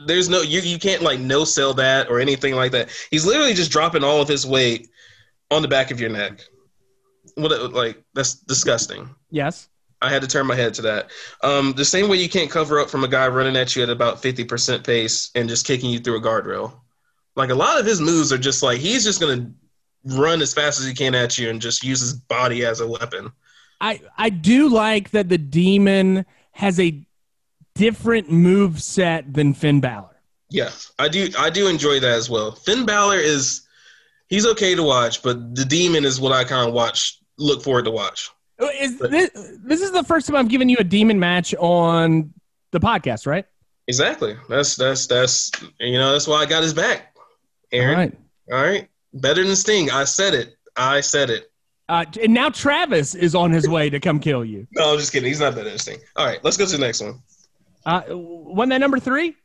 There's 0.06 0.30
no 0.30 0.42
you. 0.42 0.62
You 0.62 0.78
can't 0.78 1.02
like 1.02 1.20
no 1.20 1.44
sell 1.44 1.74
that 1.76 2.10
or 2.10 2.20
anything 2.20 2.56
like 2.56 2.72
that. 2.74 2.90
He's 3.10 3.26
literally 3.26 3.56
just 3.56 3.72
dropping 3.72 4.04
all 4.04 4.22
of 4.22 4.28
his 4.28 4.46
weight 4.46 4.90
on 5.50 5.64
the 5.64 5.68
back 5.68 5.90
of 5.90 6.00
your 6.00 6.12
neck. 6.12 6.42
What 7.36 7.74
like 7.74 8.04
that's 8.14 8.36
disgusting. 8.36 9.10
Yes. 9.32 9.68
I 10.04 10.10
had 10.10 10.22
to 10.24 10.28
turn 10.28 10.48
my 10.48 10.56
head 10.56 10.74
to 10.76 10.82
that. 10.84 11.12
Um, 11.44 11.74
the 11.74 11.86
same 11.86 12.10
way 12.10 12.18
you 12.18 12.30
can't 12.30 12.50
cover 12.50 12.80
up 12.80 12.90
from 12.90 13.04
a 13.04 13.08
guy 13.08 13.28
running 13.28 13.56
at 13.56 13.76
you 13.76 13.84
at 13.84 13.90
about 13.90 14.22
50% 14.22 14.84
pace 14.84 15.30
and 15.36 15.48
just 15.48 15.68
kicking 15.68 15.92
you 15.92 16.00
through 16.00 16.18
a 16.18 16.22
guardrail. 16.22 16.74
Like 17.36 17.52
a 17.52 17.56
lot 17.56 17.80
of 17.80 17.86
his 17.86 18.02
moves 18.02 18.34
are 18.34 18.38
just 18.38 18.64
like 18.64 18.80
he's 18.80 19.04
just 19.04 19.22
going 19.22 19.40
to 19.40 19.52
run 20.06 20.42
as 20.42 20.54
fast 20.54 20.80
as 20.80 20.86
he 20.86 20.94
can 20.94 21.16
at 21.16 21.38
you 21.38 21.50
and 21.50 21.62
just 21.62 21.84
use 21.84 22.00
his 22.02 22.14
body 22.14 22.66
as 22.66 22.80
a 22.80 22.88
weapon. 22.88 23.32
I 23.80 24.02
I 24.18 24.30
do 24.30 24.70
like 24.70 25.12
that 25.12 25.30
the 25.30 25.38
demon 25.38 26.26
has 26.52 26.80
a 26.80 27.04
different 27.76 28.32
move 28.32 28.82
set 28.82 29.34
than 29.34 29.54
Finn 29.54 29.80
Balor. 29.80 30.10
Yeah, 30.50 30.70
I 31.00 31.08
do. 31.08 31.30
I 31.40 31.50
do 31.50 31.68
enjoy 31.68 32.00
that 32.00 32.12
as 32.12 32.30
well. 32.30 32.52
Finn 32.52 32.86
Balor 32.86 33.18
is 33.18 33.62
he's 34.28 34.46
okay 34.46 34.76
to 34.76 34.84
watch, 34.84 35.24
but 35.24 35.56
the 35.56 35.66
Demon 35.66 36.04
is 36.04 36.20
what 36.20 36.32
I 36.32 36.44
kind 36.44 36.68
of 36.68 36.74
watch. 36.74 37.20
Look 37.38 37.64
forward 37.64 37.86
to 37.86 37.92
watch. 37.92 38.30
Uh, 38.60 38.68
is 38.80 39.00
this, 39.00 39.30
this 39.64 39.82
is 39.82 39.92
the 39.92 40.04
first 40.04 40.28
time 40.28 40.36
I've 40.36 40.50
given 40.50 40.70
you 40.70 40.78
a 40.80 40.84
demon 40.84 41.20
match 41.20 41.56
on 41.56 42.34
the 42.72 42.80
podcast, 42.80 43.26
right? 43.26 43.46
Exactly. 43.88 44.36
That's 44.50 44.76
that's 44.76 45.08
that's 45.08 45.52
you 45.80 45.98
know 45.98 46.12
that's 46.12 46.28
why 46.28 46.38
I 46.38 46.46
got 46.46 46.64
his 46.64 46.74
back. 46.74 47.16
Aaron. 47.72 47.90
All 47.90 47.98
right. 47.98 48.18
All 48.52 48.70
right. 48.70 48.90
Better 49.14 49.44
than 49.44 49.56
Sting. 49.56 49.92
I 49.92 50.06
said 50.06 50.34
it. 50.34 50.56
I 50.76 51.02
said 51.02 51.30
it. 51.30 51.52
Uh, 51.90 52.06
and 52.22 52.34
now 52.34 52.50
Travis 52.50 53.16
is 53.16 53.36
on 53.36 53.52
his 53.52 53.68
way 53.68 53.90
to 53.90 54.00
come 54.00 54.20
kill 54.20 54.46
you. 54.46 54.66
No, 54.72 54.94
I'm 54.94 54.98
just 54.98 55.12
kidding. 55.12 55.28
He's 55.28 55.42
not 55.42 55.56
better 55.56 55.70
than 55.70 55.78
Sting. 55.78 56.00
All 56.16 56.26
right, 56.26 56.42
let's 56.44 56.56
go 56.56 56.66
to 56.66 56.72
the 56.72 56.78
next 56.78 57.02
one. 57.02 57.22
Uh, 57.86 58.02
wasn't 58.10 58.70
that 58.70 58.80
number 58.80 59.00
three? 59.00 59.36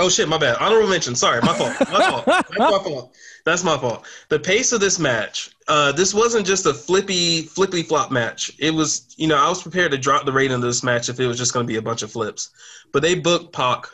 Oh 0.00 0.08
shit, 0.08 0.28
my 0.28 0.38
bad. 0.38 0.56
Honorable 0.60 0.88
mention. 0.88 1.16
Sorry, 1.16 1.40
my 1.40 1.54
fault. 1.54 1.74
My 1.90 2.10
fault. 2.10 2.24
That's 2.26 2.52
my 2.58 2.78
fault. 2.78 3.16
That's 3.44 3.64
my 3.64 3.76
fault. 3.78 4.06
The 4.28 4.38
pace 4.38 4.72
of 4.72 4.80
this 4.80 4.98
match. 4.98 5.50
Uh, 5.66 5.90
this 5.92 6.14
wasn't 6.14 6.46
just 6.46 6.66
a 6.66 6.74
flippy, 6.74 7.42
flippy 7.42 7.82
flop 7.82 8.12
match. 8.12 8.52
It 8.58 8.70
was, 8.70 9.12
you 9.16 9.26
know, 9.26 9.36
I 9.36 9.48
was 9.48 9.60
prepared 9.62 9.90
to 9.92 9.98
drop 9.98 10.24
the 10.24 10.32
rating 10.32 10.54
of 10.54 10.60
this 10.60 10.84
match 10.84 11.08
if 11.08 11.18
it 11.18 11.26
was 11.26 11.36
just 11.36 11.52
going 11.52 11.66
to 11.66 11.72
be 11.72 11.78
a 11.78 11.82
bunch 11.82 12.02
of 12.02 12.12
flips. 12.12 12.50
But 12.92 13.02
they 13.02 13.16
booked 13.16 13.52
Pac 13.52 13.86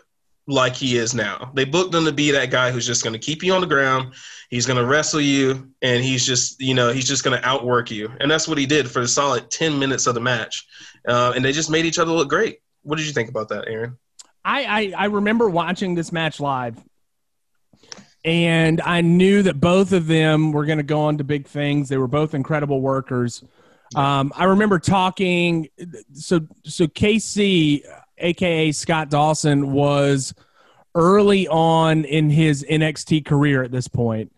like 0.47 0.77
he 0.77 0.97
is 0.97 1.15
now. 1.15 1.51
They 1.55 1.65
booked 1.65 1.95
him 1.95 2.05
to 2.05 2.13
be 2.13 2.31
that 2.33 2.51
guy 2.51 2.71
who's 2.71 2.87
just 2.87 3.03
going 3.03 3.15
to 3.15 3.19
keep 3.19 3.43
you 3.43 3.55
on 3.55 3.61
the 3.61 3.67
ground. 3.67 4.15
He's 4.51 4.67
going 4.67 4.79
to 4.79 4.85
wrestle 4.85 5.21
you, 5.21 5.71
and 5.83 6.05
he's 6.05 6.25
just, 6.27 6.61
you 6.61 6.75
know, 6.75 6.93
he's 6.93 7.09
just 7.09 7.25
going 7.25 7.41
to 7.41 7.49
outwork 7.49 7.91
you. 7.91 8.11
And 8.21 8.31
that's 8.31 8.47
what 8.47 8.59
he 8.59 8.67
did 8.67 8.91
for 8.91 9.01
the 9.01 9.09
solid 9.09 9.51
ten 9.51 9.79
minutes 9.79 10.07
of 10.07 10.15
the 10.15 10.21
match. 10.21 10.67
Uh, 11.09 11.33
and 11.35 11.45
they 11.45 11.53
just 11.53 11.71
made 11.71 11.87
each 11.87 11.99
other 11.99 12.13
look 12.13 12.29
great. 12.29 12.59
What 12.83 12.97
did 12.97 13.07
you 13.07 13.13
think 13.13 13.29
about 13.29 13.49
that, 13.49 13.67
Aaron? 13.69 13.99
I, 14.45 14.65
I, 14.65 14.93
I 14.97 15.05
remember 15.07 15.49
watching 15.49 15.95
this 15.95 16.13
match 16.13 16.39
live, 16.39 16.79
and 18.25 18.81
I 18.83 19.01
knew 19.01 19.43
that 19.43 19.59
both 19.59 19.93
of 19.93 20.07
them 20.07 20.53
were 20.53 20.67
going 20.67 20.79
to 20.79 20.85
go 20.85 21.01
on 21.01 21.19
to 21.19 21.25
big 21.25 21.47
things. 21.47 21.89
They 21.89 21.97
were 21.97 22.09
both 22.09 22.35
incredible 22.35 22.83
workers. 22.83 23.43
Um, 23.95 24.33
I 24.37 24.45
remember 24.45 24.79
talking. 24.79 25.69
So 26.13 26.41
so 26.65 26.87
KC, 26.87 27.83
aka 28.25 28.73
Scott 28.73 29.11
Dawson, 29.11 29.73
was 29.73 30.35
early 30.95 31.47
on 31.49 32.05
in 32.05 32.31
his 32.31 32.65
NXT 32.69 33.25
career 33.25 33.63
at 33.63 33.71
this 33.71 33.89
point. 33.89 34.33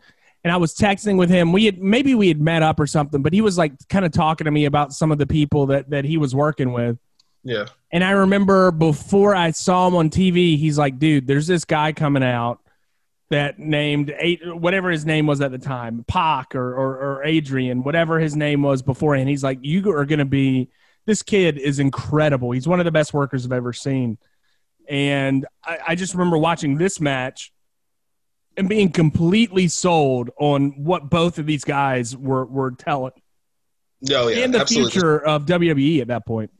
And 0.45 0.53
I 0.53 0.59
was 0.59 0.74
texting 0.74 1.18
with 1.18 1.28
him. 1.28 1.53
We 1.53 1.64
had 1.64 1.78
maybe 1.78 2.14
we 2.14 2.28
had 2.28 2.41
met 2.41 2.62
up 2.62 2.78
or 2.78 2.87
something, 2.87 3.22
but 3.22 3.32
he 3.32 3.41
was 3.41 3.59
like 3.59 3.72
kind 3.89 4.05
of 4.05 4.12
talking 4.12 4.45
to 4.45 4.51
me 4.51 4.64
about 4.64 4.93
some 4.93 5.11
of 5.11 5.18
the 5.18 5.26
people 5.26 5.66
that 5.66 5.91
that 5.91 6.05
he 6.05 6.18
was 6.18 6.34
working 6.34 6.72
with. 6.72 6.99
Yeah. 7.43 7.66
And 7.93 8.03
I 8.03 8.11
remember 8.11 8.72
before 8.72 9.34
I 9.34 9.53
saw 9.53 9.87
him 9.87 9.95
on 9.95 10.11
TV, 10.11 10.59
he's 10.59 10.78
like, 10.78 10.99
dude, 10.99 11.26
there's 11.26 11.47
this 11.47 11.64
guy 11.64 11.93
coming 11.93 12.24
out 12.24 12.61
that 13.30 13.59
named 13.59 14.14
eight, 14.18 14.41
whatever 14.57 14.91
his 14.91 15.05
name 15.05 15.26
was 15.26 15.41
at 15.41 15.51
the 15.51 15.59
time, 15.59 16.05
Pac 16.07 16.55
or, 16.55 16.74
or, 16.74 16.99
or 16.99 17.24
Adrian, 17.24 17.82
whatever 17.82 18.18
his 18.18 18.37
name 18.37 18.62
was 18.62 18.82
beforehand. 18.82 19.28
He's 19.28 19.43
like, 19.43 19.59
you 19.62 19.91
are 19.93 20.05
going 20.05 20.20
to 20.20 20.24
be, 20.24 20.68
this 21.07 21.22
kid 21.22 21.57
is 21.59 21.78
incredible. 21.78 22.50
He's 22.50 22.68
one 22.68 22.80
of 22.80 22.84
the 22.84 22.92
best 22.92 23.14
workers 23.14 23.46
I've 23.46 23.52
ever 23.52 23.72
seen. 23.72 24.18
And 24.88 25.46
I, 25.64 25.78
I 25.88 25.94
just 25.94 26.14
remember 26.14 26.38
watching 26.38 26.76
this 26.76 27.00
match 27.00 27.52
and 28.57 28.68
being 28.68 28.90
completely 28.90 29.68
sold 29.68 30.30
on 30.38 30.82
what 30.84 31.09
both 31.11 31.38
of 31.38 31.46
these 31.46 31.64
guys 31.64 32.16
were, 32.16 32.44
were 32.44 32.72
telling. 32.72 33.12
Oh 34.11 34.28
yeah, 34.28 34.44
in 34.44 34.50
the 34.50 34.61
absolutely. 34.61 34.90
future 34.90 35.24
of 35.24 35.46
WWE 35.46 36.00
at 36.00 36.09
that 36.09 36.26
point. 36.26 36.50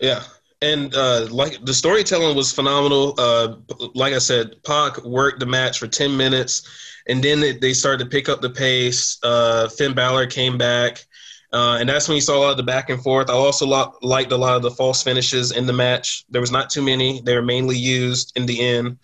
Yeah, 0.00 0.22
and 0.62 0.94
uh, 0.94 1.26
like 1.30 1.62
the 1.64 1.74
storytelling 1.74 2.36
was 2.36 2.52
phenomenal. 2.52 3.14
Uh, 3.18 3.56
like 3.94 4.14
I 4.14 4.18
said, 4.18 4.62
Pac 4.64 5.04
worked 5.04 5.40
the 5.40 5.46
match 5.46 5.78
for 5.78 5.86
ten 5.86 6.16
minutes, 6.16 6.68
and 7.06 7.22
then 7.22 7.40
they, 7.40 7.52
they 7.52 7.74
started 7.74 8.04
to 8.04 8.10
pick 8.10 8.28
up 8.28 8.40
the 8.40 8.50
pace. 8.50 9.18
Uh, 9.22 9.68
Finn 9.68 9.94
Balor 9.94 10.26
came 10.26 10.56
back, 10.56 11.04
uh, 11.52 11.78
and 11.80 11.88
that's 11.88 12.08
when 12.08 12.14
you 12.14 12.20
saw 12.20 12.36
a 12.36 12.40
lot 12.40 12.50
of 12.52 12.56
the 12.56 12.62
back 12.62 12.90
and 12.90 13.02
forth. 13.02 13.28
I 13.28 13.32
also 13.32 13.66
liked 14.02 14.30
a 14.30 14.36
lot 14.36 14.56
of 14.56 14.62
the 14.62 14.70
false 14.70 15.02
finishes 15.02 15.50
in 15.50 15.66
the 15.66 15.72
match. 15.72 16.24
There 16.30 16.40
was 16.40 16.52
not 16.52 16.70
too 16.70 16.82
many. 16.82 17.20
They 17.22 17.34
were 17.34 17.42
mainly 17.42 17.76
used 17.76 18.32
in 18.36 18.46
the 18.46 18.60
end, 18.60 18.98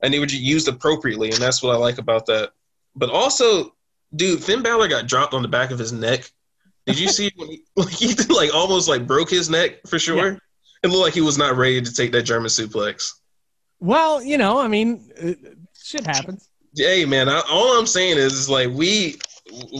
and 0.00 0.12
they 0.12 0.18
were 0.18 0.26
used 0.26 0.66
appropriately, 0.66 1.30
and 1.30 1.38
that's 1.38 1.62
what 1.62 1.74
I 1.74 1.78
like 1.78 1.98
about 1.98 2.26
that. 2.26 2.50
But 2.96 3.10
also, 3.10 3.74
dude, 4.14 4.42
Finn 4.42 4.62
Balor 4.62 4.88
got 4.88 5.06
dropped 5.06 5.32
on 5.32 5.42
the 5.42 5.48
back 5.48 5.70
of 5.70 5.78
his 5.78 5.92
neck. 5.92 6.28
Did 6.86 6.98
you 6.98 7.08
see 7.08 7.30
when 7.36 7.48
he, 7.48 7.62
like, 7.76 7.90
he 7.90 8.14
like 8.34 8.52
almost 8.52 8.88
like 8.88 9.06
broke 9.06 9.30
his 9.30 9.48
neck 9.48 9.86
for 9.86 10.00
sure? 10.00 10.32
Yeah. 10.32 10.38
It 10.82 10.88
looked 10.88 11.02
like 11.04 11.14
he 11.14 11.20
was 11.20 11.38
not 11.38 11.56
ready 11.56 11.80
to 11.80 11.94
take 11.94 12.10
that 12.12 12.22
German 12.22 12.48
suplex. 12.48 13.12
Well, 13.78 14.20
you 14.20 14.36
know, 14.36 14.58
I 14.58 14.66
mean, 14.66 15.12
uh, 15.22 15.32
shit 15.80 16.04
happens. 16.04 16.48
Hey 16.74 17.04
man, 17.04 17.28
I, 17.28 17.42
all 17.48 17.78
I'm 17.78 17.86
saying 17.86 18.16
is, 18.16 18.32
is 18.32 18.50
like 18.50 18.70
we 18.70 19.16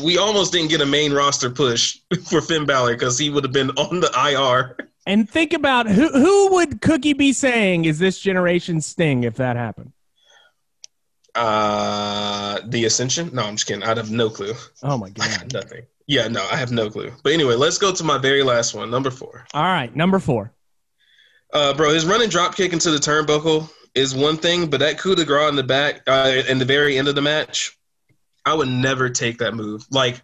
we 0.03 0.19
almost 0.19 0.53
didn't 0.53 0.71
get 0.71 0.81
a 0.81 0.87
main 0.87 1.13
roster 1.13 1.51
push 1.51 1.99
for 2.29 2.41
Finn 2.41 2.67
Balor 2.67 2.95
because 2.95 3.19
he 3.19 3.31
would 3.31 3.45
have 3.45 3.53
been 3.53 3.71
on 3.71 4.01
the 4.01 4.11
IR. 4.17 4.77
And 5.07 5.29
think 5.29 5.53
about 5.53 5.89
who 5.89 6.09
who 6.09 6.53
would 6.53 6.81
Cookie 6.81 7.13
be 7.13 7.33
saying 7.33 7.85
is 7.85 7.99
this 7.99 8.19
generation 8.21 8.81
Sting 8.81 9.25
if 9.25 9.35
that 9.37 9.57
happened? 9.57 9.93
Uh, 11.35 12.61
the 12.67 12.85
Ascension? 12.85 13.31
No, 13.33 13.43
I'm 13.43 13.55
just 13.55 13.67
kidding. 13.67 13.83
I'd 13.83 13.97
have 13.97 14.11
no 14.11 14.29
clue. 14.29 14.55
Oh 14.83 14.99
my 14.99 15.09
I 15.21 15.29
god! 15.39 15.53
nothing. 15.53 15.83
Yeah, 16.07 16.29
no, 16.29 16.47
I 16.53 16.57
have 16.57 16.73
no 16.73 16.91
clue. 16.91 17.13
But 17.23 17.33
anyway, 17.33 17.55
let's 17.55 17.79
go 17.79 17.93
to 17.93 18.05
my 18.05 18.19
very 18.19 18.43
last 18.43 18.75
one, 18.75 18.91
number 18.91 19.11
four. 19.11 19.47
All 19.55 19.63
right, 19.63 19.95
number 19.95 20.19
four. 20.19 20.53
Uh, 21.53 21.75
bro, 21.75 21.93
his 21.93 22.05
running 22.05 22.29
drop 22.29 22.57
kick 22.57 22.73
into 22.73 22.91
the 22.91 22.99
turnbuckle 22.99 23.71
is 23.95 24.15
one 24.15 24.37
thing, 24.37 24.69
but 24.69 24.81
that 24.81 24.99
coup 24.99 25.15
de 25.15 25.25
grace 25.25 25.49
in 25.49 25.57
the 25.57 25.63
back, 25.63 26.03
uh, 26.07 26.43
in 26.49 26.59
the 26.59 26.65
very 26.65 26.99
end 26.99 27.09
of 27.09 27.15
the 27.15 27.23
match, 27.23 27.77
I 28.45 28.55
would 28.55 28.69
never 28.69 29.09
take 29.09 29.39
that 29.39 29.55
move. 29.55 29.87
Like, 29.91 30.21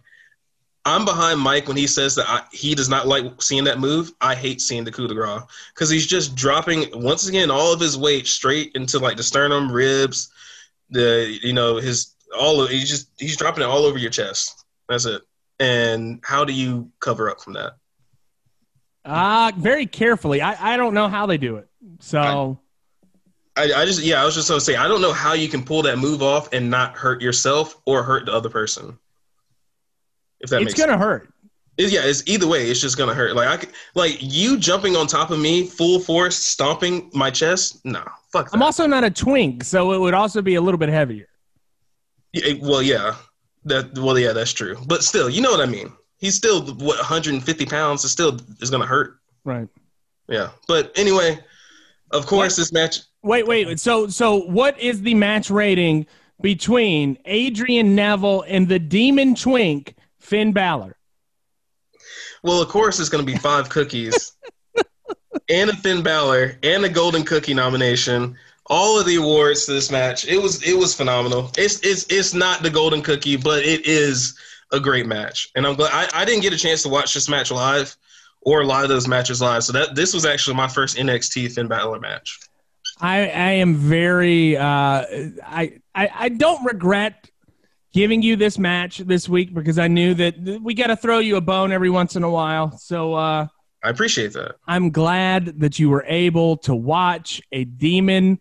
I'm 0.85 1.05
behind 1.05 1.39
Mike 1.39 1.67
when 1.67 1.77
he 1.77 1.87
says 1.87 2.15
that 2.15 2.27
I, 2.27 2.43
he 2.51 2.73
does 2.73 2.89
not 2.89 3.07
like 3.07 3.41
seeing 3.41 3.65
that 3.65 3.79
move. 3.79 4.11
I 4.21 4.33
hate 4.33 4.61
seeing 4.61 4.83
the 4.83 4.91
coup 4.91 5.07
de 5.07 5.13
grace 5.13 5.41
because 5.73 5.89
he's 5.89 6.07
just 6.07 6.35
dropping 6.35 6.85
once 6.93 7.27
again 7.27 7.51
all 7.51 7.73
of 7.73 7.79
his 7.79 7.97
weight 7.97 8.27
straight 8.27 8.71
into 8.75 8.97
like 8.97 9.17
the 9.17 9.23
sternum, 9.23 9.71
ribs, 9.71 10.29
the 10.89 11.37
you 11.43 11.53
know 11.53 11.77
his 11.77 12.15
all 12.37 12.61
of 12.61 12.69
he's 12.69 12.89
just 12.89 13.09
he's 13.19 13.37
dropping 13.37 13.63
it 13.63 13.67
all 13.67 13.85
over 13.85 13.97
your 13.97 14.09
chest. 14.09 14.65
That's 14.87 15.05
it. 15.05 15.21
And 15.59 16.21
how 16.23 16.45
do 16.45 16.53
you 16.53 16.89
cover 16.99 17.29
up 17.29 17.41
from 17.41 17.53
that? 17.53 17.73
Uh 19.05 19.51
very 19.57 19.85
carefully. 19.85 20.41
I 20.41 20.73
I 20.73 20.77
don't 20.77 20.93
know 20.93 21.09
how 21.09 21.25
they 21.25 21.37
do 21.37 21.57
it. 21.57 21.67
So 21.99 22.59
I, 23.59 23.81
I 23.81 23.85
just 23.85 24.01
yeah, 24.01 24.21
I 24.21 24.25
was 24.25 24.35
just 24.35 24.47
gonna 24.47 24.61
say 24.61 24.77
I 24.77 24.87
don't 24.87 25.01
know 25.01 25.11
how 25.11 25.33
you 25.33 25.49
can 25.49 25.63
pull 25.63 25.81
that 25.81 25.97
move 25.97 26.23
off 26.23 26.53
and 26.53 26.69
not 26.69 26.95
hurt 26.95 27.21
yourself 27.21 27.75
or 27.85 28.03
hurt 28.03 28.25
the 28.25 28.31
other 28.33 28.49
person. 28.49 28.97
If 30.39 30.49
that 30.51 30.59
makes 30.59 30.73
it's 30.73 30.79
gonna 30.79 30.93
sense. 30.93 31.03
hurt. 31.03 31.33
It- 31.77 31.91
yeah, 31.91 32.01
it's 32.03 32.23
either 32.25 32.47
way, 32.47 32.69
it's 32.69 32.79
just 32.79 32.97
gonna 32.97 33.13
hurt. 33.13 33.35
Like 33.35 33.49
I 33.49 33.57
could, 33.57 33.69
like 33.95 34.17
you 34.21 34.57
jumping 34.57 34.95
on 34.95 35.07
top 35.07 35.29
of 35.31 35.39
me, 35.39 35.65
full 35.65 35.99
force, 35.99 36.37
stomping 36.37 37.09
my 37.13 37.29
chest. 37.29 37.83
No, 37.83 38.03
fuck 38.31 38.49
that. 38.49 38.55
I'm 38.55 38.63
also 38.63 38.87
not 38.87 39.03
a 39.03 39.11
twink, 39.11 39.65
so 39.65 39.91
it 39.91 39.99
would 39.99 40.13
also 40.13 40.41
be 40.41 40.55
a 40.55 40.61
little 40.61 40.77
bit 40.77 40.89
heavier. 40.89 41.27
Yeah, 42.31 42.53
well, 42.61 42.81
yeah, 42.81 43.15
that 43.65 43.97
well, 43.97 44.17
yeah, 44.17 44.31
that's 44.31 44.53
true. 44.53 44.77
But 44.87 45.03
still, 45.03 45.29
you 45.29 45.41
know 45.41 45.51
what 45.51 45.61
I 45.61 45.65
mean. 45.65 45.91
He's 46.17 46.35
still 46.35 46.61
what 46.61 46.97
150 46.97 47.65
pounds. 47.65 48.05
It 48.05 48.09
still 48.09 48.39
is 48.61 48.69
gonna 48.69 48.85
hurt. 48.85 49.19
Right. 49.43 49.67
Yeah, 50.29 50.49
but 50.67 50.91
anyway, 50.95 51.39
of 52.11 52.25
course, 52.25 52.55
this 52.55 52.71
match. 52.71 52.99
Wait, 53.21 53.47
wait. 53.47 53.79
So 53.79 54.07
so 54.07 54.37
what 54.37 54.79
is 54.79 55.01
the 55.01 55.13
match 55.13 55.49
rating 55.49 56.05
between 56.41 57.17
Adrian 57.25 57.95
Neville 57.95 58.43
and 58.47 58.67
the 58.67 58.79
Demon 58.79 59.35
Twink 59.35 59.95
Finn 60.19 60.53
Balor? 60.53 60.95
Well, 62.43 62.61
of 62.61 62.69
course, 62.69 62.99
it's 62.99 63.09
going 63.09 63.25
to 63.25 63.31
be 63.31 63.37
five 63.37 63.67
cookies 63.67 64.33
and 65.49 65.69
a 65.69 65.75
Finn 65.75 66.01
Balor 66.01 66.57
and 66.63 66.85
a 66.85 66.89
Golden 66.89 67.23
Cookie 67.23 67.53
nomination. 67.53 68.37
All 68.67 68.99
of 68.99 69.05
the 69.05 69.15
awards 69.15 69.65
to 69.65 69.73
this 69.73 69.91
match. 69.91 70.25
It 70.25 70.41
was 70.41 70.63
it 70.63 70.77
was 70.77 70.93
phenomenal. 70.95 71.51
It's 71.57 71.79
it's 71.83 72.05
it's 72.09 72.33
not 72.33 72.61
the 72.61 72.69
Golden 72.69 73.01
Cookie, 73.01 73.35
but 73.35 73.63
it 73.65 73.85
is 73.85 74.37
a 74.71 74.79
great 74.79 75.07
match. 75.07 75.49
And 75.55 75.65
I'm 75.65 75.75
glad 75.75 75.91
I, 75.91 76.21
I 76.21 76.23
didn't 76.25 76.43
get 76.43 76.53
a 76.53 76.57
chance 76.57 76.83
to 76.83 76.89
watch 76.89 77.13
this 77.13 77.27
match 77.27 77.51
live 77.51 77.97
or 78.41 78.61
a 78.61 78.65
lot 78.65 78.83
of 78.83 78.89
those 78.89 79.07
matches 79.07 79.41
live. 79.41 79.63
So 79.63 79.73
that 79.73 79.95
this 79.95 80.13
was 80.13 80.25
actually 80.25 80.55
my 80.55 80.67
first 80.67 80.97
NXT 80.97 81.51
Finn 81.51 81.67
Balor 81.67 81.99
match. 81.99 82.39
I 82.99 83.17
I 83.29 83.51
am 83.51 83.75
very 83.75 84.57
uh 84.57 85.05
I 85.43 85.79
I, 85.95 86.09
I 86.13 86.29
don't 86.29 86.63
regret 86.65 87.29
giving 87.93 88.21
you 88.21 88.35
this 88.35 88.59
match 88.59 88.99
this 88.99 89.27
week 89.27 89.53
because 89.53 89.79
I 89.79 89.87
knew 89.87 90.13
that 90.15 90.59
we 90.61 90.73
got 90.73 90.87
to 90.87 90.95
throw 90.95 91.19
you 91.19 91.37
a 91.37 91.41
bone 91.41 91.71
every 91.71 91.89
once 91.89 92.15
in 92.15 92.23
a 92.23 92.29
while. 92.29 92.77
So 92.77 93.13
uh 93.13 93.47
I 93.81 93.89
appreciate 93.89 94.33
that. 94.33 94.55
I'm 94.67 94.89
glad 94.91 95.59
that 95.61 95.79
you 95.79 95.89
were 95.89 96.03
able 96.07 96.57
to 96.57 96.75
watch 96.75 97.41
a 97.51 97.63
Demon 97.63 98.39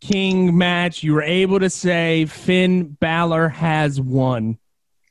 King 0.00 0.56
match. 0.56 1.02
You 1.02 1.14
were 1.14 1.22
able 1.22 1.60
to 1.60 1.70
say 1.70 2.26
Finn 2.26 2.96
Balor 3.00 3.48
has 3.50 4.00
won. 4.00 4.58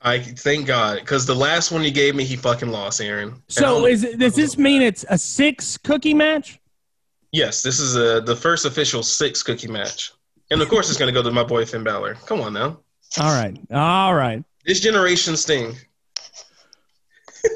I 0.01 0.19
thank 0.19 0.65
God 0.65 0.99
because 0.99 1.25
the 1.25 1.35
last 1.35 1.71
one 1.71 1.83
you 1.83 1.91
gave 1.91 2.15
me, 2.15 2.23
he 2.23 2.35
fucking 2.35 2.69
lost, 2.69 3.01
Aaron. 3.01 3.41
So 3.49 3.85
is 3.85 4.03
it, 4.03 4.19
does 4.19 4.35
this 4.35 4.57
mean 4.57 4.81
it's 4.81 5.05
a 5.09 5.17
six 5.17 5.77
cookie 5.77 6.13
match? 6.13 6.58
Yes, 7.31 7.61
this 7.61 7.79
is 7.79 7.95
a, 7.95 8.21
the 8.21 8.35
first 8.35 8.65
official 8.65 9.03
six 9.03 9.43
cookie 9.43 9.67
match. 9.67 10.11
And 10.51 10.61
of 10.61 10.69
course, 10.69 10.89
it's 10.89 10.97
going 10.97 11.13
to 11.13 11.19
go 11.19 11.23
to 11.23 11.31
my 11.31 11.43
boy 11.43 11.65
Finn 11.65 11.83
Balor. 11.83 12.15
Come 12.25 12.41
on 12.41 12.53
now. 12.53 12.79
All 13.19 13.31
right. 13.31 13.57
All 13.71 14.15
right. 14.15 14.43
This 14.65 14.79
generation 14.79 15.37
Sting. 15.37 15.75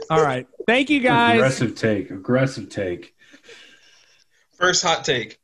All 0.09 0.21
right. 0.21 0.47
Thank 0.67 0.89
you 0.89 0.99
guys. 0.99 1.36
Aggressive 1.36 1.76
take. 1.76 2.11
Aggressive 2.11 2.69
take. 2.69 3.15
First 4.57 4.84
hot 4.84 5.03
take. 5.03 5.39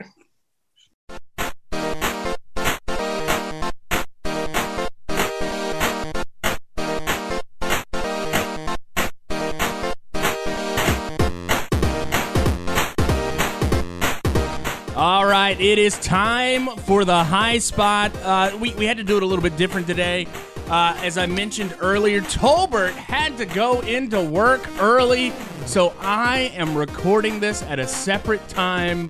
Right, 15.50 15.62
it 15.62 15.80
is 15.80 15.98
time 16.00 16.68
for 16.82 17.04
the 17.04 17.24
high 17.24 17.58
spot. 17.58 18.16
Uh, 18.18 18.56
we, 18.60 18.72
we 18.76 18.86
had 18.86 18.98
to 18.98 19.04
do 19.04 19.18
it 19.18 19.24
a 19.24 19.26
little 19.26 19.42
bit 19.42 19.58
different 19.58 19.88
today. 19.88 20.28
Uh, 20.68 20.96
as 21.00 21.18
I 21.18 21.26
mentioned 21.26 21.76
earlier, 21.80 22.22
Tolbert 22.22 22.92
had 22.92 23.36
to 23.38 23.46
go 23.48 23.80
into 23.80 24.22
work 24.22 24.70
early, 24.80 25.34
so 25.66 25.96
I 26.02 26.52
am 26.56 26.78
recording 26.78 27.40
this 27.40 27.64
at 27.64 27.80
a 27.80 27.88
separate 27.88 28.48
time, 28.48 29.10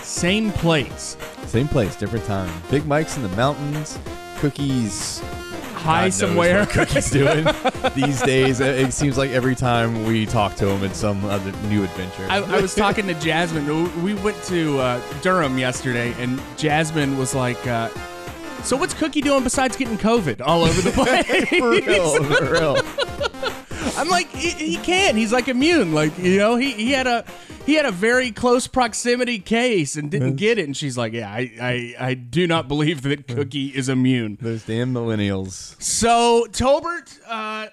same 0.00 0.50
place. 0.50 1.16
Same 1.46 1.68
place, 1.68 1.94
different 1.94 2.24
time. 2.24 2.52
Big 2.68 2.84
Mike's 2.84 3.16
in 3.16 3.22
the 3.22 3.28
mountains. 3.36 4.00
Cookies. 4.38 5.22
High 5.82 6.06
God 6.06 6.14
somewhere. 6.14 6.58
what 6.60 6.70
Cookies 6.70 7.10
doing 7.10 7.44
these 7.94 8.20
days. 8.22 8.60
It 8.60 8.78
it 8.78 8.92
seems 8.92 9.18
like 9.18 9.30
every 9.30 9.54
time 9.54 10.04
we 10.04 10.26
talk 10.26 10.54
to 10.56 10.68
him, 10.68 10.84
it's 10.84 10.98
some 10.98 11.24
other 11.24 11.52
new 11.68 11.84
adventure. 11.84 12.26
I, 12.30 12.38
I 12.38 12.60
was 12.60 12.74
talking 12.74 13.06
to 13.08 13.14
Jasmine. 13.14 14.02
We 14.02 14.14
went 14.14 14.42
to 14.44 14.78
uh, 14.78 15.00
Durham 15.22 15.58
yesterday, 15.58 16.14
and 16.22 16.40
Jasmine 16.56 17.18
was 17.18 17.34
like, 17.34 17.66
uh, 17.66 17.88
"So 18.62 18.76
what's 18.76 18.94
Cookie 18.94 19.20
doing 19.20 19.42
besides 19.44 19.76
getting 19.76 19.98
COVID 19.98 20.40
all 20.44 20.64
over 20.64 20.80
the 20.80 20.90
place?" 20.92 21.48
for 21.48 21.70
real, 21.70 22.24
for 22.24 22.52
real. 22.52 22.76
I'm 23.98 24.08
like, 24.08 24.28
he, 24.30 24.50
he 24.50 24.76
can't. 24.78 25.16
He's 25.16 25.32
like 25.32 25.48
immune. 25.48 25.92
Like 25.92 26.16
you 26.18 26.38
know, 26.38 26.56
he, 26.56 26.72
he 26.72 26.92
had 26.92 27.06
a 27.06 27.24
he 27.66 27.74
had 27.74 27.86
a 27.86 27.92
very 27.92 28.30
close 28.30 28.66
proximity 28.66 29.38
case 29.38 29.96
and 29.96 30.10
didn't 30.10 30.36
get 30.36 30.58
it. 30.58 30.64
And 30.64 30.76
she's 30.76 30.96
like, 30.98 31.12
yeah, 31.12 31.30
I 31.30 31.50
I, 31.60 31.94
I 32.08 32.14
do 32.14 32.46
not 32.46 32.68
believe 32.68 33.02
that 33.02 33.28
Cookie 33.28 33.68
is 33.68 33.88
immune. 33.88 34.38
Those 34.40 34.64
damn 34.64 34.92
millennials. 34.92 35.80
So 35.82 36.46
Tolbert, 36.50 37.18
uh, 37.28 37.68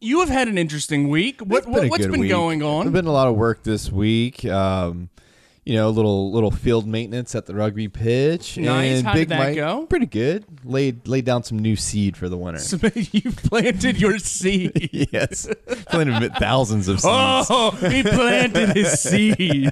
you 0.00 0.20
have 0.20 0.28
had 0.28 0.48
an 0.48 0.58
interesting 0.58 1.08
week. 1.08 1.40
What, 1.40 1.64
been 1.64 1.72
what 1.72 1.84
a 1.84 1.88
what's 1.88 2.06
been 2.06 2.20
week. 2.20 2.30
going 2.30 2.62
on? 2.62 2.86
There's 2.86 2.92
been 2.92 3.06
a 3.06 3.12
lot 3.12 3.28
of 3.28 3.36
work 3.36 3.62
this 3.62 3.90
week. 3.90 4.44
Um, 4.44 5.10
you 5.64 5.74
know, 5.74 5.90
little 5.90 6.32
little 6.32 6.50
field 6.50 6.86
maintenance 6.86 7.34
at 7.34 7.46
the 7.46 7.54
rugby 7.54 7.86
pitch. 7.88 8.58
Nice. 8.58 8.98
And 8.98 9.06
How 9.06 9.12
did 9.14 9.20
Big 9.20 9.28
that 9.28 9.38
Mike, 9.38 9.54
go? 9.56 9.86
Pretty 9.86 10.06
good. 10.06 10.44
Laid 10.64 11.06
laid 11.06 11.24
down 11.24 11.44
some 11.44 11.58
new 11.58 11.76
seed 11.76 12.16
for 12.16 12.28
the 12.28 12.36
winter. 12.36 12.58
So 12.60 12.78
you 12.94 13.30
planted 13.32 14.00
your 14.00 14.18
seed. 14.18 14.90
yes, 15.12 15.46
planted 15.86 16.32
thousands 16.34 16.88
of 16.88 16.96
seeds. 17.00 17.46
Oh, 17.50 17.70
he 17.88 18.02
planted 18.02 18.70
his 18.76 19.00
seed. 19.00 19.70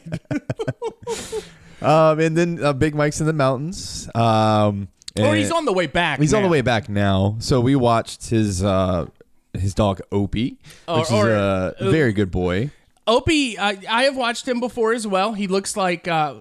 Um, 1.82 2.20
and 2.20 2.36
then 2.36 2.62
uh, 2.62 2.72
Big 2.72 2.94
Mike's 2.94 3.20
in 3.20 3.26
the 3.26 3.32
mountains. 3.32 4.08
Um, 4.14 4.88
or 5.18 5.34
he's 5.34 5.50
on 5.50 5.64
the 5.64 5.72
way 5.72 5.86
back. 5.86 6.20
He's 6.20 6.34
on 6.34 6.42
the 6.42 6.48
way 6.48 6.60
back 6.60 6.88
now. 6.88 7.36
So 7.40 7.60
we 7.60 7.74
watched 7.74 8.28
his 8.28 8.62
uh, 8.62 9.06
his 9.54 9.74
dog 9.74 10.00
Opie, 10.12 10.58
Or- 10.86 11.00
which 11.00 11.10
or- 11.10 11.30
is 11.30 11.34
a 11.34 11.74
very 11.90 12.12
good 12.12 12.30
boy. 12.30 12.70
Opie, 13.10 13.58
I, 13.58 13.78
I 13.88 14.02
have 14.04 14.16
watched 14.16 14.46
him 14.46 14.60
before 14.60 14.92
as 14.92 15.06
well. 15.06 15.32
He 15.32 15.46
looks 15.48 15.76
like 15.76 16.06
uh, 16.08 16.34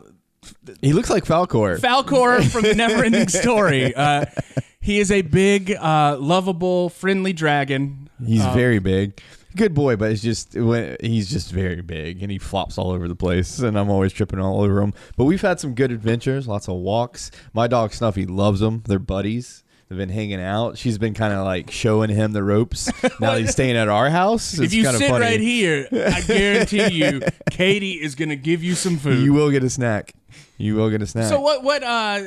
He 0.81 0.93
looks 0.93 1.09
like 1.09 1.25
Falcor. 1.25 1.79
Falcor 1.79 2.47
from 2.49 2.61
the 2.63 2.73
Neverending 2.73 3.29
Story. 3.29 3.93
Uh, 3.95 4.25
he 4.79 4.99
is 4.99 5.11
a 5.11 5.21
big, 5.23 5.71
uh, 5.71 6.17
lovable, 6.19 6.89
friendly 6.89 7.33
dragon. 7.33 8.09
He's 8.25 8.45
very 8.47 8.79
big. 8.79 9.19
Good 9.55 9.73
boy, 9.73 9.95
but 9.95 10.11
it's 10.11 10.21
just 10.21 10.53
when- 10.55 10.95
he's 11.01 11.29
just 11.29 11.51
very 11.51 11.81
big 11.81 12.21
and 12.21 12.31
he 12.31 12.37
flops 12.37 12.77
all 12.77 12.91
over 12.91 13.07
the 13.07 13.15
place, 13.15 13.57
and 13.59 13.77
I'm 13.79 13.89
always 13.89 14.13
tripping 14.13 14.39
all 14.39 14.61
over 14.61 14.79
him. 14.81 14.93
But 15.17 15.23
we've 15.25 15.41
had 15.41 15.59
some 15.59 15.73
good 15.73 15.91
adventures, 15.91 16.47
lots 16.47 16.67
of 16.69 16.75
walks. 16.75 17.31
My 17.53 17.65
dog 17.67 17.91
Snuffy 17.93 18.25
loves 18.27 18.59
them; 18.59 18.83
they're 18.85 18.99
buddies. 18.99 19.63
They've 19.89 19.97
been 19.97 20.09
hanging 20.09 20.39
out. 20.39 20.77
She's 20.77 20.99
been 20.99 21.15
kind 21.15 21.33
of 21.33 21.43
like 21.45 21.71
showing 21.71 22.11
him 22.11 22.31
the 22.31 22.43
ropes. 22.43 22.91
Now 23.19 23.35
he's 23.35 23.49
staying 23.51 23.75
at 23.75 23.87
our 23.89 24.09
house. 24.09 24.53
It's 24.53 24.61
if 24.61 24.73
you 24.73 24.85
sit 24.85 25.09
funny. 25.09 25.25
right 25.25 25.39
here, 25.39 25.87
I 25.91 26.21
guarantee 26.27 26.89
you, 26.93 27.21
Katie 27.49 27.93
is 28.01 28.13
going 28.15 28.29
to 28.29 28.35
give 28.35 28.63
you 28.63 28.75
some 28.75 28.97
food. 28.97 29.23
you 29.23 29.33
will 29.33 29.49
get 29.49 29.63
a 29.63 29.69
snack. 29.69 30.13
You 30.57 30.75
will 30.75 30.89
get 30.91 31.01
a 31.01 31.07
snack. 31.07 31.25
so 31.29 31.39
what? 31.41 31.63
What? 31.63 31.81
Uh, 31.83 32.21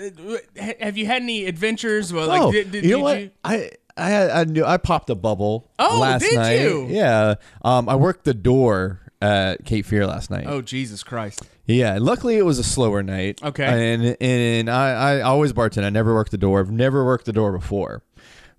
have 0.81 0.97
you 0.99 1.07
had 1.07 1.23
any 1.23 1.47
adventures? 1.47 2.13
Well, 2.13 2.27
like, 2.29 2.43
oh, 2.43 2.51
did, 2.53 2.73
did, 2.73 2.85
you 2.85 2.91
know 2.91 2.97
did 2.99 3.03
what? 3.05 3.21
you- 3.21 3.31
I 3.45 3.71
I 3.97 4.09
had 4.11 4.31
I 4.31 4.45
knew 4.45 4.65
I 4.65 4.77
popped 4.79 5.09
a 5.11 5.15
bubble 5.15 5.71
Oh, 5.79 6.01
last 6.01 6.23
did 6.23 6.35
night. 6.35 6.61
you? 6.61 6.87
Yeah. 6.91 7.35
Um, 7.63 7.89
I 7.89 7.95
worked 7.95 8.25
the 8.25 8.35
door 8.35 9.01
at 9.23 9.65
Cape 9.65 9.87
Fear 9.87 10.07
last 10.07 10.31
night. 10.31 10.45
Oh 10.47 10.61
Jesus 10.61 11.03
Christ! 11.03 11.43
Yeah, 11.67 11.99
luckily 12.01 12.37
it 12.37 12.45
was 12.45 12.59
a 12.59 12.65
slower 12.65 13.03
night. 13.03 13.41
Okay. 13.43 13.65
and 13.95 14.17
and 14.21 14.69
I, 14.71 15.19
I 15.19 15.21
always 15.23 15.53
bartend. 15.53 15.85
I 15.85 15.91
never 15.91 16.13
worked 16.15 16.31
the 16.33 16.39
door. 16.39 16.61
I've 16.61 16.71
never 16.71 17.05
worked 17.05 17.25
the 17.27 17.33
door 17.33 17.53
before. 17.53 18.03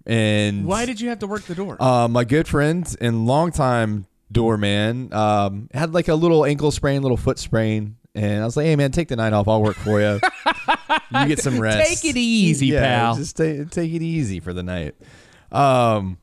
And 0.05 0.66
Why 0.66 0.86
did 0.86 0.99
you 0.99 1.09
have 1.09 1.20
to 1.20 1.28
work 1.28 1.43
the 1.43 1.55
door? 1.55 1.78
uh, 1.82 2.07
my 2.07 2.24
good 2.26 2.47
friend 2.47 2.93
and 2.99 3.26
longtime 3.26 4.05
doorman 4.32 5.14
um, 5.14 5.70
had 5.74 5.93
like 5.93 6.07
a 6.07 6.16
little 6.16 6.45
ankle 6.45 6.72
sprain, 6.72 7.01
little 7.01 7.18
foot 7.18 7.39
sprain, 7.39 7.95
and 8.16 8.41
I 8.41 8.45
was 8.45 8.57
like, 8.57 8.66
"Hey 8.66 8.76
man, 8.76 8.91
take 8.91 9.07
the 9.07 9.16
night 9.16 9.32
off. 9.34 9.47
I'll 9.47 9.61
work 9.61 9.78
for 9.78 10.01
you. 10.01 10.20
you 11.11 11.28
get 11.28 11.39
some 11.39 11.59
rest. 11.61 12.01
Take 12.03 12.16
it 12.16 12.18
easy, 12.18 12.68
yeah, 12.68 12.82
pal. 12.82 13.16
Just 13.16 13.38
take 13.38 13.70
take 13.70 13.93
it 13.93 14.01
easy 14.01 14.39
for 14.39 14.51
the 14.53 14.64
night." 14.64 14.95
Um, 15.51 16.18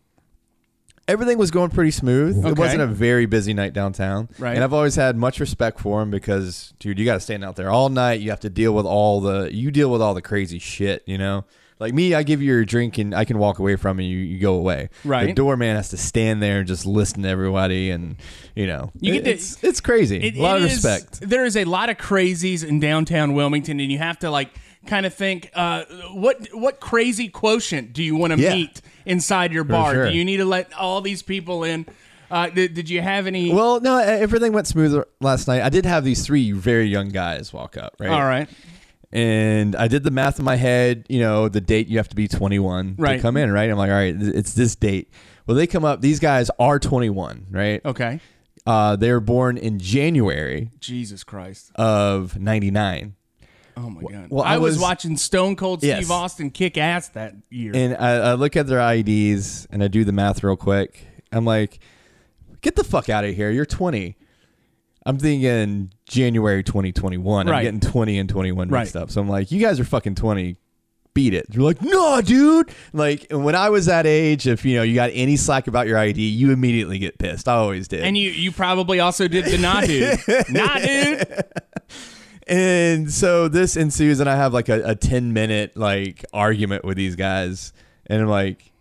everything 1.11 1.37
was 1.39 1.51
going 1.51 1.71
pretty 1.71 1.91
smooth. 1.91 2.45
It 2.47 2.57
wasn't 2.59 2.83
a 2.83 2.87
very 2.87 3.27
busy 3.27 3.53
night 3.53 3.73
downtown. 3.73 4.29
Right. 4.39 4.55
And 4.55 4.65
I've 4.65 4.73
always 4.73 4.95
had 4.97 5.17
much 5.17 5.41
respect 5.41 5.81
for 5.81 6.01
him 6.03 6.11
because, 6.11 6.73
dude, 6.79 6.99
you 6.99 7.05
got 7.05 7.15
to 7.15 7.21
stand 7.21 7.45
out 7.45 7.57
there 7.57 7.71
all 7.71 7.89
night. 7.89 8.21
You 8.21 8.31
have 8.31 8.41
to 8.41 8.51
deal 8.51 8.75
with 8.75 8.87
all 8.87 9.21
the 9.21 9.53
you 9.55 9.71
deal 9.71 9.91
with 9.91 10.01
all 10.01 10.15
the 10.15 10.23
crazy 10.23 10.59
shit. 10.59 11.03
You 11.07 11.19
know, 11.19 11.45
like 11.79 11.93
me, 11.95 12.15
I 12.15 12.23
give 12.23 12.41
you 12.43 12.49
your 12.53 12.65
drink 12.65 12.99
and 12.99 13.15
I 13.15 13.25
can 13.25 13.39
walk 13.39 13.59
away 13.59 13.77
from 13.77 13.99
it. 14.01 14.05
You 14.05 14.19
you 14.19 14.39
go 14.39 14.55
away. 14.55 14.91
Right. 15.05 15.27
The 15.27 15.33
doorman 15.33 15.75
has 15.77 15.89
to 15.91 15.97
stand 15.97 16.43
there 16.43 16.59
and 16.61 16.69
just 16.69 16.87
listen 16.87 17.23
to 17.23 17.29
everybody, 17.29 17.91
and 17.91 18.17
you 18.55 18.67
know, 18.67 18.91
You 19.01 19.15
get 19.15 19.25
to- 19.25 19.31
it's 19.31 19.63
it's 19.65 19.81
crazy. 19.81 20.19
It- 20.19 20.37
a 20.37 20.43
lot 20.43 20.57
it 20.57 20.65
of 20.65 20.71
is- 20.71 20.85
respect. 20.85 21.21
There 21.29 21.45
is 21.45 21.57
a 21.57 21.65
lot 21.65 21.89
of 21.91 21.97
crazies 21.97 22.65
in 22.67 22.81
downtown 22.81 23.35
Wilmington, 23.35 23.81
and 23.81 23.91
you 23.91 23.99
have 23.99 24.19
to 24.21 24.31
like 24.31 24.51
kind 24.87 25.07
of 25.07 25.15
think, 25.15 25.51
uh, 25.55 25.85
what 26.13 26.49
what 26.53 26.81
crazy 26.81 27.29
quotient 27.29 27.93
do 27.93 28.03
you 28.03 28.17
want 28.17 28.33
to 28.33 28.39
Yeah. 28.41 28.55
meet 28.55 28.81
inside 29.07 29.53
your 29.53 29.65
bar? 29.65 29.93
sure. 29.95 30.11
Do 30.11 30.17
you 30.17 30.25
need 30.25 30.39
to 30.39 30.45
let 30.45 30.73
all 30.75 31.01
these 31.01 31.23
people 31.23 31.65
in? 31.65 31.87
Uh, 32.31 32.49
did, 32.49 32.75
did 32.75 32.89
you 32.89 33.01
have 33.01 33.27
any? 33.27 33.53
Well, 33.53 33.81
no, 33.81 33.99
everything 33.99 34.53
went 34.53 34.67
smooth 34.69 35.03
last 35.21 35.49
night. 35.49 35.63
I 35.63 35.69
did 35.69 35.85
have 35.85 36.05
these 36.05 36.25
three 36.25 36.53
very 36.53 36.87
young 36.87 37.09
guys 37.09 37.53
walk 37.53 37.77
up, 37.77 37.97
right? 37.99 38.09
all 38.11 38.25
right. 38.25 38.49
and 39.13 39.75
I 39.75 39.89
did 39.89 40.05
the 40.05 40.13
math 40.13 40.39
in 40.39 40.45
my 40.45 40.55
head. 40.57 41.07
You 41.09 41.19
know, 41.21 41.49
the 41.49 41.61
date 41.61 41.89
you 41.89 41.97
have 41.99 42.09
to 42.11 42.15
be 42.17 42.29
21 42.29 42.95
Right. 42.99 43.17
to 43.17 43.23
come 43.23 43.37
in, 43.37 43.51
right? 43.51 43.69
I'm 43.69 43.77
like, 43.77 43.91
all 43.91 43.97
right, 43.97 44.15
it's 44.17 44.55
this 44.55 44.77
date. 44.77 45.11
Well, 45.47 45.57
they 45.57 45.67
come 45.67 45.85
up. 45.85 46.01
These 46.01 46.21
guys 46.21 46.49
are 46.61 46.79
21, 46.79 47.47
right? 47.51 47.81
Okay. 47.85 48.21
Uh, 48.67 48.95
they 48.95 49.11
were 49.11 49.19
born 49.21 49.57
in 49.57 49.81
January 49.81 50.71
Jesus 50.79 51.25
Christ. 51.25 51.73
of 51.75 52.39
'99, 52.39 53.15
Oh 53.77 53.89
my 53.91 54.03
God. 54.03 54.27
well, 54.31 54.45
I, 54.45 54.55
I 54.55 54.59
was, 54.59 54.75
was- 54.75 54.83
watching 54.83 55.17
Stone 55.17 55.57
Cold 55.57 55.83
Yes. 55.83 55.99
Steve 55.99 56.11
Austin 56.11 56.51
kick 56.51 56.77
ass 56.79 57.09
that 57.11 57.35
year. 57.51 57.73
and 57.75 57.97
I, 57.97 58.11
I 58.31 58.35
look 58.35 58.57
at 58.57 58.67
their 58.67 58.81
IDs 58.81 59.67
and 59.71 59.83
I 59.83 59.89
do 59.89 60.05
the 60.05 60.13
math 60.13 60.43
real 60.45 60.57
quick. 60.57 61.07
I'm 61.33 61.45
like, 61.45 61.79
get 62.61 62.77
the 62.77 62.85
fuck 62.85 63.09
out 63.09 63.25
of 63.25 63.35
here! 63.35 63.51
You're 63.51 63.67
20. 63.67 64.17
I'm 65.07 65.19
thinking 65.19 65.93
January 66.07 66.63
2021. 66.63 67.47
Right. 67.47 67.57
I'm 67.57 67.63
getting 67.65 67.81
20 67.81 68.19
and 68.19 68.29
21 68.29 68.69
mixed 68.71 68.95
Right. 68.95 69.03
up. 69.03 69.11
So 69.11 69.21
I'm 69.21 69.29
like, 69.29 69.51
you 69.51 69.59
guys 69.61 69.81
are 69.81 69.85
fucking 69.85 70.15
20. 70.17 70.57
Beat 71.13 71.35
it. 71.35 71.47
You're 71.51 71.65
like, 71.65 71.83
no, 71.83 72.21
dude. 72.21 72.71
Like 72.93 73.27
when 73.33 73.57
I 73.57 73.69
was 73.71 73.87
that 73.87 74.07
age, 74.07 74.47
if 74.47 74.65
you 74.65 74.77
know 74.77 74.85
you 74.85 74.95
got 74.95 75.11
any 75.13 75.37
slack 75.37 75.67
about 75.67 75.89
your 75.89 75.99
ID, 75.99 76.21
you 76.23 76.53
immediately 76.53 76.99
get 77.01 77.19
pissed. 77.19 77.49
I 77.49 77.55
always 77.55 77.89
did. 77.89 78.03
And 78.03 78.17
you 78.17 78.31
you 78.31 78.53
probably 78.53 79.01
also 79.01 79.27
did 79.27 79.47
the 79.47 79.59
nah 79.59 79.81
dude. 79.81 80.21
nah 80.51 80.79
dude. 80.79 81.43
And 82.51 83.11
so 83.13 83.49
this 83.49 83.77
ensues, 83.77 84.21
and 84.21 84.29
I 84.29 84.37
have 84.37 84.53
like 84.53 84.69
a, 84.69 84.83
a 84.91 84.95
10 84.95 85.33
minute 85.33 85.77
like 85.77 86.25
argument 86.33 86.85
with 86.85 86.97
these 86.97 87.15
guys. 87.17 87.73
And 88.07 88.21
I'm 88.23 88.29
like, 88.29 88.73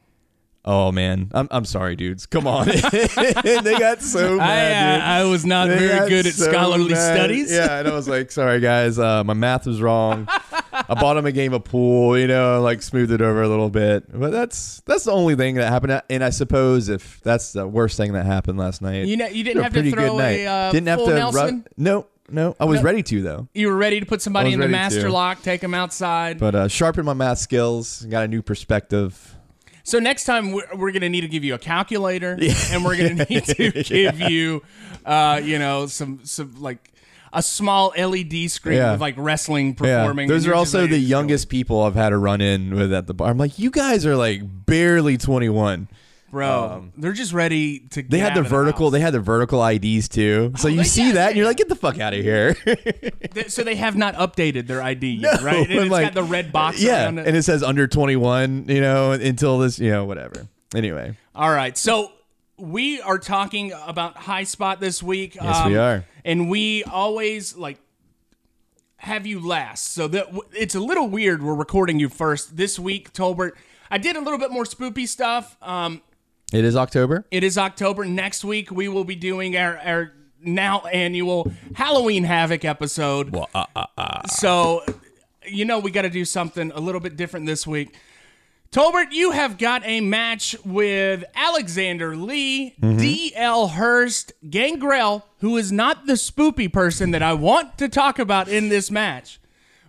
oh 0.65 0.91
man, 0.91 1.29
I'm, 1.33 1.47
I'm 1.51 1.65
sorry, 1.65 1.95
dudes. 1.95 2.25
Come 2.25 2.47
on. 2.47 2.65
they 2.67 3.75
got 3.79 4.01
so 4.01 4.35
I, 4.35 4.37
mad. 4.37 4.95
dude. 4.95 5.01
uh, 5.01 5.05
I 5.05 5.23
was 5.25 5.45
not 5.45 5.67
They 5.67 5.77
very 5.77 6.09
good 6.09 6.25
at 6.25 6.33
so 6.33 6.51
scholarly 6.51 6.89
mad. 6.93 7.15
studies. 7.15 7.51
Yeah, 7.51 7.79
and 7.79 7.87
I 7.87 7.93
was 7.93 8.07
like, 8.07 8.31
sorry 8.31 8.59
guys, 8.59 8.97
uh, 8.97 9.23
my 9.23 9.33
math 9.35 9.67
was 9.67 9.81
wrong. 9.81 10.27
I 10.71 10.95
bought 10.95 11.17
him 11.17 11.25
a 11.27 11.31
game 11.31 11.53
of 11.53 11.63
pool, 11.63 12.17
you 12.17 12.25
know, 12.27 12.61
like 12.61 12.81
smoothed 12.81 13.11
it 13.11 13.21
over 13.21 13.43
a 13.43 13.47
little 13.47 13.69
bit. 13.69 14.05
But 14.11 14.31
that's 14.31 14.81
that's 14.85 15.03
the 15.03 15.11
only 15.11 15.35
thing 15.35 15.55
that 15.55 15.69
happened. 15.69 16.01
And 16.09 16.23
I 16.23 16.31
suppose 16.31 16.89
if 16.89 17.21
that's 17.21 17.53
the 17.53 17.67
worst 17.67 17.97
thing 17.97 18.13
that 18.13 18.25
happened 18.25 18.57
last 18.57 18.81
night, 18.81 19.05
You 19.05 19.17
know, 19.17 19.27
you 19.27 19.43
didn't 19.43 19.61
have 19.63 19.73
to 19.73 19.91
throw 19.91 20.09
good 20.09 20.17
night. 20.17 20.39
a 20.39 20.45
uh, 20.47 20.71
Didn't 20.71 20.87
have 20.87 20.99
to 21.05 21.13
Nelson. 21.15 21.55
ru- 21.57 21.63
no, 21.77 22.07
no. 22.31 22.55
I 22.59 22.65
was 22.65 22.79
No. 22.79 22.83
ready 22.85 23.03
to 23.03 23.21
though. 23.21 23.47
You 23.53 23.67
were 23.67 23.75
ready 23.75 23.99
to 23.99 24.05
put 24.05 24.21
somebody 24.21 24.53
in 24.53 24.59
the 24.59 24.65
ready 24.65 24.71
master 24.71 25.01
to. 25.03 25.11
lock, 25.11 25.41
take 25.41 25.61
them 25.61 25.73
outside. 25.73 26.39
But 26.39 26.55
uh, 26.55 26.67
sharpened 26.67 27.05
my 27.05 27.13
math 27.13 27.39
skills, 27.39 28.01
got 28.03 28.25
a 28.25 28.27
new 28.27 28.41
perspective. 28.41 29.35
so 29.83 29.99
next 29.99 30.25
time 30.25 30.51
we're, 30.51 30.67
we're 30.75 30.91
going 30.91 31.01
to 31.01 31.09
need 31.09 31.21
to 31.21 31.27
give 31.27 31.43
you 31.43 31.53
a 31.55 31.59
calculator, 31.59 32.37
and 32.71 32.83
we're 32.85 32.97
going 32.97 33.17
to 33.17 33.25
need 33.25 33.43
to 33.45 33.71
give 33.83 34.19
you, 34.19 34.61
uh, 35.05 35.41
you 35.43 35.57
know, 35.59 35.85
some 35.87 36.19
some 36.23 36.55
like 36.61 36.91
a 37.31 37.43
small 37.43 37.93
LED 37.97 38.49
screen 38.49 38.77
Yeah. 38.77 38.91
with 38.93 39.01
like 39.01 39.13
wrestling 39.17 39.67
Yeah, 39.81 39.99
performing. 40.01 40.27
those 40.27 40.45
and 40.45 40.51
are 40.53 40.55
you're 40.55 40.61
just 40.63 40.73
also 40.75 40.81
like, 40.81 40.89
the 40.91 40.97
youngest 40.99 41.47
people 41.49 41.83
I've 41.83 41.93
had 41.93 42.11
a 42.11 42.17
run 42.17 42.41
in 42.41 42.73
with 42.75 42.91
at 42.91 43.05
the 43.05 43.13
bar. 43.13 43.29
I'm 43.29 43.37
like, 43.37 43.59
you 43.59 43.69
guys 43.69 44.03
are 44.05 44.15
like 44.15 44.41
barely 44.65 45.15
21. 45.17 45.87
Bro. 46.31 46.89
they're 46.97 47.11
just 47.13 47.33
ready 47.33 47.79
to. 47.89 48.01
They 48.03 48.19
had 48.19 48.35
the 48.35 48.43
vertical. 48.43 48.89
They 48.91 48.99
had 48.99 49.13
the 49.13 49.19
vertical 49.19 49.65
IDs 49.65 50.07
too. 50.09 50.53
So 50.57 50.67
Oh, 50.67 50.71
you 50.71 50.77
they- 50.77 50.83
see 50.83 51.07
yeah, 51.07 51.13
that, 51.13 51.21
yeah, 51.21 51.27
and 51.29 51.37
you're 51.37 51.45
like, 51.45 51.57
get 51.57 51.69
the 51.69 51.75
fuck 51.75 51.99
out 51.99 52.13
of 52.13 52.21
here. 52.23 52.55
so 53.47 53.63
they 53.63 53.75
have 53.75 53.95
not 53.95 54.15
updated 54.15 54.67
their 54.67 54.81
ID 54.81 55.07
yet, 55.11 55.41
right? 55.41 55.69
And 55.69 55.79
I'm 55.79 55.85
it's 55.85 55.91
like- 55.91 56.05
got 56.07 56.13
the 56.13 56.23
red 56.23 56.51
box. 56.51 56.81
yeah, 56.81 57.05
around 57.05 57.19
it. 57.19 57.27
and 57.27 57.37
it 57.37 57.43
says 57.43 57.63
under 57.63 57.87
21. 57.87 58.65
You 58.67 58.81
know, 58.81 59.11
until 59.11 59.59
this, 59.59 59.79
you 59.79 59.89
know, 59.91 60.05
whatever. 60.05 60.47
Anyway, 60.75 61.17
All 61.35 61.49
right. 61.51 61.77
So 61.77 62.11
we 62.57 63.01
are 63.01 63.17
talking 63.17 63.71
about 63.87 64.17
High 64.17 64.43
Spot 64.43 64.79
this 64.79 65.01
week. 65.01 65.35
Yes, 65.35 65.65
we 65.65 65.77
are. 65.77 66.05
And 66.25 66.49
we 66.49 66.83
always 66.83 67.55
like 67.55 67.79
have 68.97 69.25
you 69.25 69.39
last. 69.45 69.93
So 69.93 70.07
that 70.09 70.27
it's 70.53 70.75
a 70.75 70.79
little 70.79 71.07
weird 71.07 71.41
we're 71.41 71.55
recording 71.55 71.99
you 71.99 72.09
first 72.09 72.57
this 72.57 72.77
week, 72.77 73.13
Tolbert. 73.13 73.51
I 73.89 73.97
did 73.97 74.15
a 74.15 74.19
little 74.21 74.37
bit 74.37 74.51
more 74.51 74.65
spoopy 74.65 75.07
stuff. 75.07 75.57
Um, 75.61 76.01
it 76.53 76.65
is 76.65 76.75
October. 76.75 77.25
it 77.31 77.43
is 77.43 77.57
October. 77.57 78.05
Next 78.05 78.43
week 78.43 78.71
we 78.71 78.87
will 78.87 79.03
be 79.03 79.15
doing 79.15 79.55
our, 79.57 79.77
our 79.77 80.13
now 80.41 80.81
annual 80.81 81.51
Halloween 81.75 82.23
Havoc 82.23 82.65
episode. 82.65 83.35
Uh, 83.35 83.45
uh, 83.53 83.85
uh, 83.97 84.27
So 84.27 84.83
you 85.45 85.65
know 85.65 85.79
we 85.79 85.91
got 85.91 86.03
to 86.03 86.09
do 86.09 86.25
something 86.25 86.71
a 86.71 86.79
little 86.79 87.01
bit 87.01 87.15
different 87.15 87.45
this 87.45 87.65
week. 87.67 87.95
Tolbert, 88.71 89.11
you 89.11 89.31
have 89.31 89.57
got 89.57 89.81
a 89.83 89.99
match 89.99 90.55
with 90.63 91.23
Alexander 91.33 92.15
Lee, 92.15 92.75
mm-hmm. 92.79 92.97
D.L. 92.99 93.69
Hurst, 93.69 94.31
Gangrel, 94.47 95.25
who 95.39 95.57
is 95.57 95.71
not 95.71 96.05
the 96.05 96.13
spoopy 96.13 96.71
person 96.71 97.09
that 97.09 97.23
I 97.23 97.33
want 97.33 97.79
to 97.79 97.89
talk 97.89 98.19
about 98.19 98.47
in 98.47 98.69
this 98.69 98.91
match. 98.91 99.39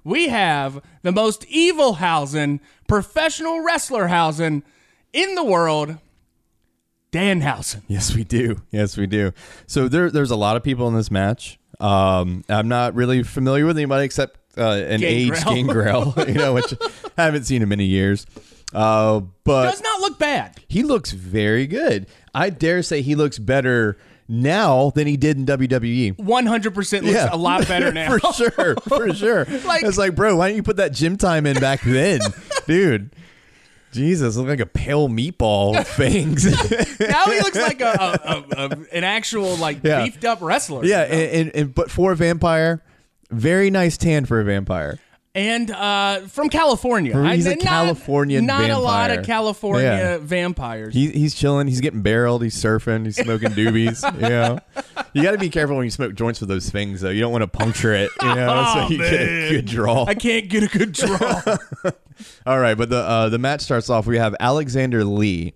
We 0.02 0.28
have 0.28 0.82
the 1.02 1.12
most 1.12 1.44
evil 1.44 1.94
Hausen, 1.96 2.58
professional 2.88 3.60
wrestler 3.60 4.08
Hausen 4.08 4.62
in 5.12 5.34
the 5.34 5.44
world, 5.44 5.98
Danhausen. 7.12 7.82
Yes, 7.88 8.14
we 8.14 8.24
do. 8.24 8.62
Yes, 8.70 8.96
we 8.96 9.06
do. 9.06 9.32
So 9.66 9.88
there, 9.88 10.10
there's 10.10 10.30
a 10.30 10.36
lot 10.36 10.56
of 10.56 10.62
people 10.62 10.86
in 10.88 10.94
this 10.94 11.10
match. 11.10 11.58
Um, 11.80 12.44
I'm 12.48 12.68
not 12.68 12.94
really 12.94 13.22
familiar 13.22 13.66
with 13.66 13.76
anybody 13.78 14.04
except 14.04 14.38
uh, 14.58 14.62
an 14.86 15.02
aged 15.02 15.44
Gangrel. 15.44 16.14
You 16.28 16.34
know, 16.34 16.54
which 16.54 16.74
I 17.16 17.22
haven't 17.24 17.44
seen 17.44 17.62
in 17.62 17.68
many 17.68 17.86
years. 17.86 18.26
Uh, 18.72 19.20
but 19.44 19.70
Does 19.70 19.82
not 19.82 20.00
look 20.00 20.18
bad. 20.18 20.56
he 20.68 20.82
looks 20.84 21.10
very 21.12 21.66
good. 21.66 22.06
I 22.34 22.50
dare 22.50 22.82
say 22.82 23.02
he 23.02 23.16
looks 23.16 23.38
better 23.38 23.96
now 24.28 24.90
than 24.94 25.08
he 25.08 25.16
did 25.16 25.36
in 25.36 25.44
WWE. 25.46 26.16
100% 26.16 27.02
looks 27.02 27.32
a 27.32 27.36
lot 27.36 27.66
better 27.66 27.90
now. 27.92 28.16
for 28.18 28.32
sure, 28.32 28.76
for 28.76 29.12
sure. 29.12 29.44
Like- 29.64 29.82
it's 29.82 29.98
like, 29.98 30.14
bro, 30.14 30.36
why 30.36 30.48
didn't 30.48 30.58
you 30.58 30.62
put 30.62 30.76
that 30.76 30.92
gym 30.92 31.16
time 31.16 31.46
in 31.46 31.58
back 31.58 31.80
then, 31.80 32.20
dude? 32.68 33.12
Jesus, 33.92 34.36
look 34.36 34.46
like 34.48 34.60
a 34.60 34.66
pale 34.66 35.08
meatball 35.08 35.72
with 35.76 35.88
fangs. 35.88 36.44
Now 37.00 37.24
he 37.26 37.38
looks 37.40 37.56
like 37.56 37.80
a, 37.80 37.84
a, 38.54 38.56
a, 38.56 38.70
an 38.92 39.04
actual 39.04 39.56
like 39.56 39.80
Yeah. 39.82 40.04
beefed 40.04 40.24
up 40.24 40.40
wrestler. 40.40 40.84
yeah, 40.84 41.02
and, 41.02 41.12
and, 41.46 41.56
and 41.56 41.74
but 41.74 41.90
for 41.90 42.12
a 42.12 42.16
vampire, 42.16 42.82
very 43.30 43.70
nice 43.70 43.96
tan 43.96 44.24
for 44.26 44.40
a 44.40 44.44
vampire. 44.44 44.98
And 45.34 45.70
uh, 45.70 46.22
from 46.26 46.48
California. 46.48 47.12
He's 47.32 47.46
a 47.46 47.50
not- 47.50 47.60
Californian 47.60 48.46
Not 48.46 48.70
a 48.70 48.78
lot 48.78 49.10
of 49.10 49.24
California 49.24 49.82
Yeah. 49.86 50.18
vampires. 50.18 50.92
He, 50.94 51.10
he's 51.10 51.34
chilling. 51.34 51.68
He's 51.68 51.80
getting 51.80 52.02
barreled. 52.02 52.42
He's 52.42 52.60
surfing. 52.60 53.04
He's 53.04 53.16
smoking 53.16 53.50
doobies. 53.50 54.02
you 54.20 54.28
know, 54.28 54.58
you 55.12 55.22
got 55.22 55.32
to 55.32 55.38
be 55.38 55.48
careful 55.48 55.76
when 55.76 55.84
you 55.84 55.90
smoke 55.90 56.14
joints 56.14 56.40
with 56.40 56.48
those 56.48 56.68
things, 56.70 57.00
though. 57.00 57.10
You 57.10 57.20
don't 57.20 57.32
want 57.32 57.42
to 57.42 57.48
puncture 57.48 57.92
it. 57.94 58.10
You 58.22 58.34
know, 58.34 58.64
Oh, 58.66 58.86
so 58.88 58.92
you 58.92 58.98
get 58.98 59.12
a 59.12 59.50
good 59.50 59.66
draw. 59.66 60.04
I 60.06 60.14
can't 60.14 60.48
get 60.48 60.62
a 60.64 60.78
good 60.78 60.92
draw. 60.92 61.42
All 62.46 62.58
right, 62.60 62.76
but 62.76 62.90
the 62.90 62.98
uh, 62.98 63.28
the 63.28 63.38
match 63.38 63.60
starts 63.62 63.88
off. 63.88 64.06
We 64.06 64.18
have 64.18 64.34
Alexander 64.40 65.04
Lee, 65.04 65.54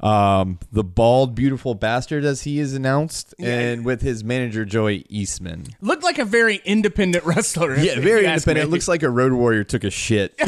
um, 0.00 0.58
the 0.72 0.82
bald, 0.84 1.34
beautiful 1.34 1.74
bastard, 1.74 2.24
as 2.24 2.42
he 2.42 2.58
is 2.58 2.74
announced, 2.74 3.34
and 3.38 3.84
with 3.84 4.00
his 4.02 4.24
manager 4.24 4.64
Joey 4.64 5.04
Eastman. 5.08 5.66
Looked 5.80 6.02
like 6.02 6.18
a 6.18 6.24
very 6.24 6.60
independent 6.64 7.24
wrestler. 7.24 7.76
Yeah, 7.76 8.00
very 8.00 8.24
independent. 8.26 8.68
It 8.68 8.70
looks 8.70 8.88
like 8.88 9.02
a 9.02 9.10
road 9.10 9.32
warrior 9.32 9.64
took 9.64 9.84
a 9.84 9.90
shit. 9.90 10.34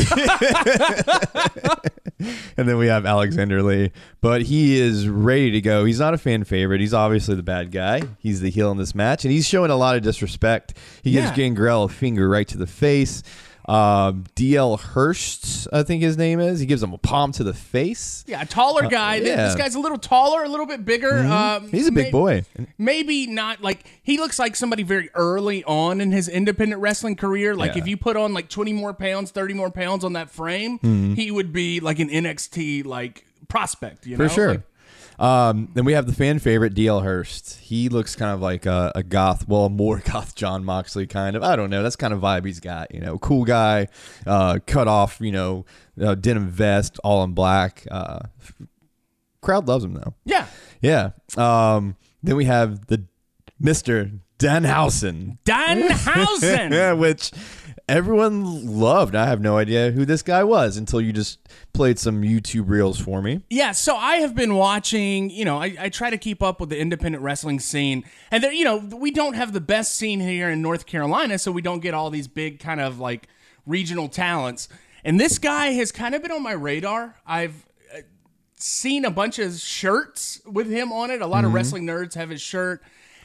and 2.57 2.69
then 2.69 2.77
we 2.79 2.87
have 2.87 3.05
Alexander 3.07 3.63
Lee, 3.63 3.91
but 4.21 4.43
he 4.43 4.79
is 4.79 5.09
ready 5.09 5.51
to 5.53 5.61
go. 5.61 5.85
He's 5.85 6.01
not 6.01 6.15
a 6.15 6.19
fan 6.19 6.45
favorite. 6.45 6.81
He's 6.81 6.95
obviously 6.95 7.35
the 7.35 7.43
bad 7.43 7.71
guy. 7.73 8.03
He's 8.19 8.41
the 8.41 8.51
heel 8.51 8.71
in 8.71 8.79
this 8.79 8.95
match, 8.95 9.25
and 9.25 9.33
he's 9.33 9.47
showing 9.49 9.71
a 9.71 9.77
lot 9.77 9.97
of 9.97 10.03
disrespect. 10.03 10.77
He 11.03 11.13
gives 11.13 11.29
Yeah. 11.31 11.35
Gangrel 11.37 11.85
a 11.85 11.89
finger 11.89 12.29
right 12.29 12.47
to 12.49 12.59
the 12.59 12.67
face. 12.67 13.23
Um, 13.69 14.25
DL 14.35 14.79
Hurst, 14.81 15.69
I 15.73 15.83
think 15.85 16.03
his 16.03 16.17
name 16.17 16.41
is. 16.41 16.59
He 16.61 16.67
gives 16.67 16.83
him 16.83 16.93
a 16.93 16.99
palm 16.99 17.33
to 17.33 17.45
the 17.45 17.55
face. 17.55 18.25
Yeah, 18.27 18.43
a 18.43 18.47
taller 18.47 18.89
guy. 18.89 19.19
Uh, 19.19 19.21
yeah. 19.23 19.29
Mm-hmm. 19.37 19.43
This 19.47 19.55
guy's 19.55 19.75
a 19.75 19.81
little 19.81 19.99
taller, 19.99 20.43
a 20.43 20.49
little 20.49 20.67
bit 20.67 20.85
bigger. 20.85 21.19
Um, 21.19 21.71
He's 21.71 21.87
a 21.87 21.93
big 21.93 22.07
may- 22.07 22.11
boy. 22.11 22.45
Maybe 22.79 23.27
not 23.27 23.61
like 23.63 23.85
he 24.03 24.19
looks 24.19 24.39
like 24.39 24.57
somebody 24.57 24.83
very 24.83 25.11
early 25.15 25.63
on 25.65 26.01
in 26.01 26.11
his 26.13 26.29
independent 26.29 26.81
wrestling 26.81 27.17
career. 27.17 27.55
Like 27.55 27.75
Yeah. 27.77 27.83
if 27.83 27.87
you 27.89 27.97
put 27.97 28.17
on 28.17 28.35
like 28.35 28.49
20 28.49 28.73
more 28.73 28.93
pounds, 28.95 29.31
30 29.31 29.55
more 29.55 29.71
pounds 29.71 30.05
on 30.05 30.15
that 30.15 30.31
frame, 30.31 30.79
Mm-hmm. 30.81 31.15
he 31.15 31.31
would 31.31 31.53
be 31.53 31.81
like 31.81 31.99
an 32.01 32.09
NXT 32.09 32.85
like 32.85 33.25
prospect, 33.49 34.07
you 34.07 34.17
For 34.17 34.23
know? 34.25 34.29
sure. 34.29 34.49
Like, 34.53 34.61
Um, 35.23 35.69
then 35.75 35.85
we 35.85 35.93
have 35.93 36.07
the 36.07 36.13
fan 36.13 36.41
favorite 36.41 36.75
DL 36.75 37.05
Hurst. 37.05 37.61
He 37.61 37.89
looks 37.89 38.17
kind 38.17 38.33
of 38.35 38.41
like 38.41 38.67
a, 38.67 38.91
a 38.97 39.05
goth, 39.05 39.47
well, 39.47 39.69
more 39.69 39.99
goth 40.05 40.35
Jon 40.35 40.65
Moxley 40.65 41.07
kind 41.07 41.37
of. 41.37 41.45
I 41.45 41.55
don't 41.55 41.71
know. 41.71 41.83
That's 41.83 41.95
kind 41.95 42.13
of 42.13 42.21
vibe 42.21 42.45
he's 42.45 42.59
got. 42.59 42.93
You 42.93 43.01
know, 43.01 43.19
cool 43.19 43.45
guy, 43.45 43.87
uh, 44.27 44.59
cut 44.67 44.89
off, 44.89 45.19
you 45.21 45.31
know, 45.31 45.65
uh, 46.01 46.17
denim 46.17 46.49
vest, 46.49 46.99
all 47.05 47.23
in 47.23 47.35
black. 47.35 47.87
Uh, 47.89 48.19
crowd 49.41 49.69
loves 49.69 49.85
him 49.85 49.95
though. 49.95 50.15
yeah. 50.25 50.47
Yeah. 50.81 51.11
Um, 51.37 51.97
then 52.25 52.35
we 52.35 52.47
have 52.47 52.87
the 52.87 53.05
Mister 53.61 54.11
Danhausen. 54.41 55.39
Danhausen. 55.45 56.71
yeah, 56.73 56.93
which 56.95 57.31
everyone 57.93 58.79
loved. 58.81 59.15
I 59.15 59.27
have 59.27 59.41
no 59.41 59.59
idea 59.59 59.91
who 59.91 60.07
this 60.07 60.23
guy 60.23 60.43
was 60.43 60.79
until 60.79 61.01
you 61.01 61.13
just 61.13 61.39
played 61.75 61.99
some 61.99 62.23
YouTube 62.23 62.69
reels 62.69 62.99
for 62.99 63.21
me. 63.21 63.43
Yeah, 63.51 63.73
so 63.73 63.97
I 63.97 64.17
have 64.17 64.35
been 64.35 64.55
watching, 64.55 65.29
you 65.29 65.45
know, 65.45 65.59
I, 65.59 65.77
I 65.79 65.89
try 65.91 66.09
to 66.09 66.17
keep 66.17 66.43
up 66.43 66.59
with 66.59 66.71
the 66.71 66.79
independent 66.79 67.23
wrestling 67.23 67.61
scene. 67.61 68.05
And 68.31 68.43
there, 68.43 68.53
you 68.53 68.65
know, 68.65 68.79
we 68.79 69.11
don't 69.11 69.35
have 69.35 69.53
the 69.53 69.61
best 69.61 69.95
scene 69.95 70.21
here 70.21 70.49
in 70.49 70.63
North 70.63 70.87
Carolina, 70.87 71.39
so 71.39 71.53
we 71.53 71.61
don't 71.61 71.81
get 71.81 71.93
all 71.93 72.09
these 72.09 72.29
big 72.29 72.59
kind 72.59 72.81
of 72.81 72.99
like 72.99 73.29
regional 73.67 74.09
talents. 74.09 74.69
And 75.05 75.21
this 75.21 75.39
guy 75.39 75.73
has 75.73 75.93
kind 75.93 76.15
of 76.15 76.23
been 76.23 76.33
on 76.33 76.43
my 76.43 76.53
radar. 76.53 77.17
I've 77.27 77.67
uh, 77.95 78.01
seen 78.55 79.05
a 79.05 79.11
bunch 79.11 79.39
of 79.39 79.53
shirts 79.59 80.41
with 80.47 80.71
him 80.71 80.93
on 80.93 81.11
it. 81.11 81.21
A 81.21 81.27
lot 81.27 81.45
of 81.45 81.53
wrestling 81.53 81.85
nerds 81.85 82.15
have 82.15 82.31
his 82.31 82.41
shirt. 82.41 82.83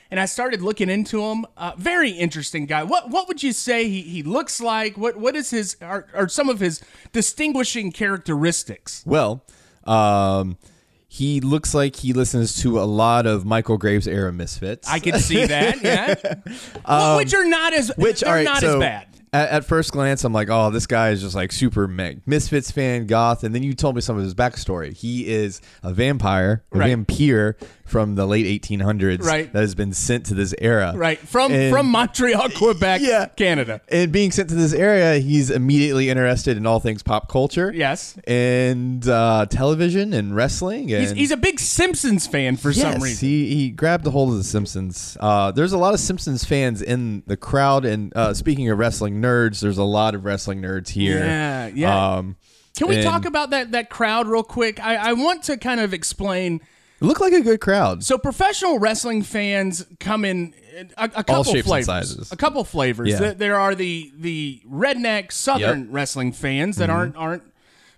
And 0.09 0.19
I 0.19 0.25
started 0.25 0.61
looking 0.61 0.89
into 0.89 1.21
him. 1.21 1.45
Uh, 1.57 1.73
very 1.77 2.11
interesting 2.11 2.65
guy. 2.65 2.83
What 2.83 3.09
what 3.09 3.27
would 3.27 3.43
you 3.43 3.51
say 3.51 3.89
he, 3.89 4.01
he 4.01 4.23
looks 4.23 4.61
like? 4.61 4.97
What 4.97 5.17
what 5.17 5.35
is 5.35 5.49
his 5.49 5.75
are, 5.81 6.07
are 6.13 6.29
some 6.29 6.47
of 6.49 6.59
his 6.59 6.81
distinguishing 7.11 7.91
characteristics? 7.91 9.03
Well, 9.05 9.43
um, 9.85 10.57
he 11.07 11.39
looks 11.41 11.73
like 11.73 11.95
he 11.97 12.13
listens 12.13 12.61
to 12.61 12.79
a 12.79 12.83
lot 12.83 13.25
of 13.25 13.45
Michael 13.45 13.77
Graves 13.77 14.07
era 14.07 14.31
Misfits. 14.33 14.87
I 14.89 14.99
can 14.99 15.19
see 15.19 15.45
that. 15.45 15.77
Yeah, 15.81 16.15
Well, 16.87 17.17
which 17.17 17.33
are 17.33 17.45
not 17.45 17.73
as 17.73 17.89
Um, 17.91 17.95
which 17.97 18.23
all 18.23 18.33
right, 18.33 18.43
not 18.45 18.59
so 18.59 18.75
as 18.75 18.79
bad. 18.79 19.07
At, 19.33 19.49
at 19.49 19.65
first 19.65 19.91
glance, 19.91 20.23
I'm 20.23 20.31
like, 20.33 20.49
oh, 20.49 20.69
this 20.71 20.87
guy 20.87 21.09
is 21.09 21.21
just 21.21 21.35
like 21.35 21.51
super 21.51 21.87
meg 21.87 22.21
Misfits 22.25 22.71
fan, 22.71 23.07
goth. 23.07 23.43
And 23.43 23.53
then 23.55 23.63
you 23.63 23.73
told 23.73 23.95
me 23.95 24.01
some 24.01 24.17
of 24.17 24.23
his 24.23 24.33
backstory. 24.35 24.93
He 24.95 25.27
is 25.27 25.61
a 25.83 25.93
vampire, 25.93 26.63
a 26.71 26.77
Right. 26.77 26.87
vampire 26.89 27.57
from 27.87 28.15
the 28.15 28.25
late 28.27 28.45
1800s, 28.61 29.23
Right. 29.23 29.51
That 29.51 29.61
has 29.61 29.73
been 29.73 29.93
sent 29.93 30.25
to 30.27 30.33
this 30.33 30.53
era, 30.59 30.93
Right 30.95 31.17
from 31.19 31.51
And- 31.51 31.71
from 31.73 31.87
Montreal, 31.87 32.49
Quebec, 32.49 33.01
Yeah. 33.01 33.27
Canada. 33.35 33.81
And 33.89 34.11
being 34.11 34.31
sent 34.31 34.49
to 34.49 34.55
this 34.55 34.73
area, 34.73 35.19
he's 35.19 35.49
immediately 35.49 36.09
interested 36.09 36.57
in 36.57 36.65
all 36.65 36.79
things 36.79 37.01
pop 37.01 37.29
culture, 37.31 37.71
Yes, 37.73 38.15
and 38.27 39.07
uh, 39.07 39.45
television 39.49 40.13
and 40.13 40.35
wrestling. 40.35 40.91
And 40.91 41.01
he's, 41.01 41.11
he's 41.11 41.31
a 41.31 41.37
big 41.37 41.59
Simpsons 41.59 42.27
fan 42.27 42.57
for 42.57 42.73
some 42.73 43.01
reason. 43.01 43.27
He 43.27 43.55
he 43.55 43.69
grabbed 43.69 44.05
a 44.05 44.11
hold 44.11 44.31
of 44.31 44.37
the 44.37 44.43
Simpsons. 44.43 45.17
Uh, 45.19 45.51
there's 45.51 45.71
a 45.73 45.77
lot 45.77 45.93
of 45.93 45.99
Simpsons 45.99 46.43
fans 46.43 46.81
in 46.81 47.23
the 47.25 47.37
crowd, 47.37 47.85
and 47.85 48.11
uh, 48.15 48.33
speaking 48.33 48.69
of 48.69 48.77
wrestling 48.77 49.21
nerds, 49.21 49.61
there's 49.61 49.77
a 49.77 49.83
lot 49.83 50.13
of 50.13 50.25
wrestling 50.25 50.61
nerds 50.61 50.89
here. 50.89 51.19
Yeah, 51.19 51.67
yeah. 51.73 52.15
Um, 52.15 52.35
Can 52.77 52.87
we 52.89 52.95
and 52.97 53.03
talk 53.05 53.25
about 53.25 53.51
that 53.51 53.71
that 53.71 53.89
crowd 53.89 54.27
real 54.27 54.43
quick? 54.43 54.79
I, 54.79 54.95
I 54.97 55.13
want 55.13 55.43
to 55.43 55.57
kind 55.57 55.79
of 55.79 55.93
explain. 55.93 56.61
It 56.99 57.05
looked 57.05 57.21
like 57.21 57.33
a 57.33 57.41
good 57.41 57.59
crowd. 57.61 58.03
So 58.03 58.17
professional 58.17 58.79
wrestling 58.79 59.21
fans 59.23 59.85
come 59.99 60.25
in 60.25 60.53
a, 60.97 61.05
a 61.05 61.23
couple 61.23 61.43
shapes 61.43 61.55
and 61.55 61.65
flavors. 61.65 61.85
sizes. 61.85 62.31
A 62.31 62.37
couple 62.37 62.63
flavors. 62.63 63.09
Yeah. 63.09 63.19
There, 63.19 63.33
there 63.33 63.59
are 63.59 63.75
the 63.75 64.11
the 64.17 64.61
redneck 64.69 65.31
Southern 65.31 65.61
Yep. 65.61 65.77
Mm-hmm. 65.87 65.91
wrestling 65.95 66.31
fans 66.31 66.77
that 66.77 66.89
aren't 66.89 67.15
aren't 67.15 67.43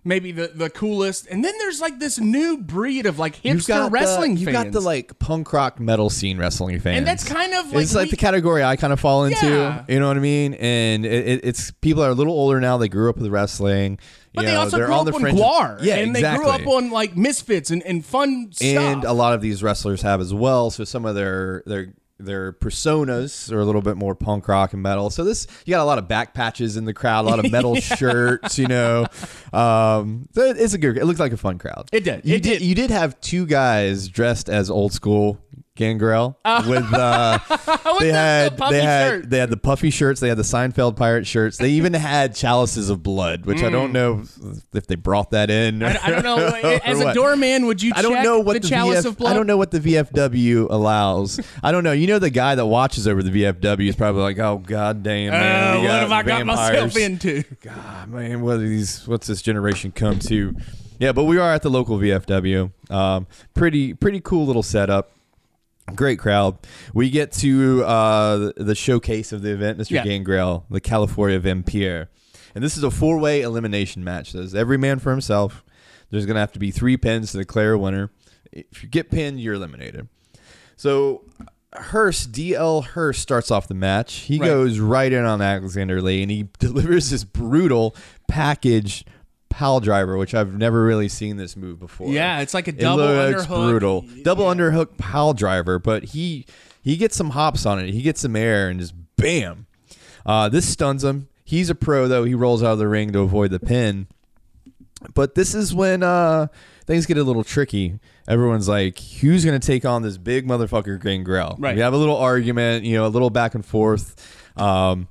maybe 0.05 0.31
the, 0.31 0.47
the 0.55 0.69
coolest, 0.69 1.27
and 1.27 1.43
then 1.43 1.53
there's 1.59 1.81
like 1.81 1.99
this 1.99 2.19
new 2.19 2.57
breed 2.57 3.05
of 3.05 3.19
like 3.19 3.35
hipster 3.43 3.91
wrestling 3.91 4.35
the, 4.35 4.39
you 4.39 4.45
fans. 4.45 4.63
got 4.63 4.71
the 4.71 4.79
like 4.79 5.19
punk 5.19 5.51
rock 5.51 5.77
metal 5.79 6.09
scene 6.09 6.37
wrestling 6.37 6.79
fans, 6.79 6.99
And 6.99 7.05
that's 7.07 7.25
kind 7.25 7.53
of 7.53 7.71
like 7.73 7.83
it's 7.83 7.93
like 7.93 8.05
we- 8.05 8.11
the 8.11 8.17
category 8.17 8.63
I 8.63 8.77
kind 8.77 8.93
of 8.93 8.99
fall 8.99 9.25
into. 9.25 9.45
Yeah. 9.45 9.83
You 9.89 9.99
know 9.99 10.07
what 10.07 10.15
I 10.15 10.21
mean? 10.21 10.53
And 10.53 11.05
it, 11.05 11.41
it's 11.43 11.71
people 11.81 12.01
are 12.01 12.09
a 12.09 12.13
little 12.13 12.33
older 12.33 12.61
now. 12.61 12.77
They 12.77 12.87
grew 12.87 13.09
up 13.09 13.17
with 13.17 13.27
wrestling. 13.29 13.99
But 14.33 14.45
they 14.45 14.51
know, 14.53 14.59
also 14.61 14.77
grew 14.77 14.93
up 14.93 15.07
on 15.13 15.21
GWAR. 15.21 15.79
Yeah, 15.81 15.95
and 15.95 16.15
exactly. 16.15 16.45
they 16.45 16.57
grew 16.57 16.71
up 16.71 16.75
on 16.83 16.91
like 16.91 17.17
Misfits 17.17 17.71
and, 17.71 17.81
and 17.83 18.05
fun 18.05 18.51
stuff. 18.51 18.67
and 18.67 19.03
a 19.03 19.13
lot 19.13 19.33
of 19.33 19.41
these 19.41 19.63
wrestlers 19.63 20.01
have 20.03 20.21
as 20.21 20.33
well. 20.33 20.69
So 20.69 20.83
some 20.83 21.05
of 21.05 21.15
their 21.15 21.63
their 21.65 21.93
their 22.21 22.51
personas 22.51 23.49
are 23.51 23.59
a 23.61 23.65
little 23.65 23.81
bit 23.81 23.95
more 23.95 24.13
punk 24.13 24.47
rock 24.49 24.73
and 24.73 24.83
metal. 24.83 25.09
So 25.09 25.23
this 25.23 25.47
you 25.65 25.71
got 25.73 25.81
a 25.81 25.85
lot 25.85 25.97
of 25.97 26.07
back 26.07 26.33
patches 26.33 26.75
in 26.77 26.85
the 26.85 26.93
crowd, 26.93 27.25
a 27.25 27.29
lot 27.29 27.43
of 27.43 27.49
metal 27.51 27.75
shirts, 27.75 28.59
you 28.59 28.67
know. 28.67 29.05
Um, 29.53 30.27
so 30.33 30.41
it- 30.41 30.57
it's 30.57 30.73
a 30.73 30.77
good. 30.77 30.97
It 30.97 31.05
looked 31.05 31.19
like 31.19 31.31
a 31.33 31.37
fun 31.37 31.57
crowd. 31.57 31.89
It 31.91 32.03
did. 32.03 32.25
You 32.25 32.35
It 32.35 32.43
did. 32.43 32.59
did. 32.59 32.61
You 32.61 32.75
did 32.75 32.91
have 32.91 33.19
two 33.21 33.45
guys 33.45 34.07
dressed 34.09 34.49
as 34.49 34.69
old 34.69 34.93
school. 34.93 35.39
Gangrel 35.79 36.37
with 36.67 36.93
uh, 36.93 37.39
they 37.47 37.55
the- 37.55 37.97
the 37.99 38.13
had 38.13 38.57
puffy 38.57 38.75
they 38.75 38.81
had 38.81 39.07
shirt. 39.09 39.29
they 39.29 39.37
had 39.39 39.49
the 39.49 39.57
puffy 39.57 39.89
shirts 39.89 40.19
they 40.19 40.27
had 40.27 40.37
the 40.37 40.43
Seinfeld 40.43 40.97
pirate 40.97 41.25
shirts 41.25 41.57
they 41.57 41.69
even 41.71 41.93
had 41.93 42.35
chalices 42.35 42.89
of 42.89 43.01
blood 43.01 43.45
which 43.45 43.63
I 43.63 43.69
don't 43.69 43.93
know 43.93 44.23
if 44.73 44.87
they 44.87 44.95
brought 44.95 45.31
that 45.31 45.49
in 45.49 45.79
Mm. 45.79 45.83
I, 45.85 46.07
I 46.07 46.09
don't 46.11 46.23
know. 46.23 46.37
As 46.83 46.99
a 46.99 47.13
doorman, 47.13 47.65
would 47.67 47.81
you 47.81 47.93
I 47.95 48.01
don't 48.01 48.23
know 48.23 48.39
what 48.39 48.53
the, 48.53 48.59
the, 48.59 48.67
chalice 48.67 49.05
VF 49.05 49.09
of 49.09 49.17
blood? 49.17 49.31
I 49.31 49.33
don't 49.33 49.47
know 49.47 49.57
what 49.57 49.71
the 49.71 49.79
VFW 49.79 50.67
allows. 50.69 51.39
I 51.63 51.71
don't 51.71 51.83
know. 51.83 51.91
You 51.91 52.07
know, 52.07 52.19
the 52.19 52.29
guy 52.29 52.55
that 52.55 52.65
watches 52.65 53.07
over 53.07 53.23
the 53.23 53.29
VFW 53.43 53.87
is 53.87 53.95
probably 53.95 54.21
like, 54.21 54.39
"Oh 54.39 54.57
God 54.57 55.03
damn, 55.03 55.31
man! 55.31 55.77
Uh, 55.77 55.81
what 55.81 55.89
have 55.91 56.11
I 56.11 56.23
got 56.23 56.45
myself 56.45 56.97
into? 56.97 57.43
God, 57.61 58.09
man, 58.09 58.41
what 58.41 58.57
these? 58.57 59.07
What's 59.07 59.27
this 59.27 59.41
generation 59.41 59.91
come 59.91 60.19
to? 60.19 60.55
Yeah, 60.99 61.13
but 61.13 61.23
we 61.25 61.37
are 61.37 61.53
at 61.53 61.61
the 61.61 61.69
local 61.69 61.97
VFW. 61.97 62.71
Um, 62.89 63.27
pretty, 63.53 63.93
pretty 63.93 64.19
cool 64.19 64.45
little 64.45 64.63
setup. 64.63 65.11
Great 65.95 66.19
crowd. 66.19 66.57
We 66.93 67.09
get 67.09 67.31
to 67.33 67.83
uh, 67.83 68.51
the 68.57 68.75
showcase 68.75 69.31
of 69.31 69.41
the 69.41 69.51
event, 69.51 69.77
Mr. 69.79 69.91
Yeah. 69.91 70.03
Gangrel, 70.03 70.65
the 70.69 70.81
California 70.81 71.39
Vampire. 71.39 72.09
And 72.55 72.63
this 72.63 72.75
is 72.77 72.83
a 72.83 72.91
four 72.91 73.17
way 73.19 73.41
elimination 73.41 74.03
match. 74.03 74.33
There's 74.33 74.55
every 74.55 74.77
man 74.77 74.99
for 74.99 75.11
himself. 75.11 75.63
There's 76.09 76.25
going 76.25 76.35
to 76.35 76.39
have 76.41 76.51
to 76.53 76.59
be 76.59 76.71
three 76.71 76.97
pins 76.97 77.31
to 77.31 77.37
declare 77.37 77.73
a 77.73 77.77
winner. 77.77 78.09
If 78.51 78.81
you 78.83 78.89
get 78.89 79.11
pinned, 79.11 79.39
you're 79.39 79.53
eliminated. 79.53 80.07
So 80.75 81.23
Hurst, 81.73 82.31
DL 82.31 82.83
Hurst 82.83 83.21
starts 83.21 83.51
off 83.51 83.67
the 83.67 83.75
match. 83.75 84.13
He 84.21 84.39
Right. 84.39 84.47
goes 84.47 84.79
right 84.79 85.13
in 85.13 85.23
on 85.25 85.41
Alexander 85.41 86.01
Lee 86.01 86.23
and 86.23 86.31
he 86.31 86.47
delivers 86.59 87.11
this 87.11 87.23
brutal 87.23 87.95
package 88.27 89.05
pile 89.49 89.79
driver, 89.79 90.17
which 90.17 90.33
I've 90.33 90.55
never 90.57 90.83
really 90.83 91.09
seen 91.09 91.37
this 91.37 91.55
move 91.57 91.79
before. 91.79 92.09
Yeah, 92.11 92.39
it's 92.41 92.53
like 92.53 92.67
a 92.67 92.71
double 92.71 93.03
It 93.03 93.31
looks 93.35 93.45
underhook. 93.45 93.69
brutal. 93.69 94.05
Double 94.23 94.45
underhook 94.45 94.97
pile 94.97 95.33
driver, 95.33 95.79
but 95.79 96.03
he 96.05 96.45
he 96.81 96.95
gets 96.97 97.15
some 97.15 97.31
hops 97.31 97.65
on 97.65 97.79
it. 97.79 97.91
He 97.91 98.01
gets 98.01 98.21
some 98.21 98.35
air 98.35 98.69
and 98.69 98.79
just 98.79 98.93
bam. 99.17 99.67
Uh, 100.25 100.49
this 100.49 100.67
stuns 100.67 101.03
him. 101.03 101.27
He's 101.43 101.69
a 101.69 101.75
pro 101.75 102.07
though. 102.07 102.23
He 102.23 102.35
rolls 102.35 102.61
out 102.63 102.73
of 102.73 102.79
the 102.79 102.87
ring 102.87 103.11
to 103.13 103.19
avoid 103.19 103.51
the 103.51 103.59
pin. 103.59 104.07
But 105.13 105.35
this 105.35 105.55
is 105.55 105.73
when 105.73 106.03
uh, 106.03 106.47
things 106.85 107.05
get 107.05 107.17
a 107.17 107.23
little 107.23 107.43
tricky. 107.43 107.99
Everyone's 108.27 108.67
like, 108.67 108.99
who's 108.99 109.45
going 109.45 109.59
to 109.59 109.65
take 109.65 109.85
on 109.85 110.01
this 110.01 110.17
big 110.17 110.45
motherfucker 110.45 111.01
Gangrel? 111.01 111.55
Right. 111.57 111.75
We 111.75 111.81
have 111.81 111.93
a 111.93 111.97
little 111.97 112.17
argument, 112.17 112.83
you 112.83 112.97
know, 112.97 113.05
a 113.05 113.07
little 113.07 113.29
back 113.29 113.55
and 113.55 113.65
forth. 113.65 114.15
Um, 114.57 115.07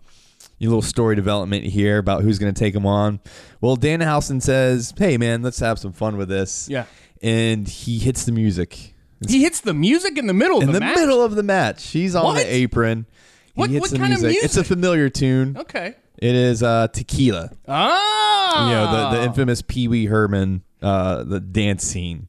a 0.66 0.70
little 0.70 0.82
story 0.82 1.14
development 1.16 1.64
here 1.64 1.98
about 1.98 2.22
who's 2.22 2.38
going 2.38 2.52
to 2.52 2.58
take 2.58 2.74
him 2.74 2.84
on. 2.86 3.20
Well, 3.60 3.76
Danhausen 3.76 4.42
says, 4.42 4.92
hey, 4.98 5.16
man, 5.16 5.42
let's 5.42 5.58
have 5.60 5.78
some 5.78 5.92
fun 5.92 6.16
with 6.16 6.28
this. 6.28 6.68
Yeah. 6.68 6.86
And 7.22 7.68
he 7.68 7.98
hits 7.98 8.24
the 8.24 8.32
music. 8.32 8.94
He 9.28 9.42
hits 9.42 9.60
the 9.60 9.74
music 9.74 10.16
in 10.18 10.26
the 10.26 10.34
middle 10.34 10.58
of 10.58 10.62
In 10.64 10.68
the, 10.68 10.74
the 10.74 10.80
match? 10.80 10.96
middle 10.96 11.22
of 11.22 11.34
the 11.34 11.42
match. 11.42 11.88
He's 11.88 12.14
on 12.14 12.24
What? 12.24 12.36
the 12.36 12.46
apron. 12.54 13.06
He 13.54 13.60
What- 13.60 13.70
hits 13.70 13.80
what 13.80 13.90
the 13.90 13.98
kind 13.98 14.12
of 14.14 14.22
music? 14.22 14.44
It's 14.44 14.56
a 14.56 14.64
familiar 14.64 15.08
tune. 15.08 15.56
Okay. 15.58 15.94
It 16.18 16.34
is 16.34 16.62
uh, 16.62 16.88
Tequila. 16.88 17.50
Ah. 17.68 18.68
you 18.68 18.74
know 18.74 19.10
the, 19.12 19.18
the 19.18 19.24
infamous 19.24 19.62
Pee 19.62 19.86
Wee 19.88 20.06
Herman 20.06 20.62
uh, 20.82 21.22
the 21.24 21.38
dance 21.40 21.84
scene, 21.84 22.28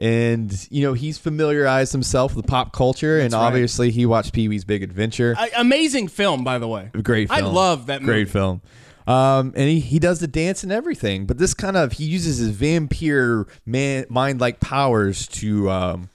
and 0.00 0.66
you 0.70 0.82
know 0.82 0.94
he's 0.94 1.18
familiarized 1.18 1.92
himself 1.92 2.34
with 2.34 2.46
pop 2.46 2.72
culture, 2.72 3.18
and 3.18 3.32
right. 3.32 3.38
obviously 3.38 3.90
he 3.90 4.06
watched 4.06 4.32
Pee 4.32 4.48
Wee's 4.48 4.64
Big 4.64 4.82
Adventure. 4.82 5.36
A- 5.38 5.60
amazing 5.60 6.08
film, 6.08 6.42
by 6.42 6.58
the 6.58 6.68
way. 6.68 6.90
Great 7.02 7.30
I 7.30 7.40
love 7.40 7.86
that 7.86 8.02
Great 8.02 8.20
movie. 8.20 8.30
film. 8.30 8.62
Um, 9.06 9.54
and 9.56 9.68
he, 9.68 9.80
he 9.80 9.98
does 9.98 10.20
the 10.20 10.28
dance 10.28 10.62
and 10.62 10.70
everything, 10.70 11.26
but 11.26 11.38
this 11.38 11.52
kind 11.52 11.76
of 11.76 11.92
he 11.92 12.04
uses 12.04 12.38
his 12.38 12.50
vampire 12.50 13.46
man 13.66 14.06
mind 14.08 14.40
like 14.40 14.60
powers 14.60 15.26
to 15.28 15.68
um, 15.70 16.10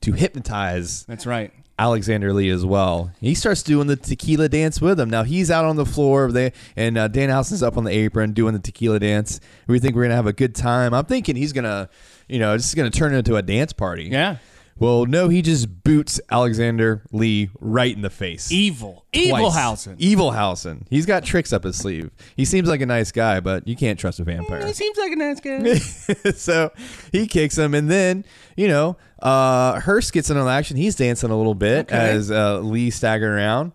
to 0.00 0.12
hypnotize 0.12 1.04
That's 1.04 1.26
right. 1.26 1.52
Alexander 1.78 2.32
Lee 2.32 2.50
as 2.50 2.64
well. 2.64 3.10
He 3.20 3.34
starts 3.34 3.62
doing 3.62 3.86
the 3.86 3.96
tequila 3.96 4.48
dance 4.48 4.80
with 4.80 5.00
him. 5.00 5.08
Now 5.08 5.22
he's 5.22 5.50
out 5.50 5.64
on 5.64 5.76
the 5.76 5.86
floor 5.86 6.30
there, 6.30 6.52
and 6.76 6.98
uh, 6.98 7.08
Danhausen's 7.08 7.62
up 7.62 7.76
on 7.76 7.84
the 7.84 7.90
apron 7.90 8.32
doing 8.32 8.54
the 8.54 8.60
tequila 8.60 8.98
dance. 8.98 9.40
We 9.66 9.78
think 9.78 9.94
we're 9.94 10.02
gonna 10.02 10.16
have 10.16 10.26
a 10.26 10.32
good 10.32 10.54
time. 10.54 10.94
I'm 10.94 11.06
thinking 11.06 11.34
he's 11.34 11.52
gonna, 11.52 11.88
you 12.28 12.38
know, 12.38 12.56
this 12.56 12.66
is 12.68 12.74
gonna 12.74 12.90
turn 12.90 13.14
into 13.14 13.36
a 13.36 13.42
dance 13.42 13.72
party. 13.72 14.04
Yeah. 14.04 14.36
Well, 14.78 15.04
no, 15.06 15.28
he 15.28 15.42
just 15.42 15.84
boots 15.84 16.20
Alexander 16.30 17.02
Lee 17.12 17.50
right 17.60 17.94
in 17.94 18.00
the 18.02 18.10
face. 18.10 18.50
Evil. 18.50 19.04
Twice. 19.12 19.26
Evilhausen. 19.30 19.96
Evilhausen. 19.98 20.86
He's 20.90 21.06
got 21.06 21.24
tricks 21.24 21.52
up 21.52 21.62
his 21.64 21.76
sleeve. 21.76 22.10
He 22.36 22.44
seems 22.44 22.68
like 22.68 22.80
a 22.80 22.86
nice 22.86 23.12
guy, 23.12 23.38
but 23.40 23.68
you 23.68 23.76
can't 23.76 23.98
trust 23.98 24.18
a 24.18 24.24
vampire. 24.24 24.66
He 24.66 24.72
seems 24.72 24.96
like 24.98 25.12
a 25.12 25.16
nice 25.16 25.40
guy. 25.40 25.74
so 26.34 26.72
he 27.12 27.26
kicks 27.28 27.56
him, 27.56 27.74
and 27.74 27.88
then 27.90 28.24
you 28.56 28.66
know, 28.66 28.96
uh, 29.20 29.78
Hurst 29.78 30.12
gets 30.12 30.30
in 30.30 30.36
on 30.36 30.48
action. 30.48 30.76
He's 30.76 30.96
dancing 30.96 31.30
a 31.30 31.36
little 31.36 31.54
bit 31.54 31.86
Okay. 31.92 31.96
as 31.96 32.30
uh, 32.30 32.58
Lee 32.60 32.90
staggering 32.90 33.34
around. 33.34 33.72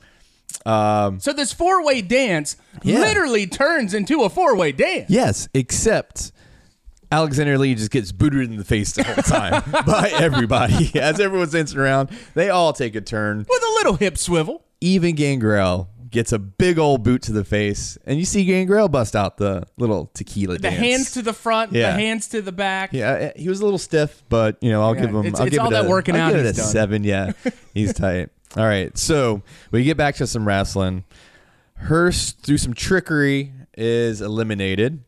Um, 0.66 1.20
so 1.20 1.32
this 1.32 1.54
four-way 1.54 2.02
dance 2.02 2.58
Yeah. 2.84 3.00
literally 3.00 3.48
turns 3.48 3.94
into 3.94 4.24
a 4.24 4.30
four-way 4.30 4.72
dance. 4.74 5.10
yes, 5.10 5.48
except 5.54 6.32
Alexander 7.12 7.58
Lee 7.58 7.76
just 7.76 7.92
gets 7.92 8.12
booted 8.12 8.50
in 8.50 8.58
the 8.58 8.64
face 8.66 8.92
the 8.94 9.04
whole 9.04 9.16
time 9.16 9.64
by 9.86 10.10
everybody 10.14 10.92
as 11.00 11.20
everyone's 11.20 11.52
dancing 11.52 11.80
around. 11.80 12.10
They 12.34 12.50
all 12.50 12.74
take 12.74 12.96
a 12.96 13.02
turn. 13.02 13.40
With 13.40 13.64
a 13.64 13.74
little 13.78 13.94
hip 13.96 14.18
swivel. 14.18 14.64
Even 14.82 15.16
Gangrel 15.16 15.90
gets 16.10 16.32
a 16.32 16.40
big 16.40 16.78
old 16.80 17.04
boot 17.04 17.22
to 17.24 17.32
the 17.34 17.44
face, 17.44 17.98
and 18.06 18.18
you 18.20 18.26
see 18.26 18.46
Gangrel 18.46 18.88
bust 18.88 19.16
out 19.16 19.38
the 19.38 19.64
little 19.78 20.10
tequila 20.14 20.54
The 20.56 20.60
dance. 20.60 20.76
hands 20.78 21.12
to 21.12 21.22
the 21.22 21.34
front, 21.34 21.74
Yeah. 21.74 21.92
the 21.92 22.00
hands 22.00 22.28
to 22.30 22.42
the 22.42 22.52
back. 22.52 22.94
Yeah, 22.94 23.12
eh, 23.12 23.32
he 23.36 23.50
was 23.50 23.60
a 23.60 23.64
little 23.64 23.80
stiff, 23.80 24.24
but 24.30 24.58
you 24.62 24.72
know, 24.72 24.82
I'll 24.84 24.96
Yeah, 24.96 25.02
give 25.02 25.10
him. 25.12 25.26
it's- 25.26 25.40
I'll 25.40 25.48
it's 25.48 25.56
give 25.56 25.62
all 25.64 25.68
it 25.70 25.72
that 25.72 25.86
a, 25.86 25.90
working 25.90 26.16
I'll 26.16 26.22
out 26.30 26.34
give 26.34 26.46
it 26.46 26.50
a 26.50 26.54
done. 26.54 26.66
seven. 26.66 27.04
Yeah, 27.04 27.32
he's 27.74 27.94
tight. 27.94 28.30
All 28.56 28.64
right, 28.66 28.98
so 28.98 29.42
we 29.72 29.84
get 29.84 29.98
back 29.98 30.16
to 30.16 30.28
some 30.28 30.48
wrestling. 30.48 31.04
Hurst 31.76 32.40
through 32.42 32.58
some 32.58 32.74
trickery, 32.74 33.52
is 33.78 34.22
eliminated. 34.22 35.04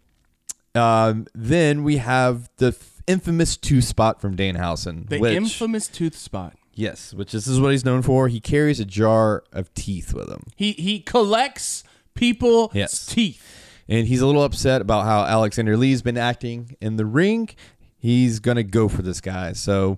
Um, 0.79 1.27
then 1.35 1.83
we 1.83 1.97
have 1.97 2.49
the 2.57 2.75
infamous 3.07 3.57
two 3.57 3.81
spot 3.81 4.21
from 4.21 4.35
Danhausen. 4.35 5.09
The 5.09 5.19
which, 5.19 5.33
infamous 5.35 5.87
tooth 5.87 6.15
spot. 6.15 6.55
yes, 6.73 7.13
which 7.13 7.31
this 7.31 7.47
is 7.47 7.59
what 7.59 7.71
he's 7.71 7.85
known 7.85 8.01
for. 8.01 8.27
He 8.27 8.39
carries 8.39 8.79
a 8.79 8.85
jar 8.85 9.43
of 9.51 9.73
teeth 9.73 10.13
with 10.13 10.29
him. 10.29 10.43
He 10.55 10.71
he 10.73 10.99
collects 10.99 11.83
people's 12.15 12.71
Yes. 12.73 13.05
teeth. 13.05 13.43
and 13.87 14.07
he's 14.07 14.21
a 14.21 14.25
little 14.27 14.43
upset 14.43 14.81
about 14.81 15.05
how 15.05 15.23
Alexander 15.23 15.75
Lee's 15.75 16.01
been 16.01 16.17
acting 16.17 16.75
in 16.79 16.95
the 16.97 17.05
ring. 17.05 17.49
He's 17.97 18.39
gonna 18.39 18.63
go 18.63 18.87
for 18.87 19.01
this 19.01 19.19
guy, 19.21 19.53
so 19.53 19.97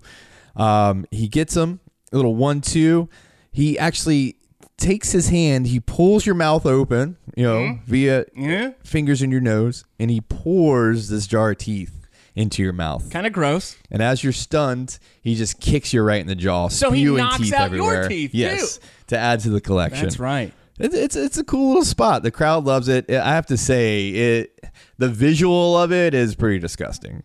um, 0.55 1.05
he 1.11 1.27
gets 1.27 1.55
him 1.55 1.79
a 2.11 2.15
little 2.15 2.35
one-two. 2.35 3.09
He 3.51 3.77
actually 3.77 4.37
takes 4.81 5.11
his 5.11 5.29
hand, 5.29 5.67
he 5.67 5.79
pulls 5.79 6.25
your 6.25 6.35
mouth 6.35 6.65
open, 6.65 7.15
you 7.35 7.43
know, 7.43 7.57
mm-hmm. 7.59 7.89
via 7.91 8.25
Yeah. 8.35 8.71
fingers 8.83 9.21
in 9.21 9.31
your 9.31 9.39
nose, 9.41 9.85
and 9.99 10.11
he 10.11 10.19
pours 10.21 11.07
this 11.09 11.27
jar 11.27 11.51
of 11.51 11.57
teeth 11.59 11.97
into 12.35 12.61
your 12.63 12.73
mouth. 12.73 13.09
Kind 13.11 13.27
of 13.27 13.33
gross. 13.33 13.75
And 13.89 14.01
as 14.01 14.23
you're 14.23 14.33
stunned, 14.33 14.99
he 15.21 15.35
just 15.35 15.59
kicks 15.59 15.93
you 15.93 16.01
right 16.01 16.19
in 16.21 16.27
the 16.27 16.35
jaw, 16.35 16.67
So 16.69 16.91
he 16.91 17.05
knocks 17.05 17.37
teeth 17.37 17.53
out 17.53 17.71
your 17.71 17.83
everywhere. 17.93 18.07
teeth, 18.09 18.33
yes, 18.33 18.77
too. 18.77 18.83
to 19.07 19.17
add 19.17 19.39
to 19.41 19.49
the 19.49 19.61
collection. 19.61 20.03
That's 20.03 20.19
right. 20.19 20.53
It's, 20.79 20.95
it's 20.95 21.15
it's 21.15 21.37
a 21.37 21.43
cool 21.43 21.67
little 21.69 21.85
spot. 21.85 22.23
The 22.23 22.31
crowd 22.31 22.65
loves 22.65 22.87
it. 22.87 23.09
I 23.11 23.33
have 23.35 23.45
to 23.47 23.57
say, 23.57 24.07
it 24.09 24.65
the 24.97 25.09
visual 25.09 25.77
of 25.77 25.91
it 25.91 26.13
is 26.13 26.33
pretty 26.35 26.57
disgusting. 26.59 27.23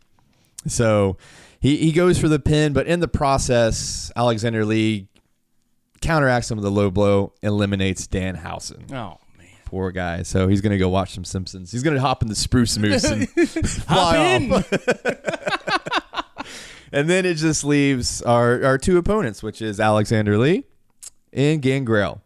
So 0.67 1.17
he, 1.61 1.77
he 1.79 1.93
goes 1.93 2.19
for 2.19 2.29
the 2.29 2.39
pin, 2.41 2.73
but 2.73 2.87
in 2.87 3.01
the 3.01 3.09
process, 3.09 4.11
Alexander 4.17 4.65
Lee 4.65 5.09
counteracts 6.01 6.47
some 6.49 6.59
of 6.59 6.65
the 6.65 6.71
low 6.71 6.91
blow, 6.91 7.33
eliminates 7.43 8.07
Danhausen. 8.07 8.91
Oh 8.93 9.19
man. 9.39 9.47
Poor 9.65 9.91
guy. 9.93 10.23
So 10.23 10.49
he's 10.49 10.61
gonna 10.61 10.79
go 10.79 10.89
watch 10.89 11.13
some 11.15 11.25
Simpsons. 11.25 11.73
He's 11.73 11.83
gonna 11.83 12.01
hop 12.01 12.23
in 12.23 12.29
the 12.29 12.35
spruce 12.35 12.79
moose 12.79 13.05
and 13.05 13.29
Hop 13.37 13.67
fly 13.87 14.17
in. 14.19 14.53
off. 14.53 14.73
And 16.93 17.11
then 17.11 17.27
it 17.27 17.35
just 17.35 17.65
leaves 17.65 18.23
our, 18.23 18.65
our 18.65 18.79
two 18.79 18.97
opponents, 18.97 19.43
which 19.43 19.61
is 19.61 19.81
Alexander 19.81 20.39
Lee 20.39 20.65
and 21.33 21.61
Gangrel. 21.61 22.23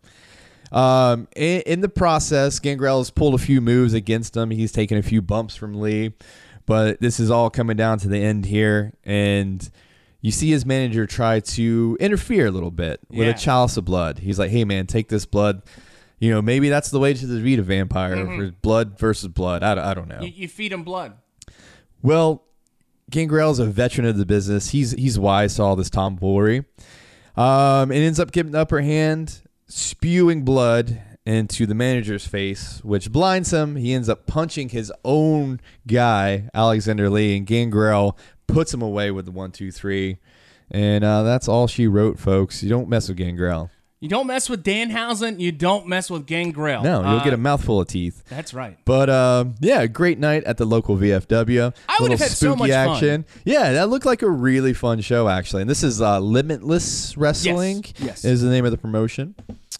Um, 0.70 1.26
in, 1.34 1.62
in 1.62 1.80
the 1.80 1.88
process, 1.88 2.58
Gangrel 2.60 2.98
has 2.98 3.10
pulled 3.10 3.34
a 3.34 3.38
few 3.38 3.60
moves 3.62 3.94
against 3.94 4.36
him. 4.36 4.50
He's 4.50 4.70
taken 4.70 4.98
a 4.98 5.02
few 5.02 5.22
bumps 5.22 5.56
from 5.56 5.80
Lee, 5.80 6.12
but 6.66 7.00
this 7.00 7.18
is 7.18 7.30
all 7.30 7.48
coming 7.50 7.76
down 7.76 7.98
to 8.00 8.08
the 8.08 8.18
end 8.18 8.44
here. 8.46 8.92
And 9.02 9.68
you 10.20 10.30
see 10.30 10.50
his 10.50 10.66
manager 10.66 11.06
try 11.06 11.40
to 11.40 11.96
interfere 12.00 12.46
a 12.46 12.50
little 12.50 12.70
bit 12.70 13.00
with 13.08 13.18
Yeah. 13.20 13.34
a 13.34 13.34
chalice 13.38 13.76
of 13.76 13.84
blood. 13.84 14.18
He's 14.18 14.38
like, 14.38 14.50
hey, 14.50 14.64
man, 14.64 14.86
take 14.86 15.08
this 15.08 15.24
blood. 15.26 15.62
You 16.18 16.30
know, 16.30 16.42
maybe 16.42 16.68
that's 16.68 16.90
the 16.90 16.98
way 16.98 17.14
to 17.14 17.26
defeat 17.26 17.58
a 17.58 17.62
vampire 17.62 18.16
for 18.26 18.50
blood 18.60 18.98
versus 18.98 19.28
blood. 19.28 19.62
I, 19.62 19.74
don't- 19.74 19.84
I 19.84 19.94
don't 19.94 20.08
know. 20.08 20.20
You, 20.20 20.28
you 20.28 20.48
feed 20.48 20.72
him 20.72 20.84
blood. 20.84 21.14
Well, 22.02 22.44
Gangrel's 23.10 23.58
a 23.58 23.64
veteran 23.66 24.06
of 24.06 24.16
the 24.18 24.26
business. 24.26 24.68
He's 24.70 24.92
he's 24.92 25.18
wise 25.18 25.56
to 25.56 25.62
all 25.62 25.76
this 25.76 25.90
tomfoolery. 25.90 26.64
Um, 27.36 27.90
and 27.90 27.94
ends 27.94 28.20
up 28.20 28.32
getting 28.32 28.52
the 28.52 28.60
upper 28.60 28.80
hand, 28.82 29.40
spewing 29.66 30.42
blood 30.44 31.00
into 31.26 31.66
the 31.66 31.74
manager's 31.74 32.26
face, 32.26 32.80
which 32.82 33.10
blinds 33.12 33.52
him. 33.52 33.76
He 33.76 33.92
ends 33.92 34.08
up 34.08 34.26
punching 34.26 34.70
his 34.70 34.92
own 35.04 35.60
guy, 35.86 36.48
Alexander 36.54 37.08
Lee, 37.10 37.36
and 37.36 37.46
Gangrel 37.46 38.16
puts 38.52 38.72
him 38.74 38.82
away 38.82 39.10
with 39.10 39.24
the 39.26 39.32
one, 39.32 39.52
two, 39.52 39.70
three. 39.70 40.18
And 40.70 41.02
uh, 41.04 41.22
that's 41.24 41.48
all 41.48 41.66
she 41.66 41.86
wrote, 41.88 42.18
folks. 42.18 42.62
You 42.62 42.68
don't 42.70 42.88
mess 42.88 43.08
with 43.08 43.16
Gangrel. 43.16 43.70
You 44.02 44.08
don't 44.08 44.26
mess 44.26 44.48
with 44.48 44.64
Danhausen. 44.64 45.40
You 45.40 45.52
don't 45.52 45.86
mess 45.86 46.08
with 46.08 46.24
Gangrel. 46.26 46.82
No, 46.82 47.00
you'll 47.02 47.18
Uh, 47.20 47.24
get 47.24 47.34
a 47.34 47.36
mouthful 47.36 47.82
of 47.82 47.88
teeth. 47.88 48.22
That's 48.30 48.54
right. 48.54 48.78
But 48.86 49.10
uh, 49.10 49.44
yeah, 49.60 49.86
great 49.86 50.18
night 50.18 50.44
at 50.44 50.56
the 50.56 50.64
local 50.64 50.96
VFW. 50.96 51.74
I 51.86 51.96
would 52.00 52.10
have 52.12 52.20
had 52.20 52.30
so 52.30 52.54
spooky 52.54 52.70
much 52.72 52.98
fun. 53.00 53.26
Yeah, 53.44 53.72
that 53.72 53.90
looked 53.90 54.06
like 54.06 54.22
a 54.22 54.30
really 54.30 54.72
fun 54.72 55.02
show 55.02 55.28
actually. 55.28 55.60
And 55.62 55.70
this 55.70 55.82
is 55.82 56.00
uh, 56.00 56.18
Limitless 56.18 57.14
Wrestling. 57.18 57.84
Yes. 57.98 58.00
yes. 58.00 58.24
is 58.24 58.40
the 58.40 58.48
name 58.48 58.64
of 58.64 58.70
the 58.70 58.78
promotion. 58.78 59.34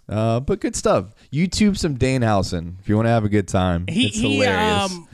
Uh, 0.07 0.41
but 0.41 0.61
good 0.61 0.77
stuff. 0.77 1.15
YouTube 1.33 1.79
some 1.79 1.97
Danhausen 1.97 2.75
if 2.81 2.89
you 2.91 2.97
want 2.97 3.07
to 3.07 3.11
have 3.11 3.25
a 3.25 3.29
good 3.31 3.49
time. 3.49 3.87
He 3.89 4.09
it's 4.09 4.19
he 4.19 4.37
hilarious. 4.41 4.93
um 4.93 5.09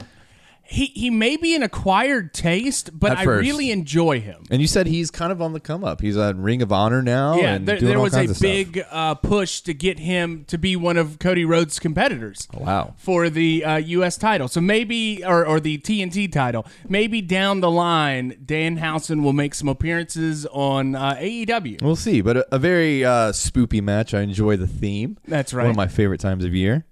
he 0.68 0.86
he 0.86 1.10
may 1.10 1.36
be 1.36 1.54
an 1.54 1.62
acquired 1.62 2.32
taste, 2.34 2.90
but 2.98 3.12
At 3.12 3.18
I 3.18 3.24
first. 3.24 3.42
really 3.46 3.70
enjoy 3.70 4.20
him. 4.20 4.44
and 4.50 4.60
you 4.60 4.66
said 4.68 4.86
he's 4.86 5.10
kind 5.10 5.32
of 5.32 5.40
on 5.42 5.52
the 5.52 5.60
come 5.60 5.84
up. 5.84 6.00
He's 6.00 6.16
on 6.16 6.40
Ring 6.42 6.62
of 6.62 6.72
Honor 6.72 7.02
now. 7.02 7.36
Yeah, 7.36 7.54
and 7.54 7.66
there, 7.66 7.78
doing 7.78 7.88
there 7.88 7.98
all 7.98 8.04
was 8.04 8.14
a 8.14 8.18
kinds 8.18 8.30
of 8.32 8.36
stuff. 8.36 8.46
big 8.50 8.84
uh, 8.90 9.14
push 9.14 9.60
to 9.62 9.74
get 9.74 9.98
him 9.98 10.44
to 10.48 10.58
be 10.58 10.76
one 10.76 10.96
of 10.96 11.18
Cody 11.18 11.44
Rhodes' 11.44 11.78
competitors. 11.78 12.46
Oh, 12.54 12.60
Wow. 12.60 12.94
For 12.98 13.30
the 13.30 13.64
uh, 13.64 13.76
U.S. 13.76 14.16
title, 14.16 14.48
so 14.48 14.60
maybe 14.60 15.24
or, 15.24 15.46
or 15.46 15.60
the 15.60 15.78
TNT 15.78 16.30
title, 16.30 16.66
maybe 16.88 17.20
down 17.22 17.60
the 17.60 17.70
line, 17.70 18.36
Dan 18.44 18.76
Danhausen 18.76 19.22
will 19.22 19.32
make 19.32 19.54
some 19.54 19.68
appearances 19.68 20.46
on 20.46 20.94
uh, 20.94 21.14
AEW. 21.14 21.80
We'll 21.82 21.96
see, 21.96 22.20
but 22.20 22.36
a, 22.38 22.54
a 22.56 22.58
very 22.58 23.04
uh, 23.04 23.32
spoopy 23.32 23.80
match. 23.82 24.12
I 24.14 24.22
enjoy 24.22 24.56
the 24.56 24.66
theme. 24.66 25.16
That's 25.28 25.54
right. 25.54 25.62
One 25.62 25.70
of 25.70 25.76
my 25.76 25.86
favorite 25.88 26.20
times 26.20 26.44
of 26.44 26.54
year. 26.54 26.84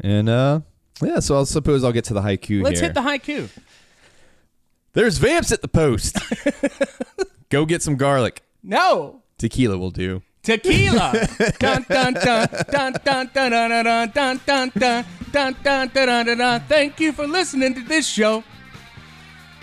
And 0.00 0.28
uh, 0.28 0.60
yeah, 1.02 1.20
so 1.20 1.40
I 1.40 1.44
suppose 1.44 1.84
I'll 1.84 1.92
get 1.92 2.04
to 2.04 2.14
the 2.14 2.20
haiku 2.22 2.62
Let's 2.62 2.80
here. 2.80 2.88
hit 2.88 2.94
the 2.94 3.00
haiku. 3.02 3.48
There's 4.92 5.18
vamps 5.18 5.52
at 5.52 5.62
the 5.62 5.68
post. 5.68 6.18
Go 7.48 7.64
get 7.64 7.82
some 7.82 7.96
garlic. 7.96 8.42
No. 8.62 9.22
Tequila 9.38 9.78
will 9.78 9.90
do. 9.90 10.22
Tequila. 10.42 11.12
dun, 11.58 11.84
dun, 11.88 12.14
dun, 12.14 12.48
dun, 12.70 12.92
dun, 13.04 13.30
dun, 13.34 13.60
dun, 13.60 13.60
dun, 13.70 14.10
dun, 14.12 14.12
dun, 14.12 14.40
dun, 14.44 14.72
dun, 14.74 15.04
dun, 15.32 15.56
dun, 15.62 15.88
dun, 15.92 16.26
dun, 16.26 16.38
dun. 16.38 16.60
Thank 16.62 16.98
you 17.00 17.12
for 17.12 17.26
listening 17.26 17.74
to 17.74 17.82
this 17.82 18.06
show. 18.06 18.42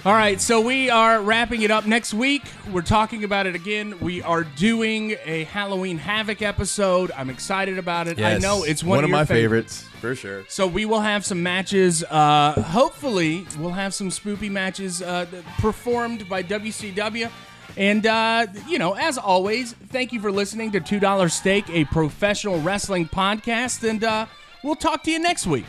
All 0.05 0.13
right, 0.13 0.39
so 0.39 0.61
we 0.61 0.89
are 0.89 1.21
wrapping 1.21 1.63
it 1.63 1.71
up 1.71 1.85
next 1.85 2.13
week. 2.13 2.43
We're 2.71 2.81
talking 2.83 3.23
about 3.25 3.45
it 3.45 3.55
again. 3.55 3.99
We 3.99 4.21
are 4.21 4.43
doing 4.43 5.17
a 5.25 5.43
Halloween 5.45 5.97
Havoc 5.97 6.41
episode. 6.41 7.11
I'm 7.11 7.29
excited 7.29 7.77
about 7.77 8.07
it. 8.07 8.21
I 8.21 8.37
know 8.37 8.63
it's 8.63 8.83
one, 8.83 8.99
of 8.99 9.05
of 9.05 9.09
my 9.09 9.25
favorites. 9.25 9.81
favorites 9.81 9.99
for 9.99 10.15
sure. 10.15 10.45
So 10.47 10.65
we 10.67 10.85
will 10.85 11.01
have 11.01 11.25
some 11.25 11.43
matches. 11.43 12.05
Uh, 12.05 12.53
hopefully, 12.61 13.45
we'll 13.57 13.71
have 13.71 13.93
some 13.93 14.09
spoopy 14.09 14.49
matches 14.49 15.01
uh, 15.01 15.25
performed 15.57 16.29
by 16.29 16.41
WCW. 16.41 17.29
And 17.75 18.05
uh, 18.05 18.47
you 18.67 18.79
know, 18.79 18.93
as 18.93 19.17
always, 19.17 19.73
thank 19.73 20.13
you 20.13 20.21
for 20.21 20.31
listening 20.31 20.71
to 20.71 20.79
Two 20.79 20.99
Dollar 20.99 21.27
Steak, 21.27 21.69
a 21.71 21.83
professional 21.85 22.61
wrestling 22.61 23.07
podcast. 23.09 23.87
And 23.87 24.03
uh, 24.03 24.27
we'll 24.63 24.75
talk 24.75 25.03
to 25.03 25.11
you 25.11 25.19
next 25.19 25.47
week. 25.47 25.65